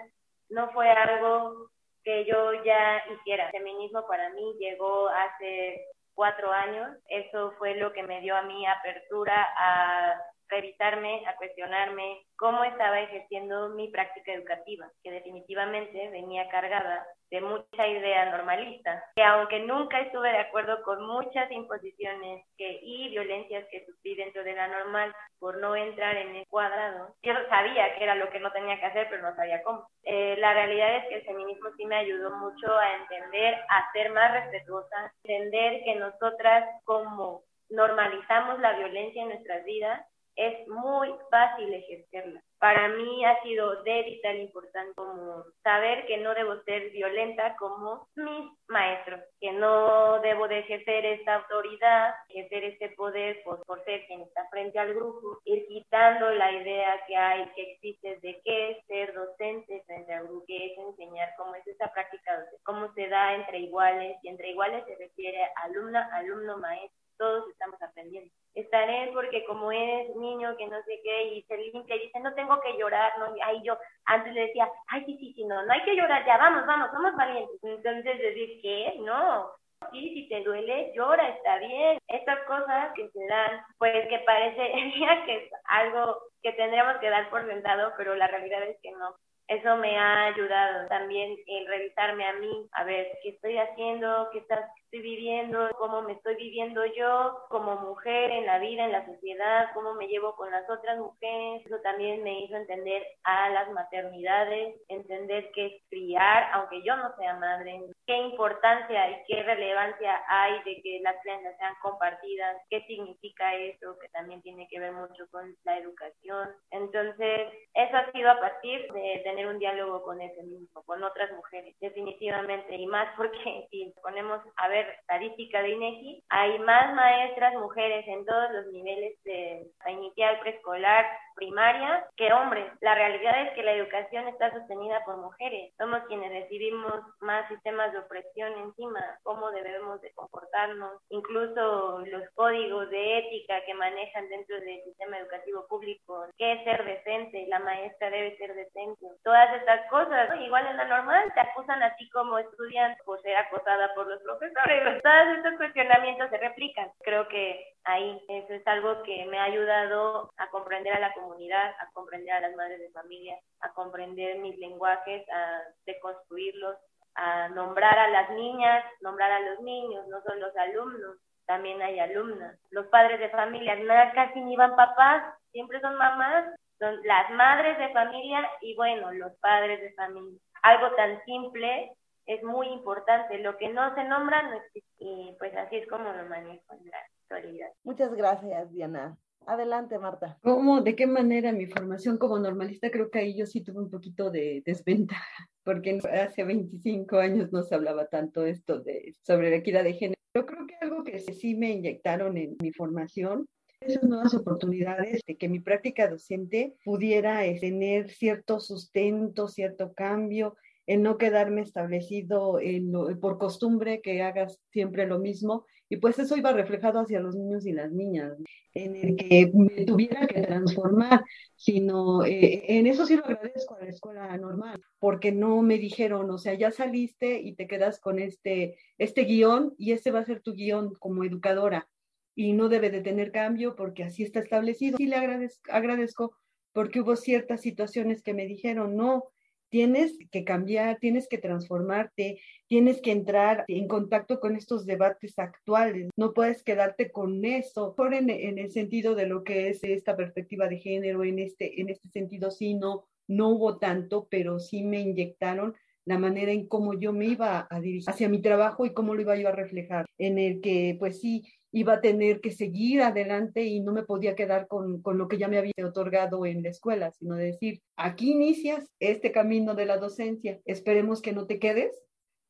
no 0.49 0.71
fue 0.71 0.89
algo 0.89 1.69
que 2.03 2.25
yo 2.25 2.53
ya 2.63 3.03
hiciera. 3.13 3.45
El 3.45 3.51
feminismo 3.51 4.05
para 4.07 4.29
mí 4.29 4.55
llegó 4.59 5.09
hace 5.09 5.85
cuatro 6.13 6.51
años. 6.51 6.89
Eso 7.07 7.53
fue 7.57 7.75
lo 7.75 7.93
que 7.93 8.03
me 8.03 8.21
dio 8.21 8.35
a 8.35 8.43
mí 8.43 8.65
apertura 8.65 9.47
a 9.57 10.15
revisarme, 10.51 11.25
a 11.25 11.35
cuestionarme 11.37 12.21
cómo 12.37 12.63
estaba 12.63 12.99
ejerciendo 12.99 13.69
mi 13.69 13.89
práctica 13.89 14.33
educativa, 14.33 14.87
que 15.03 15.11
definitivamente 15.11 16.09
venía 16.09 16.49
cargada 16.49 17.05
de 17.31 17.39
mucha 17.39 17.87
idea 17.87 18.29
normalista, 18.29 19.03
que 19.15 19.23
aunque 19.23 19.59
nunca 19.61 20.01
estuve 20.01 20.31
de 20.31 20.39
acuerdo 20.39 20.83
con 20.83 21.05
muchas 21.05 21.49
imposiciones 21.49 22.45
que, 22.57 22.79
y 22.83 23.09
violencias 23.09 23.65
que 23.71 23.85
sufrí 23.85 24.15
dentro 24.15 24.43
de 24.43 24.53
la 24.53 24.67
normal 24.67 25.15
por 25.39 25.57
no 25.59 25.75
entrar 25.75 26.17
en 26.17 26.35
el 26.35 26.47
cuadrado, 26.47 27.15
yo 27.23 27.33
sabía 27.49 27.95
que 27.95 28.03
era 28.03 28.15
lo 28.15 28.29
que 28.29 28.41
no 28.41 28.51
tenía 28.51 28.79
que 28.79 28.85
hacer, 28.85 29.07
pero 29.09 29.23
no 29.23 29.35
sabía 29.35 29.63
cómo. 29.63 29.87
Eh, 30.03 30.35
la 30.39 30.53
realidad 30.53 30.97
es 30.97 31.07
que 31.07 31.15
el 31.15 31.25
feminismo 31.25 31.69
sí 31.77 31.85
me 31.85 31.95
ayudó 31.95 32.31
mucho 32.31 32.77
a 32.77 32.95
entender, 32.95 33.55
a 33.69 33.91
ser 33.93 34.11
más 34.11 34.33
respetuosa, 34.33 35.13
entender 35.23 35.83
que 35.85 35.95
nosotras 35.95 36.65
como 36.83 37.43
normalizamos 37.69 38.59
la 38.59 38.73
violencia 38.73 39.21
en 39.21 39.29
nuestras 39.29 39.63
vidas, 39.63 40.05
es 40.35 40.67
muy 40.67 41.09
fácil 41.29 41.73
ejercerla. 41.73 42.43
Para 42.61 42.89
mí 42.89 43.25
ha 43.25 43.41
sido 43.41 43.81
de 43.81 44.03
vital 44.03 44.37
importancia 44.37 44.93
como 44.95 45.43
saber 45.63 46.05
que 46.05 46.17
no 46.17 46.31
debo 46.35 46.61
ser 46.61 46.91
violenta 46.91 47.55
como 47.55 48.07
mis 48.13 48.51
maestros, 48.67 49.19
que 49.39 49.51
no 49.51 50.19
debo 50.21 50.47
de 50.47 50.59
ejercer 50.59 51.03
esta 51.07 51.37
autoridad, 51.37 52.13
ejercer 52.29 52.65
este 52.65 52.89
poder 52.89 53.41
por, 53.43 53.65
por 53.65 53.83
ser 53.83 54.05
quien 54.05 54.21
está 54.21 54.47
frente 54.51 54.77
al 54.77 54.93
grupo, 54.93 55.39
ir 55.45 55.65
quitando 55.69 56.29
la 56.29 56.51
idea 56.51 57.03
que 57.07 57.17
hay, 57.17 57.49
que 57.55 57.71
existe 57.71 58.19
de 58.19 58.39
qué 58.45 58.71
es 58.71 58.85
ser 58.85 59.11
docente 59.15 59.81
frente 59.87 60.13
al 60.13 60.27
grupo, 60.27 60.45
qué 60.45 60.67
es 60.67 60.77
enseñar, 60.77 61.29
cómo 61.37 61.55
es 61.55 61.65
esa 61.65 61.91
práctica, 61.91 62.45
cómo 62.63 62.93
se 62.93 63.07
da 63.07 63.33
entre 63.33 63.57
iguales, 63.57 64.17
y 64.21 64.27
entre 64.27 64.51
iguales 64.51 64.85
se 64.85 64.95
refiere 64.97 65.49
alumna, 65.63 66.07
alumno, 66.13 66.59
maestro, 66.59 67.01
todos 67.21 67.47
estamos 67.49 67.79
aprendiendo. 67.83 68.33
Estaré 68.55 69.11
porque 69.13 69.45
como 69.45 69.71
eres 69.71 70.13
niño 70.15 70.57
que 70.57 70.65
no 70.65 70.81
sé 70.83 70.99
qué 71.03 71.35
y 71.35 71.43
se 71.43 71.55
limpia 71.55 71.95
y 71.95 72.07
dice 72.07 72.19
no 72.19 72.33
tengo 72.33 72.50
que 72.59 72.77
llorar, 72.77 73.13
no, 73.19 73.33
ahí 73.45 73.61
yo 73.63 73.77
antes 74.05 74.33
le 74.33 74.47
decía, 74.47 74.67
ay 74.87 75.05
sí, 75.05 75.17
sí, 75.17 75.33
sí, 75.33 75.45
no, 75.45 75.63
no 75.63 75.71
hay 75.71 75.83
que 75.83 75.95
llorar, 75.95 76.25
ya 76.25 76.37
vamos, 76.37 76.65
vamos, 76.65 76.89
somos 76.91 77.15
valientes. 77.15 77.57
Entonces 77.63 78.17
decir 78.19 78.61
que 78.61 78.95
no, 78.99 79.51
sí, 79.91 80.13
si 80.13 80.29
te 80.29 80.43
duele, 80.43 80.91
llora, 80.95 81.29
está 81.29 81.57
bien. 81.59 81.97
Estas 82.07 82.39
cosas 82.45 82.93
que 82.95 83.09
se 83.09 83.27
dan, 83.27 83.61
pues 83.77 84.07
que 84.07 84.19
parece 84.19 84.57
que 85.25 85.35
es 85.35 85.51
algo 85.65 86.17
que 86.41 86.53
tendríamos 86.53 86.97
que 86.97 87.09
dar 87.09 87.29
por 87.29 87.45
sentado, 87.47 87.93
pero 87.97 88.15
la 88.15 88.27
realidad 88.27 88.63
es 88.63 88.77
que 88.81 88.91
no. 88.91 89.15
Eso 89.47 89.75
me 89.77 89.97
ha 89.97 90.25
ayudado 90.25 90.87
también 90.87 91.35
en 91.45 91.67
revisarme 91.67 92.25
a 92.25 92.33
mí, 92.33 92.69
a 92.71 92.83
ver 92.85 93.07
qué 93.21 93.29
estoy 93.29 93.57
haciendo, 93.57 94.29
qué 94.31 94.39
estás 94.39 94.61
estoy 94.91 95.09
viviendo, 95.09 95.69
cómo 95.77 96.01
me 96.01 96.11
estoy 96.11 96.35
viviendo 96.35 96.85
yo 96.85 97.45
como 97.47 97.77
mujer 97.77 98.29
en 98.29 98.45
la 98.45 98.59
vida, 98.59 98.83
en 98.83 98.91
la 98.91 99.05
sociedad, 99.05 99.69
cómo 99.73 99.93
me 99.93 100.07
llevo 100.07 100.35
con 100.35 100.51
las 100.51 100.69
otras 100.69 100.97
mujeres. 100.97 101.65
Eso 101.65 101.77
también 101.81 102.21
me 102.23 102.41
hizo 102.41 102.57
entender 102.57 103.01
a 103.23 103.49
las 103.51 103.71
maternidades, 103.71 104.75
entender 104.89 105.49
qué 105.55 105.67
es 105.67 105.73
criar, 105.89 106.49
aunque 106.51 106.83
yo 106.83 106.97
no 106.97 107.15
sea 107.15 107.37
madre, 107.37 107.79
qué 108.05 108.17
importancia 108.17 109.11
y 109.11 109.23
qué 109.27 109.43
relevancia 109.43 110.21
hay 110.27 110.61
de 110.63 110.81
que 110.81 110.99
las 111.01 111.15
crianzas 111.23 111.55
sean 111.57 111.75
compartidas, 111.81 112.57
qué 112.69 112.81
significa 112.81 113.55
eso, 113.55 113.97
que 113.97 114.09
también 114.09 114.41
tiene 114.41 114.67
que 114.67 114.79
ver 114.79 114.91
mucho 114.91 115.25
con 115.31 115.55
la 115.63 115.77
educación. 115.77 116.49
Entonces, 116.71 117.47
eso 117.73 117.95
ha 117.95 118.11
sido 118.11 118.29
a 118.29 118.39
partir 118.41 118.91
de 118.91 119.21
tener 119.23 119.47
un 119.47 119.57
diálogo 119.57 120.03
con 120.03 120.19
ese 120.19 120.43
mismo, 120.43 120.83
con 120.83 121.01
otras 121.01 121.31
mujeres, 121.31 121.75
definitivamente, 121.79 122.75
y 122.75 122.85
más 122.87 123.07
porque 123.15 123.67
si 123.71 123.93
ponemos 124.03 124.41
a 124.57 124.67
ver 124.67 124.80
estadística 124.89 125.61
de 125.61 125.69
INEGI, 125.69 126.23
hay 126.29 126.59
más 126.59 126.93
maestras 126.93 127.53
mujeres 127.55 128.07
en 128.07 128.25
todos 128.25 128.51
los 128.51 128.67
niveles 128.67 129.21
de 129.23 129.65
inicial, 129.87 130.39
preescolar, 130.39 131.05
primaria 131.35 132.05
que 132.15 132.31
hombres. 132.33 132.71
La 132.81 132.95
realidad 132.95 133.47
es 133.47 133.53
que 133.53 133.63
la 133.63 133.73
educación 133.73 134.27
está 134.27 134.51
sostenida 134.51 135.03
por 135.05 135.17
mujeres. 135.17 135.73
Somos 135.77 136.01
quienes 136.07 136.31
recibimos 136.31 136.93
más 137.19 137.47
sistemas 137.47 137.91
de 137.91 137.99
opresión 137.99 138.53
encima, 138.59 139.03
cómo 139.23 139.51
debemos 139.51 140.01
de 140.01 140.11
comportarnos, 140.13 141.01
incluso 141.09 141.99
los 142.05 142.29
códigos 142.35 142.89
de 142.89 143.19
ética 143.19 143.63
que 143.65 143.73
manejan 143.73 144.29
dentro 144.29 144.59
del 144.59 144.83
sistema 144.83 145.17
educativo 145.19 145.65
público, 145.67 146.25
qué 146.37 146.53
es 146.53 146.63
ser 146.63 146.83
decente, 146.85 147.45
la 147.47 147.59
maestra 147.59 148.09
debe 148.09 148.37
ser 148.37 148.53
decente. 148.53 149.05
Todas 149.23 149.53
estas 149.55 149.89
cosas, 149.89 150.29
igual 150.39 150.67
en 150.67 150.77
la 150.77 150.85
normal, 150.85 151.31
te 151.33 151.39
acusan 151.41 151.81
a 151.83 151.95
ti 151.95 152.09
como 152.09 152.37
estudiante 152.37 153.01
por 153.05 153.21
ser 153.21 153.35
acosada 153.35 153.93
por 153.95 154.07
los 154.07 154.21
profesores 154.21 155.01
todos 155.03 155.37
estos 155.37 155.57
cuestionamientos 155.57 156.29
se 156.29 156.37
replican. 156.37 156.89
Creo 157.03 157.27
que 157.27 157.73
ahí 157.83 158.21
eso 158.27 158.53
es 158.53 158.65
algo 158.67 159.03
que 159.03 159.25
me 159.25 159.39
ha 159.39 159.45
ayudado 159.45 160.31
a 160.37 160.49
comprender 160.49 160.93
a 160.93 160.99
la 160.99 161.13
comunidad, 161.13 161.73
a 161.79 161.89
comprender 161.93 162.33
a 162.33 162.41
las 162.41 162.55
madres 162.55 162.79
de 162.79 162.91
familia, 162.91 163.37
a 163.61 163.73
comprender 163.73 164.39
mis 164.39 164.57
lenguajes, 164.57 165.27
a 165.29 165.61
deconstruirlos, 165.85 166.77
a 167.15 167.49
nombrar 167.49 167.97
a 167.97 168.09
las 168.09 168.29
niñas, 168.31 168.85
nombrar 169.01 169.31
a 169.31 169.39
los 169.39 169.59
niños, 169.61 170.07
no 170.07 170.21
son 170.21 170.39
los 170.39 170.55
alumnos, 170.55 171.17
también 171.45 171.81
hay 171.81 171.99
alumnas. 171.99 172.57
Los 172.69 172.87
padres 172.87 173.19
de 173.19 173.29
familia, 173.29 173.75
nada, 173.75 174.11
casi 174.13 174.39
ni 174.41 174.55
van 174.55 174.75
papás, 174.75 175.35
siempre 175.51 175.81
son 175.81 175.95
mamás, 175.95 176.45
son 176.79 176.99
las 177.03 177.29
madres 177.31 177.77
de 177.77 177.89
familia 177.89 178.49
y 178.61 178.75
bueno, 178.75 179.11
los 179.11 179.33
padres 179.39 179.81
de 179.81 179.93
familia. 179.93 180.39
Algo 180.63 180.91
tan 180.95 181.23
simple 181.25 181.91
es 182.25 182.43
muy 182.43 182.67
importante. 182.67 183.37
Lo 183.39 183.57
que 183.57 183.69
no 183.69 183.93
se 183.95 184.03
nombra 184.03 184.43
no 184.43 184.57
existe. 184.57 184.91
Y 184.99 185.35
pues 185.39 185.55
así 185.55 185.77
es 185.77 185.87
como 185.87 186.05
lo 186.11 186.25
manejo 186.27 186.73
en 186.73 186.89
la 186.89 186.97
actualidad. 187.21 187.69
Muchas 187.83 188.13
gracias, 188.13 188.71
Diana. 188.71 189.17
Adelante, 189.47 189.97
Marta. 189.97 190.37
¿Cómo, 190.43 190.81
de 190.81 190.95
qué 190.95 191.07
manera 191.07 191.51
mi 191.51 191.65
formación 191.65 192.17
como 192.17 192.37
normalista? 192.37 192.91
Creo 192.91 193.09
que 193.09 193.19
ahí 193.19 193.35
yo 193.35 193.45
sí 193.45 193.61
tuve 193.61 193.79
un 193.79 193.89
poquito 193.89 194.29
de 194.29 194.61
desventaja, 194.65 195.49
porque 195.63 195.99
hace 196.11 196.43
25 196.43 197.17
años 197.17 197.51
no 197.51 197.63
se 197.63 197.73
hablaba 197.73 198.05
tanto 198.05 198.45
esto 198.45 198.79
de, 198.79 199.15
sobre 199.23 199.49
la 199.49 199.55
equidad 199.57 199.83
de 199.83 199.93
género. 199.93 200.21
Yo 200.35 200.45
creo 200.45 200.67
que 200.67 200.75
algo 200.79 201.03
que 201.03 201.19
sí 201.19 201.55
me 201.55 201.71
inyectaron 201.71 202.37
en 202.37 202.55
mi 202.61 202.71
formación 202.71 203.47
esas 203.81 204.03
nuevas 204.03 204.33
oportunidades 204.35 205.21
de 205.25 205.37
que 205.37 205.49
mi 205.49 205.59
práctica 205.59 206.07
docente 206.07 206.75
pudiera 206.85 207.45
eh, 207.45 207.59
tener 207.59 208.11
cierto 208.11 208.59
sustento, 208.59 209.47
cierto 209.47 209.93
cambio, 209.93 210.55
en 210.91 211.03
no 211.03 211.17
quedarme 211.17 211.61
establecido 211.61 212.59
en 212.59 212.91
por 213.21 213.37
costumbre 213.37 214.01
que 214.01 214.21
hagas 214.21 214.59
siempre 214.71 215.07
lo 215.07 215.19
mismo. 215.19 215.65
Y 215.87 215.97
pues 215.97 216.19
eso 216.19 216.35
iba 216.35 216.51
reflejado 216.51 216.99
hacia 216.99 217.21
los 217.21 217.35
niños 217.35 217.65
y 217.65 217.71
las 217.71 217.91
niñas, 217.91 218.37
en 218.73 218.95
el 218.95 219.15
que 219.15 219.51
me 219.53 219.85
tuviera 219.85 220.27
que 220.27 220.41
transformar, 220.41 221.23
sino 221.55 222.25
eh, 222.25 222.63
en 222.77 222.87
eso 222.87 223.05
sí 223.05 223.15
lo 223.15 223.25
agradezco 223.25 223.75
a 223.75 223.83
la 223.83 223.89
escuela 223.89 224.37
normal, 224.37 224.81
porque 224.99 225.31
no 225.31 225.61
me 225.61 225.77
dijeron, 225.77 226.29
o 226.29 226.37
sea, 226.37 226.53
ya 226.55 226.71
saliste 226.71 227.39
y 227.41 227.55
te 227.55 227.67
quedas 227.67 227.99
con 227.99 228.19
este, 228.19 228.77
este 228.97 229.23
guion 229.23 229.73
y 229.77 229.93
este 229.93 230.11
va 230.11 230.19
a 230.19 230.25
ser 230.25 230.41
tu 230.41 230.53
guion 230.53 230.93
como 230.95 231.23
educadora 231.23 231.89
y 232.35 232.53
no 232.53 232.67
debe 232.69 232.89
de 232.89 233.01
tener 233.01 233.31
cambio 233.31 233.75
porque 233.75 234.03
así 234.03 234.23
está 234.23 234.39
establecido. 234.39 234.97
Sí 234.97 235.07
le 235.07 235.15
agradezco 235.15 236.37
porque 236.73 237.01
hubo 237.01 237.15
ciertas 237.15 237.61
situaciones 237.61 238.23
que 238.23 238.33
me 238.33 238.45
dijeron, 238.45 238.95
no, 238.95 239.25
tienes 239.71 240.19
que 240.31 240.43
cambiar, 240.43 240.99
tienes 240.99 241.27
que 241.27 241.37
transformarte, 241.37 242.39
tienes 242.67 243.01
que 243.01 243.11
entrar 243.11 243.63
en 243.67 243.87
contacto 243.87 244.39
con 244.39 244.55
estos 244.55 244.85
debates 244.85 245.39
actuales, 245.39 246.09
no 246.17 246.33
puedes 246.33 246.61
quedarte 246.61 247.11
con 247.11 247.43
eso, 247.45 247.95
por 247.95 248.13
en, 248.13 248.29
el 248.29 248.71
sentido 248.71 249.15
de 249.15 249.25
lo 249.25 249.43
que 249.43 249.69
es 249.69 249.83
esta 249.83 250.15
perspectiva 250.15 250.67
de 250.67 250.77
género, 250.77 251.23
en 251.23 251.39
este, 251.39 251.81
en 251.81 251.89
este 251.89 252.09
sentido 252.09 252.51
sí, 252.51 252.75
no, 252.75 253.05
no 253.27 253.49
hubo 253.49 253.77
tanto, 253.79 254.27
pero 254.29 254.59
sí 254.59 254.83
me 254.83 254.99
inyectaron 254.99 255.73
la 256.05 256.17
manera 256.17 256.51
en 256.51 256.67
cómo 256.67 256.99
yo 256.99 257.13
me 257.13 257.25
iba 257.25 257.67
a 257.69 257.79
dirigir 257.79 258.09
hacia 258.09 258.29
mi 258.29 258.41
trabajo 258.41 258.85
y 258.85 258.93
cómo 258.93 259.15
lo 259.15 259.21
iba 259.21 259.35
yo 259.35 259.47
a 259.47 259.53
reflejar, 259.53 260.05
en 260.17 260.37
el 260.37 260.61
que 260.61 260.95
pues 260.99 261.19
sí, 261.19 261.43
iba 261.71 261.93
a 261.93 262.01
tener 262.01 262.41
que 262.41 262.51
seguir 262.51 263.01
adelante 263.01 263.63
y 263.63 263.79
no 263.79 263.93
me 263.93 264.03
podía 264.03 264.35
quedar 264.35 264.67
con, 264.67 265.01
con, 265.01 265.17
lo 265.17 265.27
que 265.27 265.37
ya 265.37 265.47
me 265.47 265.57
había 265.57 265.73
otorgado 265.85 266.45
en 266.45 266.63
la 266.63 266.69
escuela, 266.69 267.11
sino 267.11 267.35
decir, 267.35 267.81
aquí 267.95 268.31
inicias 268.31 268.91
este 268.99 269.31
camino 269.31 269.73
de 269.73 269.85
la 269.85 269.97
docencia, 269.97 270.59
esperemos 270.65 271.21
que 271.21 271.33
no 271.33 271.47
te 271.47 271.59
quedes 271.59 272.03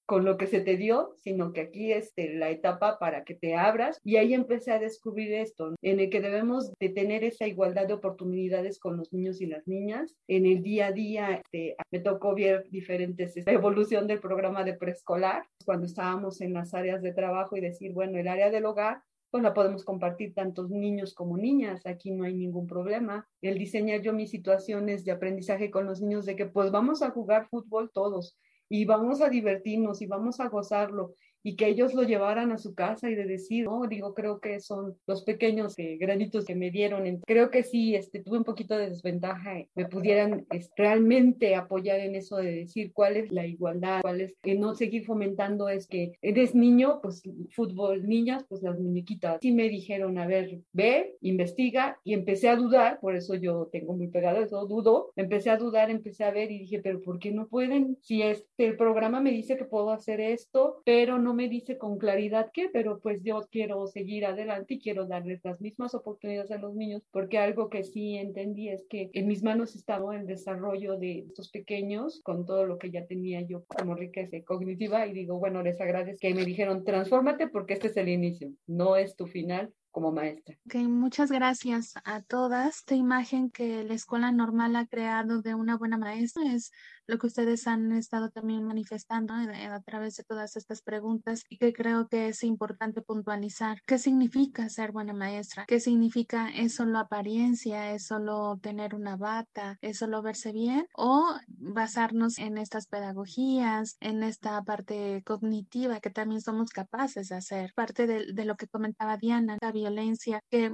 con 0.06 0.26
lo 0.26 0.38
que 0.38 0.48
se 0.48 0.62
te 0.62 0.78
dio, 0.78 1.14
sino 1.18 1.54
que 1.54 1.62
aquí 1.62 1.92
es 1.92 2.12
este, 2.12 2.34
la 2.34 2.50
etapa 2.50 3.00
para 3.00 3.24
que 3.24 3.34
te 3.34 3.56
abras. 3.56 4.00
Y 4.04 4.18
ahí 4.18 4.34
empecé 4.34 4.72
a 4.72 4.80
descubrir 4.80 5.34
esto, 5.34 5.76
en 5.82 6.00
el 6.00 6.10
que 6.10 6.22
debemos 6.22 6.72
de 6.80 6.90
tener 6.90 7.24
esa 7.24 7.48
igualdad 7.48 7.88
de 7.88 7.94
oportunidades 7.94 8.80
con 8.80 8.98
los 8.98 9.14
niños 9.14 9.42
y 9.42 9.46
las 9.46 9.68
niñas. 9.68 10.16
En 10.28 10.46
el 10.46 10.62
día 10.62 10.88
a 10.88 10.92
día 10.92 11.32
este, 11.32 11.76
me 11.92 12.00
tocó 12.00 12.36
ver 12.36 12.68
diferentes, 12.70 13.38
esta 13.38 13.52
evolución 13.52 14.08
del 14.08 14.20
programa 14.20 14.64
de 14.64 14.74
preescolar, 14.74 15.46
cuando 15.66 15.86
estábamos 15.86 16.42
en 16.42 16.54
las 16.54 16.74
áreas 16.74 17.02
de 17.02 17.14
trabajo 17.14 17.56
y 17.56 17.62
decir, 17.62 17.94
bueno, 17.94 18.18
el 18.18 18.28
área 18.28 18.50
del 18.50 18.66
hogar 18.66 19.02
pues 19.30 19.44
la 19.44 19.54
podemos 19.54 19.86
compartir 19.86 20.34
tantos 20.34 20.70
niños 20.70 21.14
como 21.14 21.38
niñas, 21.38 21.86
aquí 21.86 22.12
no 22.12 22.26
hay 22.26 22.34
ningún 22.34 22.68
problema. 22.68 23.26
El 23.42 23.58
diseñar 23.58 24.02
yo 24.02 24.12
mis 24.12 24.30
situaciones 24.30 25.06
de 25.06 25.14
aprendizaje 25.14 25.72
con 25.72 25.86
los 25.86 26.02
niños 26.02 26.26
de 26.26 26.36
que 26.36 26.48
pues 26.48 26.70
vamos 26.70 27.02
a 27.02 27.12
jugar 27.12 27.48
fútbol 27.48 27.90
todos 27.94 28.38
y 28.72 28.86
vamos 28.86 29.22
a 29.22 29.28
divertirnos 29.28 30.02
y 30.02 30.06
vamos 30.06 30.40
a 30.40 30.48
gozarlo 30.48 31.16
y 31.44 31.56
que 31.56 31.68
ellos 31.68 31.94
lo 31.94 32.04
llevaran 32.04 32.52
a 32.52 32.58
su 32.58 32.74
casa 32.74 33.10
y 33.10 33.16
de 33.16 33.26
decir, 33.26 33.66
no, 33.66 33.88
digo, 33.88 34.14
creo 34.14 34.40
que 34.40 34.60
son 34.60 34.96
los 35.08 35.24
pequeños 35.24 35.78
eh, 35.78 35.98
granitos 36.00 36.46
que 36.46 36.56
me 36.56 36.72
dieron. 36.72 37.22
Creo 37.26 37.50
que 37.50 37.64
sí, 37.64 37.96
este, 37.96 38.22
tuve 38.22 38.38
un 38.38 38.44
poquito 38.44 38.78
de 38.78 38.90
desventaja, 38.90 39.54
me 39.76 39.86
pudieran 39.86 40.46
realmente 40.76 41.56
apoyar 41.56 42.00
en 42.00 42.16
eso 42.16 42.38
de 42.38 42.52
decir 42.52 42.92
cuál 42.94 43.18
es 43.18 43.32
la 43.32 43.46
igualdad, 43.46 44.02
cuál 44.02 44.22
es, 44.22 44.36
que 44.42 44.56
no 44.56 44.76
seguir 44.76 45.06
fomentando 45.06 45.70
es 45.70 45.88
que 45.88 46.14
eres 46.22 46.56
niño, 46.56 47.00
pues 47.02 47.24
fútbol, 47.52 48.08
niñas, 48.08 48.46
pues 48.48 48.62
las 48.62 48.80
muñequitas. 48.80 49.40
Sí 49.42 49.52
me 49.52 49.70
dijeron, 49.70 50.18
a 50.18 50.28
ver, 50.28 50.60
ve, 50.74 51.16
investiga 51.22 51.98
y 52.04 52.14
empecé 52.14 52.50
a 52.50 52.56
dudar, 52.56 53.00
por 53.00 53.16
eso 53.16 53.36
yo 53.36 53.70
tengo 53.72 53.94
muy 53.94 54.08
pegado 54.08 54.42
eso, 54.42 54.66
dudo, 54.66 55.12
empecé 55.16 55.50
a 55.50 55.58
dudar, 55.58 55.90
empecé 55.90 56.24
a 56.24 56.32
ver 56.32 56.52
y 56.52 56.60
dije, 56.60 56.80
pero 56.80 57.02
¿por 57.02 57.20
qué 57.20 57.32
no 57.32 57.48
pueden? 57.48 57.98
Si 58.02 58.22
este 58.22 58.74
programa 58.74 59.22
me 59.22 59.32
dice 59.32 59.58
que 59.58 59.66
puedo 59.66 59.92
hacer 59.92 60.20
esto, 60.20 60.82
pero 60.86 61.18
no 61.20 61.31
me 61.34 61.50
dice 61.50 61.78
con 61.78 61.98
claridad 61.98 62.52
qué, 62.54 62.70
pero 62.72 63.00
pues 63.00 63.22
yo 63.24 63.48
quiero 63.52 63.86
seguir 63.88 64.26
adelante 64.26 64.76
y 64.76 64.80
quiero 64.80 65.06
darles 65.06 65.42
las 65.44 65.62
mismas 65.62 65.94
oportunidades 65.94 66.52
a 66.52 66.58
los 66.58 66.76
niños, 66.76 67.04
porque 67.12 67.38
algo 67.38 67.70
que 67.70 67.84
sí 67.84 68.18
entendí 68.18 68.70
es 68.70 68.86
que 68.90 69.10
en 69.14 69.28
mis 69.28 69.44
manos 69.44 69.76
estaba 69.76 70.16
el 70.16 70.26
desarrollo 70.26 70.98
de 70.98 71.20
estos 71.20 71.50
pequeños 71.50 72.22
con 72.24 72.46
todo 72.46 72.66
lo 72.66 72.78
que 72.78 72.92
ya 72.92 73.06
tenía 73.06 73.42
yo 73.42 73.66
como 73.66 73.96
riqueza 73.96 74.38
cognitiva 74.46 75.06
y 75.08 75.14
digo, 75.14 75.40
bueno, 75.40 75.62
les 75.62 75.80
agradezco 75.82 76.20
que 76.22 76.34
me 76.34 76.46
dijeron, 76.46 76.84
transfórmate 76.84 77.48
porque 77.48 77.74
este 77.74 77.88
es 77.88 77.98
el 77.98 78.10
inicio, 78.10 78.52
no 78.68 78.96
es 78.96 79.16
tu 79.16 79.28
final, 79.28 79.74
como 79.92 80.12
maestra. 80.12 80.58
Muchas 80.74 81.32
gracias 81.32 81.94
a 82.06 82.22
todas. 82.22 82.78
Esta 82.78 82.96
imagen 82.96 83.52
que 83.52 83.84
la 83.84 83.94
escuela 83.94 84.32
normal 84.32 84.76
ha 84.76 84.88
creado 84.88 85.42
de 85.42 85.54
una 85.54 85.78
buena 85.78 85.98
maestra 85.98 86.44
es 86.54 86.72
lo 87.12 87.18
que 87.18 87.28
ustedes 87.28 87.68
han 87.68 87.92
estado 87.92 88.30
también 88.30 88.64
manifestando 88.64 89.34
a 89.34 89.82
través 89.82 90.16
de 90.16 90.24
todas 90.24 90.56
estas 90.56 90.82
preguntas 90.82 91.44
y 91.50 91.58
que 91.58 91.74
creo 91.74 92.08
que 92.08 92.30
es 92.30 92.42
importante 92.42 93.02
puntualizar. 93.02 93.80
¿Qué 93.86 93.98
significa 93.98 94.70
ser 94.70 94.94
buena 94.94 95.12
maestra? 95.12 95.66
¿Qué 95.68 95.82
significa 95.82 96.48
es 96.50 96.74
solo 96.74 97.00
apariencia? 97.00 97.94
¿Es 97.94 98.06
solo 98.06 98.58
tener 98.62 98.96
una 98.96 99.18
bata? 99.18 99.78
¿Es 99.82 99.98
solo 99.98 100.22
verse 100.22 100.54
bien? 100.54 100.88
¿O 100.96 101.36
basarnos 101.48 102.40
en 102.40 102.58
estas 102.58 102.88
pedagogías, 102.88 103.98
en 104.00 104.24
esta 104.24 104.62
parte 104.64 105.22
cognitiva 105.26 106.00
que 106.00 106.12
también 106.12 106.40
somos 106.40 106.70
capaces 106.70 107.28
de 107.28 107.36
hacer? 107.36 107.74
Parte 107.76 108.08
de, 108.08 108.32
de 108.32 108.46
lo 108.46 108.56
que 108.56 108.68
comentaba 108.68 109.18
Diana, 109.18 109.58
la 109.60 109.74
violencia, 109.74 110.40
que 110.50 110.74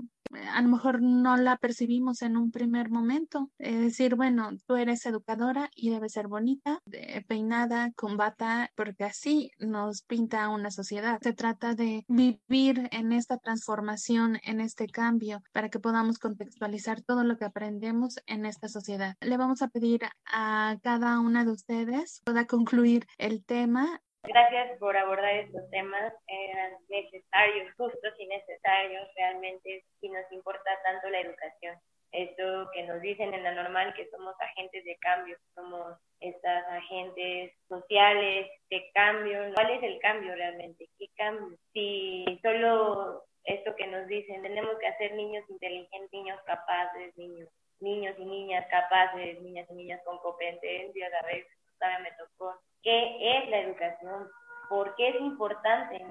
a 0.53 0.61
lo 0.61 0.69
mejor 0.69 1.01
no 1.01 1.37
la 1.37 1.57
percibimos 1.57 2.21
en 2.21 2.37
un 2.37 2.51
primer 2.51 2.89
momento. 2.89 3.49
Es 3.57 3.79
decir, 3.79 4.15
bueno, 4.15 4.49
tú 4.67 4.75
eres 4.75 5.05
educadora 5.05 5.69
y 5.75 5.89
debes 5.89 6.13
ser 6.13 6.26
bonita, 6.27 6.81
peinada, 7.27 7.91
con 7.95 8.17
bata, 8.17 8.71
porque 8.75 9.03
así 9.03 9.51
nos 9.59 10.03
pinta 10.03 10.49
una 10.49 10.71
sociedad. 10.71 11.19
Se 11.21 11.33
trata 11.33 11.73
de 11.73 12.05
vivir 12.07 12.89
en 12.91 13.11
esta 13.11 13.37
transformación, 13.37 14.39
en 14.43 14.61
este 14.61 14.87
cambio, 14.87 15.41
para 15.53 15.69
que 15.69 15.79
podamos 15.79 16.19
contextualizar 16.19 17.01
todo 17.01 17.23
lo 17.23 17.37
que 17.37 17.45
aprendemos 17.45 18.17
en 18.25 18.45
esta 18.45 18.67
sociedad. 18.67 19.15
Le 19.21 19.37
vamos 19.37 19.61
a 19.61 19.67
pedir 19.67 20.01
a 20.25 20.77
cada 20.83 21.19
una 21.19 21.45
de 21.45 21.51
ustedes 21.51 22.21
pueda 22.25 22.45
concluir 22.45 23.05
el 23.17 23.43
tema 23.45 24.01
Gracias 24.23 24.77
por 24.79 24.97
abordar 24.97 25.35
estos 25.35 25.69
temas, 25.69 26.13
eran 26.27 26.73
necesarios, 26.89 27.73
justos 27.77 28.13
y 28.19 28.27
necesarios 28.27 29.07
realmente, 29.15 29.85
si 30.01 30.09
nos 30.09 30.29
importa 30.33 30.69
tanto 30.83 31.09
la 31.09 31.21
educación. 31.21 31.77
Esto 32.11 32.69
que 32.73 32.83
nos 32.83 33.01
dicen 33.01 33.33
en 33.33 33.43
la 33.43 33.51
normal, 33.51 33.93
que 33.93 34.09
somos 34.09 34.33
agentes 34.39 34.83
de 34.85 34.95
cambio, 34.97 35.37
somos 35.53 35.97
estas 36.19 36.65
agentes 36.67 37.53
sociales 37.67 38.47
de 38.69 38.89
cambio. 38.93 39.53
¿Cuál 39.53 39.71
es 39.71 39.83
el 39.83 39.99
cambio 39.99 40.33
realmente? 40.35 40.89
¿Qué 40.97 41.07
cambio? 41.15 41.57
Si 41.73 42.25
solo 42.41 43.23
esto 43.43 43.75
que 43.75 43.87
nos 43.87 44.07
dicen, 44.07 44.41
tenemos 44.41 44.77
que 44.79 44.87
hacer 44.87 45.13
niños 45.15 45.43
inteligentes, 45.49 46.11
niños 46.11 46.39
capaces, 46.45 47.15
niños, 47.17 47.49
niños 47.79 48.15
y 48.17 48.25
niñas 48.25 48.65
capaces, 48.69 49.41
niñas 49.41 49.67
y 49.69 49.73
niñas 49.73 50.01
con 50.03 50.17
competencias, 50.19 51.13
a 51.13 51.25
veces 51.25 51.47
todavía 51.79 51.99
me 51.99 52.11
tocó 52.17 52.59
qué 52.83 53.37
es 53.37 53.49
la 53.49 53.59
educación, 53.59 54.29
por 54.69 54.95
qué 54.95 55.09
es 55.09 55.21
importante, 55.21 56.05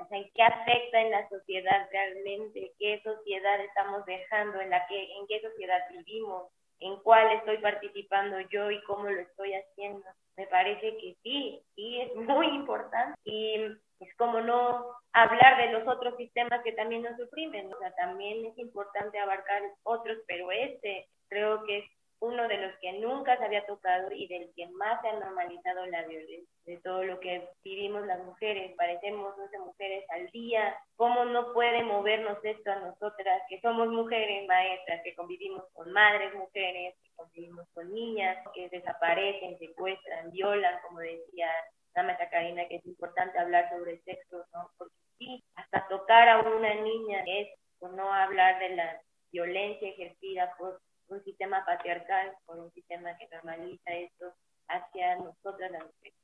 o 0.00 0.08
sea, 0.08 0.24
qué 0.34 0.42
afecta 0.42 1.00
en 1.00 1.10
la 1.10 1.28
sociedad 1.28 1.88
realmente, 1.92 2.72
qué 2.78 3.00
sociedad 3.02 3.60
estamos 3.60 4.04
dejando, 4.06 4.60
en 4.60 4.70
la 4.70 4.86
que, 4.86 5.02
en 5.14 5.26
qué 5.26 5.40
sociedad 5.40 5.80
vivimos, 5.90 6.50
en 6.80 6.96
cuál 7.02 7.30
estoy 7.32 7.58
participando 7.58 8.40
yo 8.50 8.70
y 8.70 8.82
cómo 8.84 9.04
lo 9.04 9.20
estoy 9.20 9.54
haciendo. 9.54 10.04
Me 10.36 10.46
parece 10.46 10.96
que 10.96 11.16
sí, 11.22 11.62
sí 11.74 12.00
es 12.00 12.14
muy 12.16 12.46
importante. 12.48 13.18
Y 13.24 13.56
es 14.00 14.16
como 14.16 14.40
no 14.40 14.86
hablar 15.12 15.58
de 15.58 15.72
los 15.72 15.86
otros 15.86 16.16
sistemas 16.16 16.62
que 16.62 16.72
también 16.72 17.02
nos 17.02 17.16
suprimen, 17.16 17.72
o 17.72 17.78
sea, 17.78 17.94
también 17.96 18.46
es 18.46 18.56
importante 18.58 19.18
abarcar 19.18 19.62
otros, 19.82 20.18
pero 20.26 20.50
este 20.50 21.06
creo 21.28 21.62
que 21.64 21.78
es 21.78 21.84
uno 22.20 22.46
de 22.48 22.58
los 22.58 22.78
que 22.80 22.92
nunca 22.94 23.36
se 23.38 23.44
había 23.44 23.66
tocado 23.66 24.12
y 24.12 24.26
del 24.28 24.52
que 24.54 24.66
más 24.68 25.00
se 25.00 25.08
ha 25.08 25.18
normalizado 25.18 25.86
la 25.86 26.02
violencia, 26.06 26.54
de 26.66 26.76
todo 26.78 27.02
lo 27.02 27.18
que 27.18 27.48
vivimos 27.64 28.06
las 28.06 28.22
mujeres, 28.24 28.74
parecemos 28.76 29.34
11 29.38 29.58
mujeres 29.58 30.04
al 30.10 30.26
día, 30.30 30.76
cómo 30.96 31.24
no 31.24 31.52
puede 31.52 31.82
movernos 31.82 32.38
esto 32.44 32.70
a 32.70 32.80
nosotras, 32.80 33.42
que 33.48 33.60
somos 33.60 33.88
mujeres 33.88 34.46
maestras, 34.46 35.00
que 35.02 35.14
convivimos 35.14 35.64
con 35.72 35.90
madres 35.92 36.34
mujeres, 36.34 36.94
que 37.02 37.10
convivimos 37.16 37.66
con 37.72 37.92
niñas, 37.92 38.36
que 38.54 38.68
desaparecen, 38.68 39.58
secuestran, 39.58 40.30
violan, 40.30 40.78
como 40.86 41.00
decía 41.00 41.48
la 41.94 42.02
maestra 42.02 42.30
Karina, 42.30 42.68
que 42.68 42.76
es 42.76 42.86
importante 42.86 43.38
hablar 43.38 43.68
sobre 43.70 43.98
sexo, 44.02 44.44
¿no? 44.54 44.70
Porque 44.78 44.94
sí, 45.18 45.42
hasta 45.56 45.88
tocar 45.88 46.28
a 46.28 46.40
una 46.40 46.74
niña 46.74 47.24
es 47.26 47.48
no 47.80 48.12
hablar 48.12 48.58
de 48.58 48.76
las 48.76 49.02
violencia 49.32 49.88
ejercida 49.88 50.52
por 50.58 50.80
un 51.10 51.22
sistema 51.24 51.64
patriarcal, 51.64 52.32
por 52.46 52.58
un 52.58 52.70
sistema 52.72 53.16
que 53.18 53.28
normaliza 53.28 53.92
esto 53.92 54.32
hacia 54.68 55.16
nosotras 55.16 55.70
las 55.70 55.84
mujeres 55.84 56.20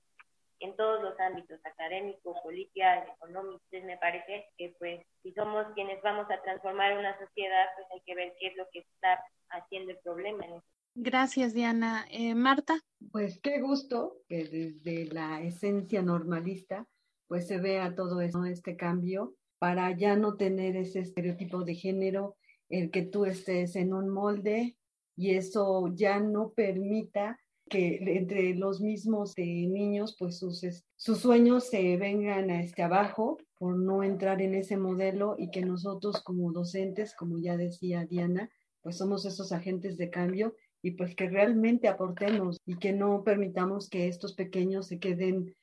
en 0.60 0.74
todos 0.76 1.02
los 1.02 1.18
ámbitos, 1.20 1.60
académico, 1.64 2.34
policial, 2.42 3.06
económico. 3.16 3.60
Entonces 3.64 3.84
me 3.84 3.98
parece 3.98 4.46
que 4.56 4.74
pues 4.78 5.00
si 5.22 5.32
somos 5.32 5.66
quienes 5.74 6.00
vamos 6.02 6.26
a 6.30 6.40
transformar 6.42 6.96
una 6.96 7.18
sociedad, 7.18 7.66
pues 7.76 7.86
hay 7.92 8.00
que 8.06 8.14
ver 8.14 8.32
qué 8.40 8.48
es 8.48 8.56
lo 8.56 8.66
que 8.72 8.80
está 8.80 9.22
haciendo 9.50 9.92
el 9.92 9.98
problema. 9.98 10.46
Gracias, 10.94 11.52
Diana. 11.52 12.06
Eh, 12.10 12.34
Marta. 12.34 12.80
Pues 13.12 13.38
qué 13.42 13.60
gusto 13.60 14.22
que 14.28 14.44
desde 14.44 15.12
la 15.12 15.42
esencia 15.42 16.02
normalista 16.02 16.86
pues 17.28 17.48
se 17.48 17.58
vea 17.58 17.94
todo 17.94 18.20
eso, 18.20 18.44
este 18.44 18.76
cambio 18.76 19.34
para 19.58 19.90
ya 19.96 20.16
no 20.16 20.36
tener 20.36 20.76
ese 20.76 21.00
estereotipo 21.00 21.64
de 21.64 21.74
género, 21.74 22.36
el 22.68 22.90
que 22.90 23.02
tú 23.02 23.24
estés 23.24 23.76
en 23.76 23.92
un 23.92 24.08
molde 24.08 24.76
y 25.16 25.34
eso 25.34 25.88
ya 25.94 26.20
no 26.20 26.50
permita 26.50 27.38
que 27.68 27.98
entre 28.00 28.54
los 28.54 28.80
mismos 28.80 29.32
eh, 29.36 29.44
niños, 29.44 30.16
pues 30.18 30.38
sus, 30.38 30.64
sus 30.96 31.18
sueños 31.18 31.68
se 31.68 31.96
vengan 31.96 32.50
a 32.50 32.60
este 32.60 32.82
abajo 32.82 33.38
por 33.58 33.76
no 33.76 34.02
entrar 34.02 34.40
en 34.40 34.54
ese 34.54 34.76
modelo 34.76 35.34
y 35.38 35.50
que 35.50 35.62
nosotros 35.62 36.22
como 36.22 36.52
docentes, 36.52 37.14
como 37.14 37.38
ya 37.38 37.56
decía 37.56 38.04
Diana, 38.04 38.50
pues 38.82 38.98
somos 38.98 39.24
esos 39.24 39.50
agentes 39.50 39.96
de 39.96 40.10
cambio 40.10 40.54
y 40.82 40.92
pues 40.92 41.16
que 41.16 41.28
realmente 41.28 41.88
aportemos 41.88 42.58
y 42.64 42.76
que 42.76 42.92
no 42.92 43.24
permitamos 43.24 43.88
que 43.88 44.06
estos 44.06 44.34
pequeños 44.34 44.86
se 44.86 45.00
queden 45.00 45.54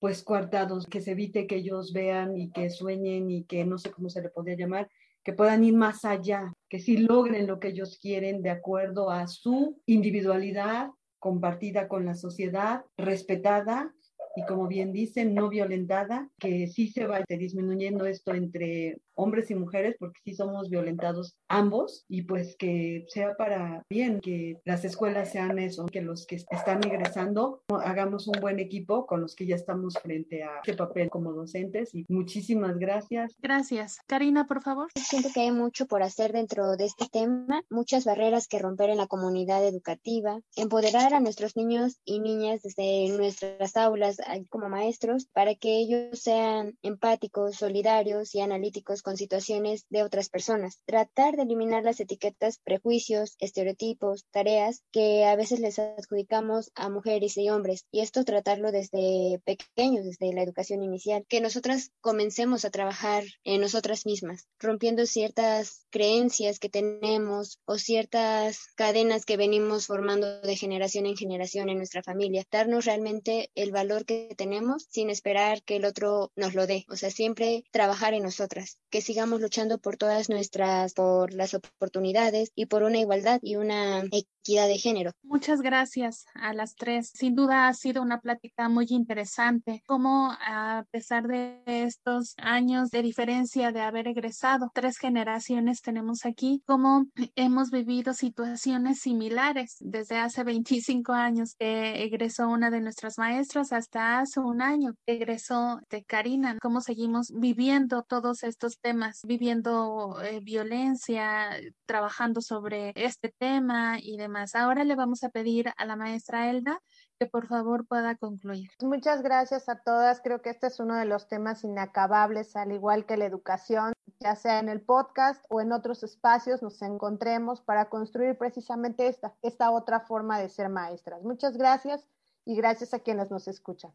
pues 0.00 0.24
coartados, 0.24 0.86
que 0.86 1.00
se 1.00 1.12
evite 1.12 1.46
que 1.46 1.56
ellos 1.56 1.92
vean 1.92 2.36
y 2.36 2.50
que 2.50 2.70
sueñen 2.70 3.30
y 3.30 3.44
que 3.44 3.64
no 3.64 3.78
sé 3.78 3.92
cómo 3.92 4.10
se 4.10 4.20
le 4.20 4.30
podría 4.30 4.56
llamar, 4.56 4.90
que 5.24 5.32
puedan 5.32 5.64
ir 5.64 5.74
más 5.74 6.04
allá, 6.04 6.52
que 6.68 6.80
sí 6.80 6.96
logren 6.96 7.46
lo 7.46 7.60
que 7.60 7.68
ellos 7.68 7.98
quieren 8.00 8.42
de 8.42 8.50
acuerdo 8.50 9.10
a 9.10 9.26
su 9.26 9.80
individualidad, 9.86 10.90
compartida 11.18 11.86
con 11.86 12.04
la 12.04 12.14
sociedad, 12.14 12.84
respetada 12.96 13.94
y 14.34 14.44
como 14.46 14.66
bien 14.66 14.92
dicen, 14.92 15.34
no 15.34 15.48
violentada, 15.48 16.28
que 16.38 16.66
sí 16.66 16.88
se 16.88 17.06
va 17.06 17.22
disminuyendo 17.28 18.06
esto 18.06 18.34
entre 18.34 18.98
hombres 19.14 19.50
y 19.50 19.54
mujeres, 19.54 19.96
porque 19.98 20.20
sí 20.24 20.34
somos 20.34 20.68
violentados 20.70 21.36
ambos, 21.48 22.04
y 22.08 22.22
pues 22.22 22.56
que 22.56 23.04
sea 23.08 23.34
para 23.36 23.82
bien, 23.88 24.20
que 24.20 24.60
las 24.64 24.84
escuelas 24.84 25.30
sean 25.32 25.58
eso, 25.58 25.86
que 25.86 26.02
los 26.02 26.26
que 26.26 26.36
están 26.36 26.84
egresando 26.86 27.62
hagamos 27.68 28.26
un 28.28 28.40
buen 28.40 28.58
equipo 28.58 29.06
con 29.06 29.20
los 29.20 29.34
que 29.34 29.46
ya 29.46 29.56
estamos 29.56 29.94
frente 30.02 30.42
a 30.42 30.58
este 30.58 30.74
papel 30.74 31.10
como 31.10 31.32
docentes. 31.32 31.94
Y 31.94 32.04
muchísimas 32.08 32.78
gracias. 32.78 33.34
Gracias. 33.40 33.98
Karina, 34.06 34.46
por 34.46 34.62
favor. 34.62 34.88
Siento 34.94 35.30
que 35.32 35.40
hay 35.40 35.52
mucho 35.52 35.86
por 35.86 36.02
hacer 36.02 36.32
dentro 36.32 36.76
de 36.76 36.86
este 36.86 37.06
tema, 37.10 37.62
muchas 37.70 38.04
barreras 38.04 38.48
que 38.48 38.58
romper 38.58 38.90
en 38.90 38.98
la 38.98 39.06
comunidad 39.06 39.66
educativa, 39.66 40.40
empoderar 40.56 41.14
a 41.14 41.20
nuestros 41.20 41.56
niños 41.56 41.98
y 42.04 42.20
niñas 42.20 42.62
desde 42.62 43.08
nuestras 43.16 43.76
aulas 43.76 44.18
como 44.48 44.68
maestros 44.68 45.26
para 45.32 45.54
que 45.54 45.78
ellos 45.78 46.18
sean 46.18 46.78
empáticos, 46.82 47.56
solidarios 47.56 48.34
y 48.34 48.40
analíticos 48.40 49.02
con 49.02 49.11
situaciones 49.16 49.84
de 49.90 50.02
otras 50.02 50.28
personas. 50.28 50.80
Tratar 50.84 51.36
de 51.36 51.42
eliminar 51.42 51.82
las 51.84 52.00
etiquetas, 52.00 52.58
prejuicios, 52.64 53.36
estereotipos, 53.38 54.24
tareas 54.30 54.82
que 54.92 55.24
a 55.24 55.36
veces 55.36 55.60
les 55.60 55.78
adjudicamos 55.78 56.70
a 56.74 56.88
mujeres 56.88 57.36
y 57.36 57.50
hombres. 57.50 57.86
Y 57.90 58.00
esto 58.00 58.24
tratarlo 58.24 58.72
desde 58.72 59.40
pequeños, 59.44 60.04
desde 60.04 60.32
la 60.32 60.42
educación 60.42 60.82
inicial. 60.82 61.24
Que 61.28 61.40
nosotras 61.40 61.90
comencemos 62.00 62.64
a 62.64 62.70
trabajar 62.70 63.24
en 63.44 63.60
nosotras 63.60 64.06
mismas, 64.06 64.46
rompiendo 64.58 65.06
ciertas 65.06 65.86
creencias 65.90 66.58
que 66.58 66.68
tenemos 66.68 67.58
o 67.64 67.78
ciertas 67.78 68.58
cadenas 68.76 69.24
que 69.24 69.36
venimos 69.36 69.86
formando 69.86 70.40
de 70.40 70.56
generación 70.56 71.06
en 71.06 71.16
generación 71.16 71.68
en 71.68 71.78
nuestra 71.78 72.02
familia. 72.02 72.44
Darnos 72.50 72.84
realmente 72.84 73.50
el 73.54 73.72
valor 73.72 74.04
que 74.04 74.34
tenemos 74.36 74.86
sin 74.90 75.10
esperar 75.10 75.62
que 75.62 75.76
el 75.76 75.84
otro 75.84 76.30
nos 76.36 76.54
lo 76.54 76.66
dé. 76.66 76.84
O 76.88 76.96
sea, 76.96 77.10
siempre 77.10 77.64
trabajar 77.70 78.14
en 78.14 78.22
nosotras, 78.22 78.78
que 78.92 79.00
sigamos 79.00 79.40
luchando 79.40 79.78
por 79.78 79.96
todas 79.96 80.28
nuestras, 80.28 80.92
por 80.92 81.32
las 81.32 81.54
oportunidades 81.54 82.52
y 82.54 82.66
por 82.66 82.82
una 82.82 82.98
igualdad 82.98 83.40
y 83.42 83.56
una 83.56 84.02
equidad 84.12 84.68
de 84.68 84.76
género. 84.76 85.12
Muchas 85.22 85.62
gracias 85.62 86.26
a 86.34 86.52
las 86.52 86.74
tres. 86.74 87.10
Sin 87.14 87.34
duda 87.34 87.68
ha 87.68 87.74
sido 87.74 88.02
una 88.02 88.20
plática 88.20 88.68
muy 88.68 88.86
interesante, 88.90 89.82
como 89.86 90.30
a 90.32 90.84
pesar 90.90 91.26
de 91.26 91.62
estos 91.64 92.34
años 92.36 92.90
de 92.90 93.02
diferencia 93.02 93.72
de 93.72 93.80
haber 93.80 94.08
egresado, 94.08 94.70
tres 94.74 94.98
generaciones 94.98 95.80
tenemos 95.80 96.26
aquí, 96.26 96.62
como 96.66 97.06
hemos 97.34 97.70
vivido 97.70 98.12
situaciones 98.12 99.00
similares 99.00 99.76
desde 99.80 100.18
hace 100.18 100.44
25 100.44 101.12
años 101.12 101.54
que 101.58 102.04
egresó 102.04 102.48
una 102.48 102.70
de 102.70 102.82
nuestras 102.82 103.16
maestras 103.16 103.72
hasta 103.72 104.20
hace 104.20 104.40
un 104.40 104.60
año 104.60 104.92
egresó 105.06 105.80
de 105.88 106.04
Karina, 106.04 106.58
cómo 106.60 106.82
seguimos 106.82 107.32
viviendo 107.34 108.02
todos 108.02 108.42
estos 108.42 108.76
temas, 108.82 109.22
viviendo 109.24 110.20
eh, 110.22 110.40
violencia, 110.40 111.50
trabajando 111.86 112.40
sobre 112.40 112.92
este 112.96 113.30
tema 113.30 113.98
y 114.00 114.16
demás. 114.16 114.54
Ahora 114.54 114.84
le 114.84 114.96
vamos 114.96 115.24
a 115.24 115.30
pedir 115.30 115.70
a 115.76 115.84
la 115.86 115.96
maestra 115.96 116.50
Elda 116.50 116.80
que 117.18 117.26
por 117.26 117.46
favor 117.46 117.86
pueda 117.86 118.16
concluir. 118.16 118.70
Muchas 118.80 119.22
gracias 119.22 119.68
a 119.68 119.76
todas. 119.76 120.20
Creo 120.20 120.42
que 120.42 120.50
este 120.50 120.66
es 120.66 120.80
uno 120.80 120.96
de 120.96 121.04
los 121.04 121.28
temas 121.28 121.62
inacabables, 121.62 122.56
al 122.56 122.72
igual 122.72 123.06
que 123.06 123.16
la 123.16 123.26
educación, 123.26 123.92
ya 124.18 124.34
sea 124.34 124.58
en 124.58 124.68
el 124.68 124.80
podcast 124.80 125.44
o 125.48 125.60
en 125.60 125.72
otros 125.72 126.02
espacios, 126.02 126.62
nos 126.62 126.82
encontremos 126.82 127.60
para 127.60 127.88
construir 127.88 128.36
precisamente 128.36 129.06
esta, 129.06 129.34
esta 129.42 129.70
otra 129.70 130.00
forma 130.00 130.40
de 130.40 130.48
ser 130.48 130.68
maestras. 130.68 131.22
Muchas 131.22 131.56
gracias 131.56 132.08
y 132.44 132.56
gracias 132.56 132.92
a 132.92 132.98
quienes 132.98 133.30
nos 133.30 133.46
escuchan. 133.46 133.92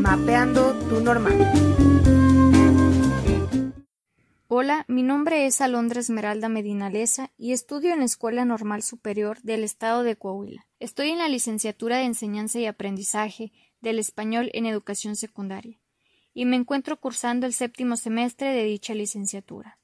Mapeando 0.00 0.72
tu 0.88 1.00
normal. 1.00 2.21
Hola, 4.54 4.84
mi 4.86 5.02
nombre 5.02 5.46
es 5.46 5.62
Alondra 5.62 5.98
Esmeralda 5.98 6.50
Medinalesa 6.50 7.30
y 7.38 7.52
estudio 7.52 7.94
en 7.94 8.00
la 8.00 8.04
Escuela 8.04 8.44
Normal 8.44 8.82
Superior 8.82 9.40
del 9.40 9.64
Estado 9.64 10.02
de 10.02 10.14
Coahuila. 10.16 10.66
Estoy 10.78 11.08
en 11.08 11.16
la 11.16 11.28
licenciatura 11.28 11.96
de 11.96 12.04
Enseñanza 12.04 12.58
y 12.58 12.66
Aprendizaje 12.66 13.50
del 13.80 13.98
Español 13.98 14.50
en 14.52 14.66
Educación 14.66 15.16
Secundaria 15.16 15.80
y 16.34 16.44
me 16.44 16.56
encuentro 16.56 17.00
cursando 17.00 17.46
el 17.46 17.54
séptimo 17.54 17.96
semestre 17.96 18.52
de 18.52 18.64
dicha 18.64 18.92
licenciatura. 18.92 19.78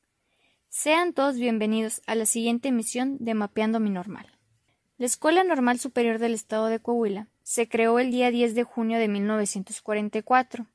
Sean 0.68 1.14
todos 1.14 1.36
bienvenidos 1.36 2.02
a 2.04 2.14
la 2.14 2.26
siguiente 2.26 2.68
emisión 2.68 3.16
de 3.20 3.32
Mapeando 3.32 3.80
mi 3.80 3.88
Normal. 3.88 4.26
La 4.98 5.06
Escuela 5.06 5.44
Normal 5.44 5.78
Superior 5.78 6.18
del 6.18 6.34
Estado 6.34 6.66
de 6.66 6.78
Coahuila 6.78 7.28
se 7.42 7.70
creó 7.70 7.98
el 8.00 8.10
día 8.10 8.30
10 8.30 8.54
de 8.54 8.64
junio 8.64 8.98
de 8.98 9.08
1944 9.08 10.66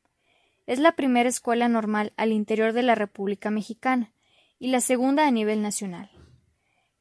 es 0.66 0.80
la 0.80 0.94
primera 0.94 1.30
escuela 1.30 1.68
normal 1.68 2.14
al 2.18 2.32
interior 2.32 2.74
de 2.74 2.84
la 2.84 2.96
República 2.96 3.52
Mexicana 3.52 4.14
y 4.60 4.68
la 4.68 4.82
segunda 4.82 5.28
a 5.28 5.32
nivel 5.32 5.62
nacional. 5.62 6.10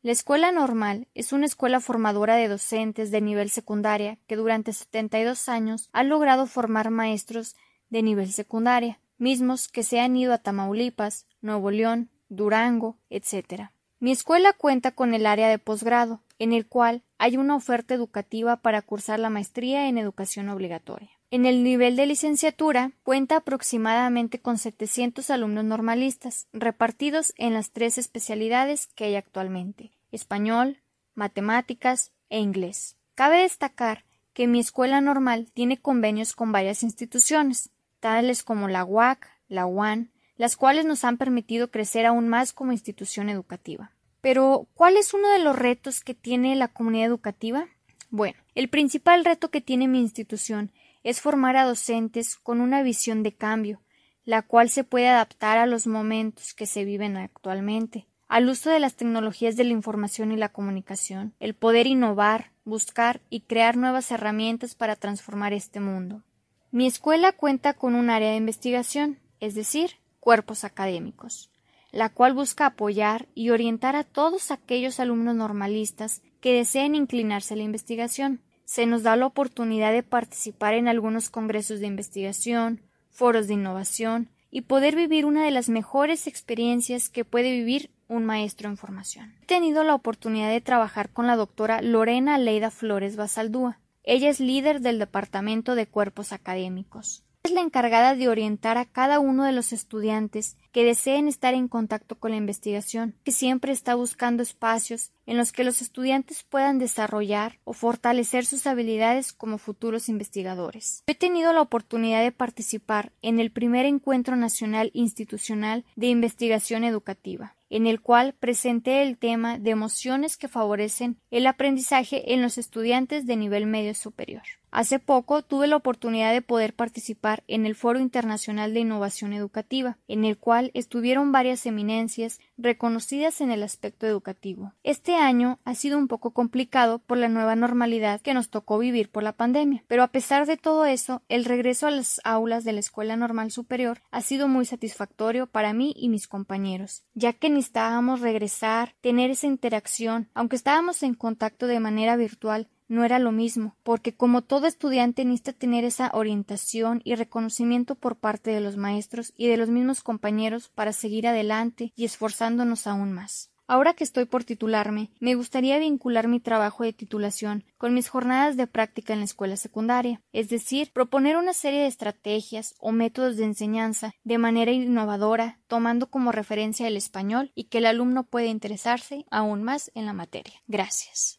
La 0.02 0.10
escuela 0.10 0.50
normal 0.50 1.06
es 1.14 1.32
una 1.32 1.46
escuela 1.46 1.78
formadora 1.78 2.34
de 2.34 2.48
docentes 2.48 3.12
de 3.12 3.20
nivel 3.20 3.50
secundaria 3.50 4.18
que 4.26 4.34
durante 4.34 4.72
72 4.72 5.48
años 5.48 5.88
ha 5.92 6.02
logrado 6.02 6.46
formar 6.46 6.90
maestros 6.90 7.54
de 7.88 8.02
nivel 8.02 8.32
secundaria, 8.32 8.98
mismos 9.16 9.68
que 9.68 9.84
se 9.84 10.00
han 10.00 10.16
ido 10.16 10.32
a 10.32 10.38
Tamaulipas, 10.38 11.28
Nuevo 11.40 11.70
León, 11.70 12.10
Durango, 12.28 12.98
etc. 13.10 13.70
Mi 14.00 14.10
escuela 14.10 14.52
cuenta 14.54 14.90
con 14.90 15.14
el 15.14 15.24
área 15.24 15.48
de 15.48 15.60
posgrado, 15.60 16.24
en 16.40 16.52
el 16.52 16.66
cual 16.66 17.04
hay 17.18 17.36
una 17.36 17.54
oferta 17.54 17.94
educativa 17.94 18.56
para 18.56 18.82
cursar 18.82 19.20
la 19.20 19.30
maestría 19.30 19.88
en 19.88 19.98
educación 19.98 20.48
obligatoria. 20.48 21.10
En 21.32 21.46
el 21.46 21.64
nivel 21.64 21.96
de 21.96 22.04
licenciatura 22.04 22.92
cuenta 23.04 23.36
aproximadamente 23.36 24.38
con 24.38 24.58
700 24.58 25.30
alumnos 25.30 25.64
normalistas, 25.64 26.46
repartidos 26.52 27.32
en 27.38 27.54
las 27.54 27.70
tres 27.70 27.96
especialidades 27.96 28.88
que 28.88 29.04
hay 29.04 29.14
actualmente 29.14 29.92
español, 30.10 30.82
matemáticas 31.14 32.12
e 32.28 32.38
inglés. 32.38 32.98
Cabe 33.14 33.38
destacar 33.38 34.04
que 34.34 34.46
mi 34.46 34.60
escuela 34.60 35.00
normal 35.00 35.50
tiene 35.54 35.80
convenios 35.80 36.34
con 36.34 36.52
varias 36.52 36.82
instituciones, 36.82 37.70
tales 38.00 38.42
como 38.42 38.68
la 38.68 38.84
UAC, 38.84 39.26
la 39.48 39.64
UAN, 39.64 40.10
las 40.36 40.58
cuales 40.58 40.84
nos 40.84 41.02
han 41.02 41.16
permitido 41.16 41.70
crecer 41.70 42.04
aún 42.04 42.28
más 42.28 42.52
como 42.52 42.72
institución 42.72 43.30
educativa. 43.30 43.90
Pero, 44.20 44.66
¿cuál 44.74 44.98
es 44.98 45.14
uno 45.14 45.30
de 45.30 45.38
los 45.38 45.56
retos 45.56 46.04
que 46.04 46.12
tiene 46.12 46.56
la 46.56 46.68
comunidad 46.68 47.06
educativa? 47.06 47.68
Bueno, 48.10 48.38
el 48.54 48.68
principal 48.68 49.24
reto 49.24 49.50
que 49.50 49.62
tiene 49.62 49.88
mi 49.88 49.98
institución 49.98 50.70
es 51.02 51.20
formar 51.20 51.56
a 51.56 51.64
docentes 51.64 52.36
con 52.36 52.60
una 52.60 52.82
visión 52.82 53.22
de 53.22 53.32
cambio, 53.32 53.80
la 54.24 54.42
cual 54.42 54.68
se 54.68 54.84
puede 54.84 55.08
adaptar 55.08 55.58
a 55.58 55.66
los 55.66 55.86
momentos 55.86 56.54
que 56.54 56.66
se 56.66 56.84
viven 56.84 57.16
actualmente, 57.16 58.06
al 58.28 58.48
uso 58.48 58.70
de 58.70 58.80
las 58.80 58.94
tecnologías 58.94 59.56
de 59.56 59.64
la 59.64 59.72
información 59.72 60.32
y 60.32 60.36
la 60.36 60.48
comunicación, 60.48 61.34
el 61.40 61.54
poder 61.54 61.86
innovar, 61.86 62.52
buscar 62.64 63.20
y 63.28 63.40
crear 63.42 63.76
nuevas 63.76 64.10
herramientas 64.10 64.74
para 64.74 64.96
transformar 64.96 65.52
este 65.52 65.80
mundo. 65.80 66.22
Mi 66.70 66.86
escuela 66.86 67.32
cuenta 67.32 67.74
con 67.74 67.94
un 67.94 68.08
área 68.08 68.30
de 68.30 68.36
investigación, 68.36 69.18
es 69.40 69.54
decir, 69.54 69.96
cuerpos 70.20 70.64
académicos, 70.64 71.50
la 71.90 72.08
cual 72.08 72.32
busca 72.32 72.64
apoyar 72.64 73.28
y 73.34 73.50
orientar 73.50 73.96
a 73.96 74.04
todos 74.04 74.50
aquellos 74.50 74.98
alumnos 74.98 75.34
normalistas 75.34 76.22
que 76.40 76.54
deseen 76.54 76.94
inclinarse 76.94 77.54
a 77.54 77.56
la 77.58 77.64
investigación. 77.64 78.40
Se 78.72 78.86
nos 78.86 79.02
da 79.02 79.16
la 79.16 79.26
oportunidad 79.26 79.92
de 79.92 80.02
participar 80.02 80.72
en 80.72 80.88
algunos 80.88 81.28
congresos 81.28 81.80
de 81.80 81.86
investigación, 81.86 82.80
foros 83.10 83.46
de 83.46 83.52
innovación 83.52 84.30
y 84.50 84.62
poder 84.62 84.96
vivir 84.96 85.26
una 85.26 85.44
de 85.44 85.50
las 85.50 85.68
mejores 85.68 86.26
experiencias 86.26 87.10
que 87.10 87.26
puede 87.26 87.50
vivir 87.50 87.90
un 88.08 88.24
maestro 88.24 88.70
en 88.70 88.78
formación. 88.78 89.34
He 89.42 89.44
tenido 89.44 89.84
la 89.84 89.94
oportunidad 89.94 90.48
de 90.48 90.62
trabajar 90.62 91.10
con 91.10 91.26
la 91.26 91.36
doctora 91.36 91.82
Lorena 91.82 92.38
Leida 92.38 92.70
Flores 92.70 93.16
Basaldúa. 93.16 93.78
Ella 94.04 94.30
es 94.30 94.40
líder 94.40 94.80
del 94.80 94.98
Departamento 94.98 95.74
de 95.74 95.86
Cuerpos 95.86 96.32
Académicos 96.32 97.24
es 97.44 97.50
la 97.50 97.60
encargada 97.60 98.14
de 98.14 98.28
orientar 98.28 98.78
a 98.78 98.84
cada 98.84 99.18
uno 99.18 99.44
de 99.44 99.52
los 99.52 99.72
estudiantes 99.72 100.56
que 100.70 100.84
deseen 100.84 101.26
estar 101.26 101.54
en 101.54 101.66
contacto 101.66 102.16
con 102.16 102.30
la 102.30 102.36
investigación, 102.36 103.16
que 103.24 103.32
siempre 103.32 103.72
está 103.72 103.94
buscando 103.96 104.42
espacios 104.42 105.10
en 105.26 105.36
los 105.36 105.52
que 105.52 105.64
los 105.64 105.82
estudiantes 105.82 106.44
puedan 106.44 106.78
desarrollar 106.78 107.58
o 107.64 107.72
fortalecer 107.72 108.46
sus 108.46 108.66
habilidades 108.66 109.32
como 109.32 109.58
futuros 109.58 110.08
investigadores. 110.08 111.02
He 111.06 111.14
tenido 111.14 111.52
la 111.52 111.62
oportunidad 111.62 112.22
de 112.22 112.32
participar 112.32 113.12
en 113.22 113.40
el 113.40 113.50
primer 113.50 113.86
encuentro 113.86 114.36
nacional 114.36 114.90
institucional 114.94 115.84
de 115.96 116.06
investigación 116.06 116.84
educativa 116.84 117.56
en 117.72 117.86
el 117.86 118.02
cual 118.02 118.34
presenté 118.38 119.02
el 119.02 119.16
tema 119.16 119.58
de 119.58 119.70
emociones 119.70 120.36
que 120.36 120.46
favorecen 120.46 121.16
el 121.30 121.46
aprendizaje 121.46 122.34
en 122.34 122.42
los 122.42 122.58
estudiantes 122.58 123.26
de 123.26 123.36
nivel 123.36 123.64
medio 123.66 123.94
superior. 123.94 124.42
Hace 124.72 124.98
poco 124.98 125.42
tuve 125.42 125.66
la 125.66 125.76
oportunidad 125.76 126.32
de 126.32 126.40
poder 126.40 126.72
participar 126.72 127.44
en 127.46 127.66
el 127.66 127.74
Foro 127.74 128.00
Internacional 128.00 128.72
de 128.72 128.80
Innovación 128.80 129.34
Educativa, 129.34 129.98
en 130.08 130.24
el 130.24 130.38
cual 130.38 130.70
estuvieron 130.72 131.30
varias 131.30 131.66
eminencias 131.66 132.40
reconocidas 132.56 133.42
en 133.42 133.50
el 133.50 133.62
aspecto 133.62 134.06
educativo. 134.06 134.72
Este 134.82 135.14
año 135.14 135.58
ha 135.66 135.74
sido 135.74 135.98
un 135.98 136.08
poco 136.08 136.30
complicado 136.30 137.00
por 137.00 137.18
la 137.18 137.28
nueva 137.28 137.54
normalidad 137.54 138.22
que 138.22 138.32
nos 138.32 138.48
tocó 138.48 138.78
vivir 138.78 139.10
por 139.10 139.22
la 139.22 139.34
pandemia, 139.34 139.84
pero 139.88 140.04
a 140.04 140.08
pesar 140.08 140.46
de 140.46 140.56
todo 140.56 140.86
eso, 140.86 141.20
el 141.28 141.44
regreso 141.44 141.86
a 141.86 141.90
las 141.90 142.22
aulas 142.24 142.64
de 142.64 142.72
la 142.72 142.80
Escuela 142.80 143.14
Normal 143.14 143.50
Superior 143.50 144.00
ha 144.10 144.22
sido 144.22 144.48
muy 144.48 144.64
satisfactorio 144.64 145.48
para 145.48 145.74
mí 145.74 145.92
y 145.98 146.08
mis 146.08 146.28
compañeros, 146.28 147.02
ya 147.12 147.34
que 147.34 147.50
necesitábamos 147.62 148.20
regresar, 148.20 148.96
tener 149.00 149.30
esa 149.30 149.46
interacción, 149.46 150.28
aunque 150.34 150.56
estábamos 150.56 151.04
en 151.04 151.14
contacto 151.14 151.68
de 151.68 151.78
manera 151.78 152.16
virtual, 152.16 152.66
no 152.88 153.04
era 153.04 153.20
lo 153.20 153.30
mismo, 153.30 153.76
porque 153.84 154.16
como 154.16 154.42
todo 154.42 154.66
estudiante 154.66 155.24
necesita 155.24 155.52
tener 155.52 155.84
esa 155.84 156.10
orientación 156.12 157.02
y 157.04 157.14
reconocimiento 157.14 157.94
por 157.94 158.16
parte 158.16 158.50
de 158.50 158.60
los 158.60 158.76
maestros 158.76 159.32
y 159.36 159.46
de 159.46 159.58
los 159.58 159.68
mismos 159.68 160.02
compañeros 160.02 160.70
para 160.74 160.92
seguir 160.92 161.28
adelante 161.28 161.92
y 161.94 162.04
esforzándonos 162.04 162.88
aún 162.88 163.12
más. 163.12 163.51
Ahora 163.68 163.94
que 163.94 164.04
estoy 164.04 164.24
por 164.24 164.44
titularme, 164.44 165.10
me 165.20 165.34
gustaría 165.34 165.78
vincular 165.78 166.28
mi 166.28 166.40
trabajo 166.40 166.84
de 166.84 166.92
titulación 166.92 167.64
con 167.78 167.94
mis 167.94 168.08
jornadas 168.08 168.56
de 168.56 168.66
práctica 168.66 169.12
en 169.12 169.20
la 169.20 169.24
escuela 169.24 169.56
secundaria, 169.56 170.20
es 170.32 170.48
decir, 170.48 170.90
proponer 170.92 171.36
una 171.36 171.52
serie 171.52 171.80
de 171.80 171.86
estrategias 171.86 172.74
o 172.78 172.92
métodos 172.92 173.36
de 173.36 173.44
enseñanza 173.44 174.12
de 174.24 174.38
manera 174.38 174.72
innovadora, 174.72 175.60
tomando 175.68 176.10
como 176.10 176.32
referencia 176.32 176.86
el 176.86 176.96
español 176.96 177.52
y 177.54 177.64
que 177.64 177.78
el 177.78 177.86
alumno 177.86 178.24
pueda 178.24 178.46
interesarse 178.46 179.24
aún 179.30 179.62
más 179.62 179.90
en 179.94 180.06
la 180.06 180.12
materia. 180.12 180.54
Gracias. 180.66 181.38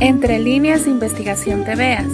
Entre 0.00 0.38
líneas 0.38 0.84
de 0.84 0.92
investigación 0.92 1.64
te 1.64 1.74
veas. 1.74 2.06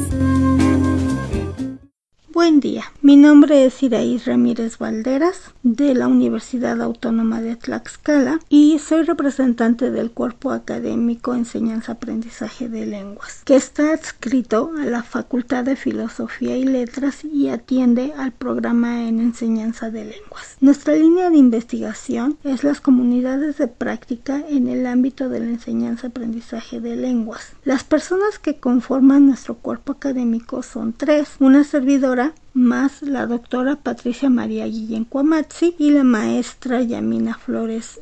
Buen 2.35 2.59
día, 2.59 2.83
mi 3.01 3.15
nombre 3.15 3.65
es 3.65 3.81
Iraí 3.81 4.19
Ramírez 4.19 4.79
Valderas 4.79 5.55
de 5.63 5.95
la 5.95 6.09
Universidad 6.09 6.83
Autónoma 6.83 7.41
de 7.41 7.55
Tlaxcala 7.55 8.41
y 8.49 8.81
soy 8.81 9.05
representante 9.05 9.93
del 9.93 10.11
Cuerpo 10.11 10.51
Académico 10.51 11.37
Enseñanza-Aprendizaje 11.37 12.69
de 12.69 12.87
Lenguas, 12.87 13.43
que 13.45 13.55
está 13.55 13.93
adscrito 13.93 14.73
a 14.77 14.85
la 14.85 15.05
Facultad 15.05 15.63
de 15.63 15.77
Filosofía 15.77 16.57
y 16.57 16.65
Letras 16.65 17.25
y 17.25 17.51
atiende 17.51 18.13
al 18.19 18.33
programa 18.33 19.07
en 19.07 19.21
Enseñanza 19.21 19.93
de 19.93 20.05
Lenguas. 20.05 20.57
Nuestra 20.61 20.97
línea 20.97 21.31
de 21.31 21.39
investigación 21.39 22.37
es 22.43 22.65
las 22.65 22.81
comunidades 22.81 23.59
de 23.59 23.69
práctica 23.69 24.43
en 24.49 24.67
el 24.67 24.89
ámbito 24.89 25.29
de 25.29 25.39
la 25.39 25.51
enseñanza-aprendizaje 25.51 26.81
de 26.81 26.97
lenguas. 26.97 27.53
Las 27.63 27.85
personas 27.85 28.41
que 28.41 28.59
conforman 28.59 29.29
nuestro 29.29 29.55
cuerpo 29.55 29.93
académico 29.93 30.65
son 30.65 30.95
tres, 30.95 31.29
una 31.39 31.63
servidora 31.63 32.24
más 32.53 33.03
la 33.03 33.27
doctora 33.27 33.77
Patricia 33.77 34.31
María 34.31 34.67
Guillén 34.67 35.05
Cuamazzi 35.05 35.75
y 35.79 35.91
la 35.91 36.05
maestra 36.05 36.81
Yamina 36.83 37.35
Flores 37.35 38.01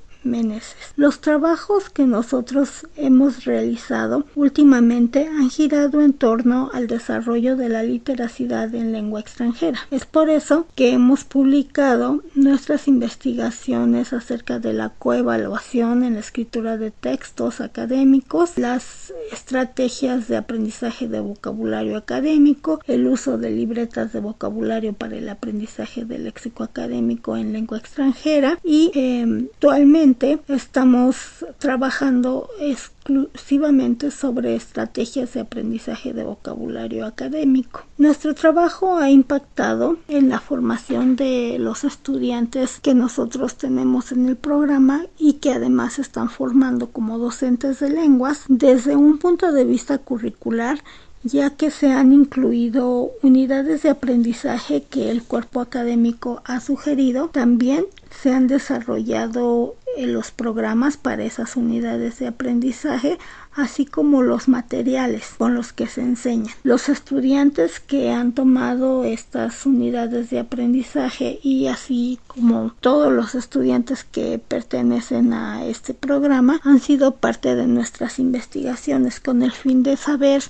los 0.97 1.21
trabajos 1.21 1.91
que 1.91 2.07
nosotros 2.07 2.87
hemos 2.97 3.45
realizado 3.45 4.25
últimamente 4.37 5.27
han 5.27 5.51
girado 5.51 6.01
en 6.01 6.13
torno 6.13 6.71
al 6.73 6.87
desarrollo 6.87 7.57
de 7.57 7.69
la 7.69 7.83
literacidad 7.83 8.73
en 8.75 8.93
lengua 8.93 9.21
extranjera. 9.21 9.81
Es 9.91 10.07
por 10.07 10.31
eso 10.31 10.67
que 10.77 10.93
hemos 10.93 11.25
publicado 11.25 12.23
nuestras 12.35 12.87
investigaciones 12.87 14.13
acerca 14.13 14.59
de 14.59 14.73
la 14.73 14.91
coevaluación 14.91 16.05
en 16.05 16.15
la 16.15 16.21
escritura 16.21 16.77
de 16.77 16.91
textos 16.91 17.61
académicos, 17.61 18.57
las 18.57 19.13
estrategias 19.33 20.29
de 20.29 20.37
aprendizaje 20.37 21.09
de 21.09 21.21
vocabulario 21.21 21.97
académico, 21.97 22.81
el 22.87 23.07
uso 23.07 23.39
de 23.39 23.51
libretas 23.51 24.13
de 24.13 24.21
vocabulario 24.21 24.93
para 24.93 25.17
el 25.17 25.29
aprendizaje 25.29 26.05
del 26.05 26.25
léxico 26.25 26.63
académico 26.63 27.37
en 27.37 27.53
lengua 27.53 27.79
extranjera 27.79 28.59
y 28.63 28.93
eh, 28.95 29.49
actualmente 29.55 30.12
estamos 30.49 31.45
trabajando 31.59 32.49
exclusivamente 32.61 34.11
sobre 34.11 34.55
estrategias 34.55 35.33
de 35.33 35.41
aprendizaje 35.41 36.13
de 36.13 36.25
vocabulario 36.25 37.07
académico. 37.07 37.85
Nuestro 37.99 38.35
trabajo 38.35 38.97
ha 38.97 39.11
impactado 39.11 39.97
en 40.09 40.29
la 40.29 40.41
formación 40.41 41.17
de 41.17 41.57
los 41.59 41.85
estudiantes 41.85 42.81
que 42.81 42.95
nosotros 42.95 43.57
tenemos 43.57 44.13
en 44.13 44.29
el 44.29 44.37
programa 44.37 45.07
y 45.19 45.35
que 45.35 45.53
además 45.53 45.99
están 45.99 46.29
formando 46.29 46.91
como 46.91 47.19
docentes 47.19 47.81
de 47.81 47.91
lenguas 47.91 48.45
desde 48.49 48.97
un 48.97 49.19
punto 49.19 49.53
de 49.53 49.65
vista 49.65 49.99
curricular 49.99 50.79
ya 51.23 51.51
que 51.51 51.71
se 51.71 51.93
han 51.93 52.13
incluido 52.13 53.13
unidades 53.23 53.83
de 53.83 53.91
aprendizaje 53.91 54.83
que 54.83 55.11
el 55.11 55.23
cuerpo 55.23 55.61
académico 55.61 56.43
ha 56.45 56.61
sugerido. 56.61 57.29
También 57.29 57.85
se 58.11 58.33
han 58.33 58.47
desarrollado 58.47 59.77
los 59.99 60.31
programas 60.31 60.97
para 60.97 61.25
esas 61.25 61.57
unidades 61.57 62.19
de 62.19 62.27
aprendizaje, 62.27 63.19
así 63.55 63.85
como 63.85 64.23
los 64.23 64.49
materiales 64.49 65.35
con 65.37 65.55
los 65.55 65.73
que 65.73 65.87
se 65.87 66.01
enseñan. 66.01 66.55
Los 66.63 66.89
estudiantes 66.89 67.81
que 67.81 68.11
han 68.11 68.33
tomado 68.33 69.05
estas 69.05 69.67
unidades 69.67 70.31
de 70.31 70.39
aprendizaje 70.39 71.39
y 71.43 71.67
así 71.67 72.19
como 72.27 72.73
todos 72.81 73.13
los 73.13 73.35
estudiantes 73.35 74.05
que 74.05 74.39
pertenecen 74.39 75.35
a 75.35 75.65
este 75.67 75.93
programa 75.93 76.61
han 76.65 76.81
sido 76.81 77.17
parte 77.17 77.55
de 77.55 77.67
nuestras 77.67 78.19
investigaciones 78.19 79.21
con 79.21 79.43
el 79.43 79.53
fin 79.53 79.83
de 79.83 79.97
saber 79.97 80.43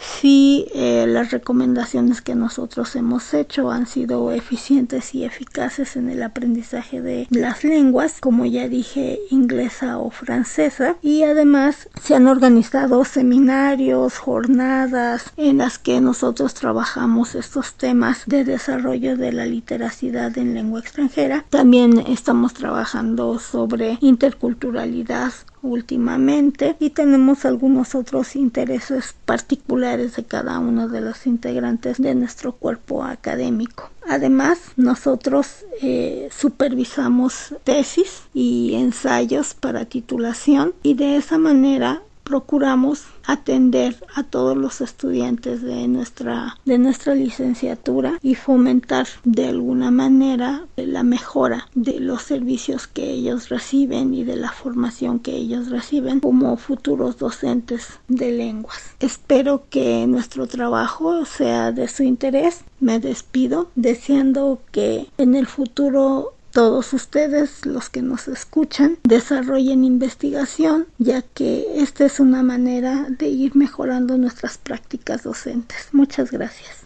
si 0.00 0.66
eh, 0.74 1.04
las 1.06 1.30
recomendaciones 1.30 2.22
que 2.22 2.34
nosotros 2.34 2.96
hemos 2.96 3.34
hecho 3.34 3.70
han 3.70 3.86
sido 3.86 4.32
eficientes 4.32 5.14
y 5.14 5.24
eficaces 5.24 5.96
en 5.96 6.08
el 6.10 6.22
aprendizaje 6.22 7.00
de 7.02 7.26
las 7.30 7.64
lenguas, 7.64 8.20
como 8.20 8.46
ya 8.46 8.68
dije, 8.68 9.20
inglesa 9.30 9.98
o 9.98 10.10
francesa, 10.10 10.96
y 11.02 11.22
además 11.22 11.88
se 12.02 12.14
han 12.14 12.26
organizado 12.26 13.04
seminarios, 13.04 14.18
jornadas 14.18 15.32
en 15.36 15.58
las 15.58 15.78
que 15.78 16.00
nosotros 16.00 16.54
trabajamos 16.54 17.34
estos 17.34 17.74
temas 17.74 18.22
de 18.26 18.44
desarrollo 18.44 19.16
de 19.16 19.32
la 19.32 19.46
literacidad 19.46 20.36
en 20.38 20.54
lengua 20.54 20.80
extranjera. 20.80 21.44
También 21.50 21.98
estamos 21.98 22.54
trabajando 22.54 23.38
sobre 23.38 23.98
interculturalidad 24.00 25.32
últimamente 25.62 26.76
y 26.78 26.90
tenemos 26.90 27.44
algunos 27.44 27.94
otros 27.94 28.36
intereses 28.36 29.14
particulares 29.24 30.16
de 30.16 30.24
cada 30.24 30.58
uno 30.58 30.88
de 30.88 31.00
los 31.00 31.26
integrantes 31.26 31.98
de 31.98 32.14
nuestro 32.14 32.52
cuerpo 32.52 33.04
académico. 33.04 33.90
Además, 34.08 34.58
nosotros 34.76 35.64
eh, 35.82 36.28
supervisamos 36.32 37.54
tesis 37.64 38.22
y 38.34 38.74
ensayos 38.74 39.54
para 39.54 39.84
titulación 39.84 40.74
y 40.82 40.94
de 40.94 41.16
esa 41.16 41.38
manera 41.38 42.02
procuramos 42.24 43.04
atender 43.32 43.96
a 44.14 44.22
todos 44.22 44.56
los 44.56 44.80
estudiantes 44.80 45.62
de 45.62 45.86
nuestra 45.88 46.58
de 46.64 46.78
nuestra 46.78 47.14
licenciatura 47.14 48.18
y 48.22 48.34
fomentar 48.34 49.06
de 49.24 49.46
alguna 49.46 49.90
manera 49.90 50.66
la 50.76 51.02
mejora 51.02 51.68
de 51.74 52.00
los 52.00 52.22
servicios 52.22 52.86
que 52.86 53.10
ellos 53.10 53.48
reciben 53.48 54.14
y 54.14 54.24
de 54.24 54.36
la 54.36 54.50
formación 54.50 55.20
que 55.20 55.36
ellos 55.36 55.70
reciben 55.70 56.20
como 56.20 56.56
futuros 56.56 57.18
docentes 57.18 58.00
de 58.08 58.32
lenguas. 58.32 58.94
Espero 59.00 59.64
que 59.70 60.06
nuestro 60.06 60.46
trabajo 60.46 61.24
sea 61.24 61.72
de 61.72 61.88
su 61.88 62.02
interés. 62.02 62.64
Me 62.80 62.98
despido 62.98 63.70
deseando 63.74 64.60
que 64.72 65.08
en 65.18 65.34
el 65.34 65.46
futuro 65.46 66.34
todos 66.50 66.92
ustedes, 66.92 67.64
los 67.66 67.90
que 67.90 68.02
nos 68.02 68.28
escuchan, 68.28 68.98
desarrollen 69.04 69.84
investigación, 69.84 70.86
ya 70.98 71.22
que 71.22 71.66
esta 71.76 72.04
es 72.04 72.20
una 72.20 72.42
manera 72.42 73.06
de 73.08 73.28
ir 73.28 73.56
mejorando 73.56 74.18
nuestras 74.18 74.58
prácticas 74.58 75.22
docentes. 75.22 75.88
Muchas 75.92 76.30
gracias. 76.30 76.84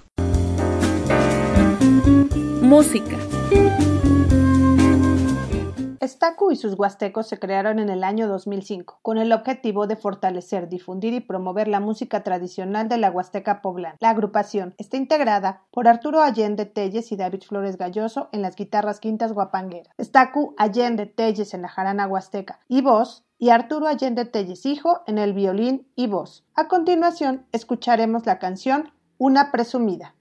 Música. 2.60 3.18
Estacu 6.04 6.50
y 6.50 6.56
sus 6.56 6.78
huastecos 6.78 7.26
se 7.28 7.38
crearon 7.38 7.78
en 7.78 7.88
el 7.88 8.04
año 8.04 8.28
2005 8.28 8.98
con 9.00 9.16
el 9.16 9.32
objetivo 9.32 9.86
de 9.86 9.96
fortalecer, 9.96 10.68
difundir 10.68 11.14
y 11.14 11.20
promover 11.20 11.66
la 11.66 11.80
música 11.80 12.22
tradicional 12.22 12.90
de 12.90 12.98
la 12.98 13.10
Huasteca 13.10 13.62
poblana. 13.62 13.96
La 14.00 14.10
agrupación 14.10 14.74
está 14.76 14.98
integrada 14.98 15.62
por 15.70 15.88
Arturo 15.88 16.20
Allende 16.20 16.66
Telles 16.66 17.10
y 17.10 17.16
David 17.16 17.44
Flores 17.48 17.78
Galloso 17.78 18.28
en 18.32 18.42
las 18.42 18.54
guitarras 18.54 19.00
quintas 19.00 19.32
guapangueras, 19.32 19.94
Estacu 19.96 20.54
Allende 20.58 21.06
Telles 21.06 21.54
en 21.54 21.62
la 21.62 21.68
jarana 21.68 22.06
huasteca 22.06 22.60
y 22.68 22.82
voz 22.82 23.24
y 23.38 23.48
Arturo 23.48 23.86
Allende 23.86 24.26
Telles 24.26 24.66
hijo 24.66 25.00
en 25.06 25.16
el 25.16 25.32
violín 25.32 25.88
y 25.96 26.06
voz. 26.06 26.44
A 26.54 26.68
continuación 26.68 27.46
escucharemos 27.50 28.26
la 28.26 28.38
canción 28.38 28.92
Una 29.16 29.50
presumida. 29.50 30.14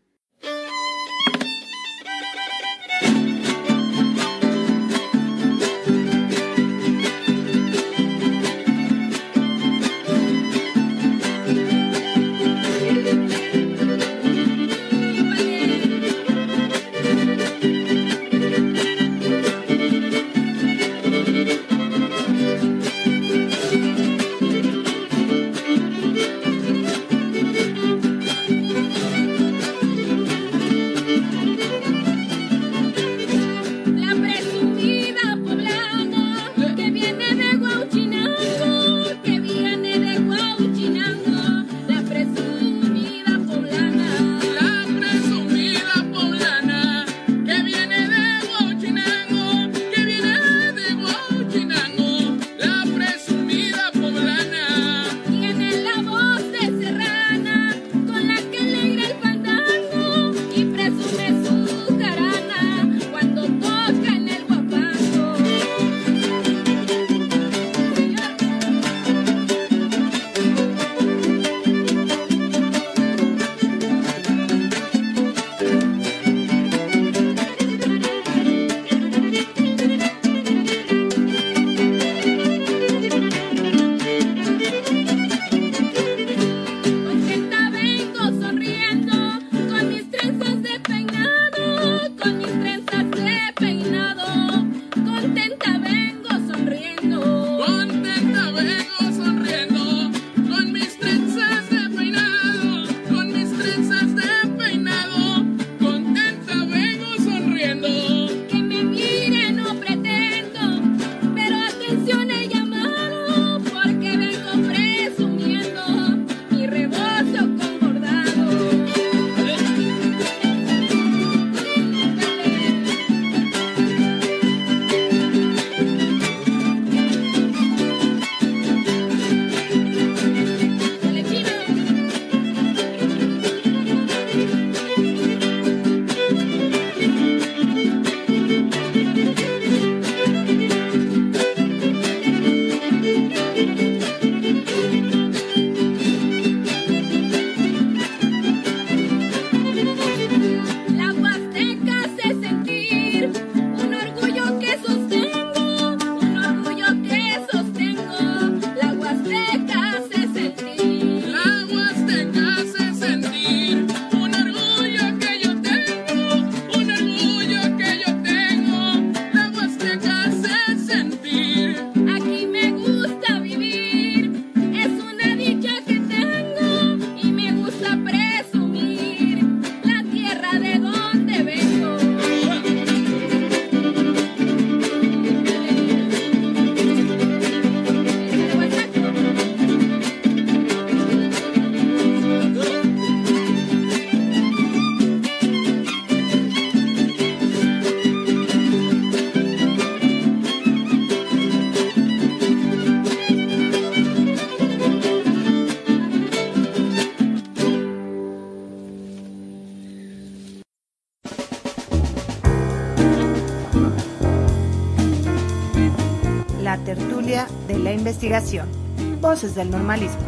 Voces 219.19 219.53
del 219.53 219.69
normalismo. 219.69 220.22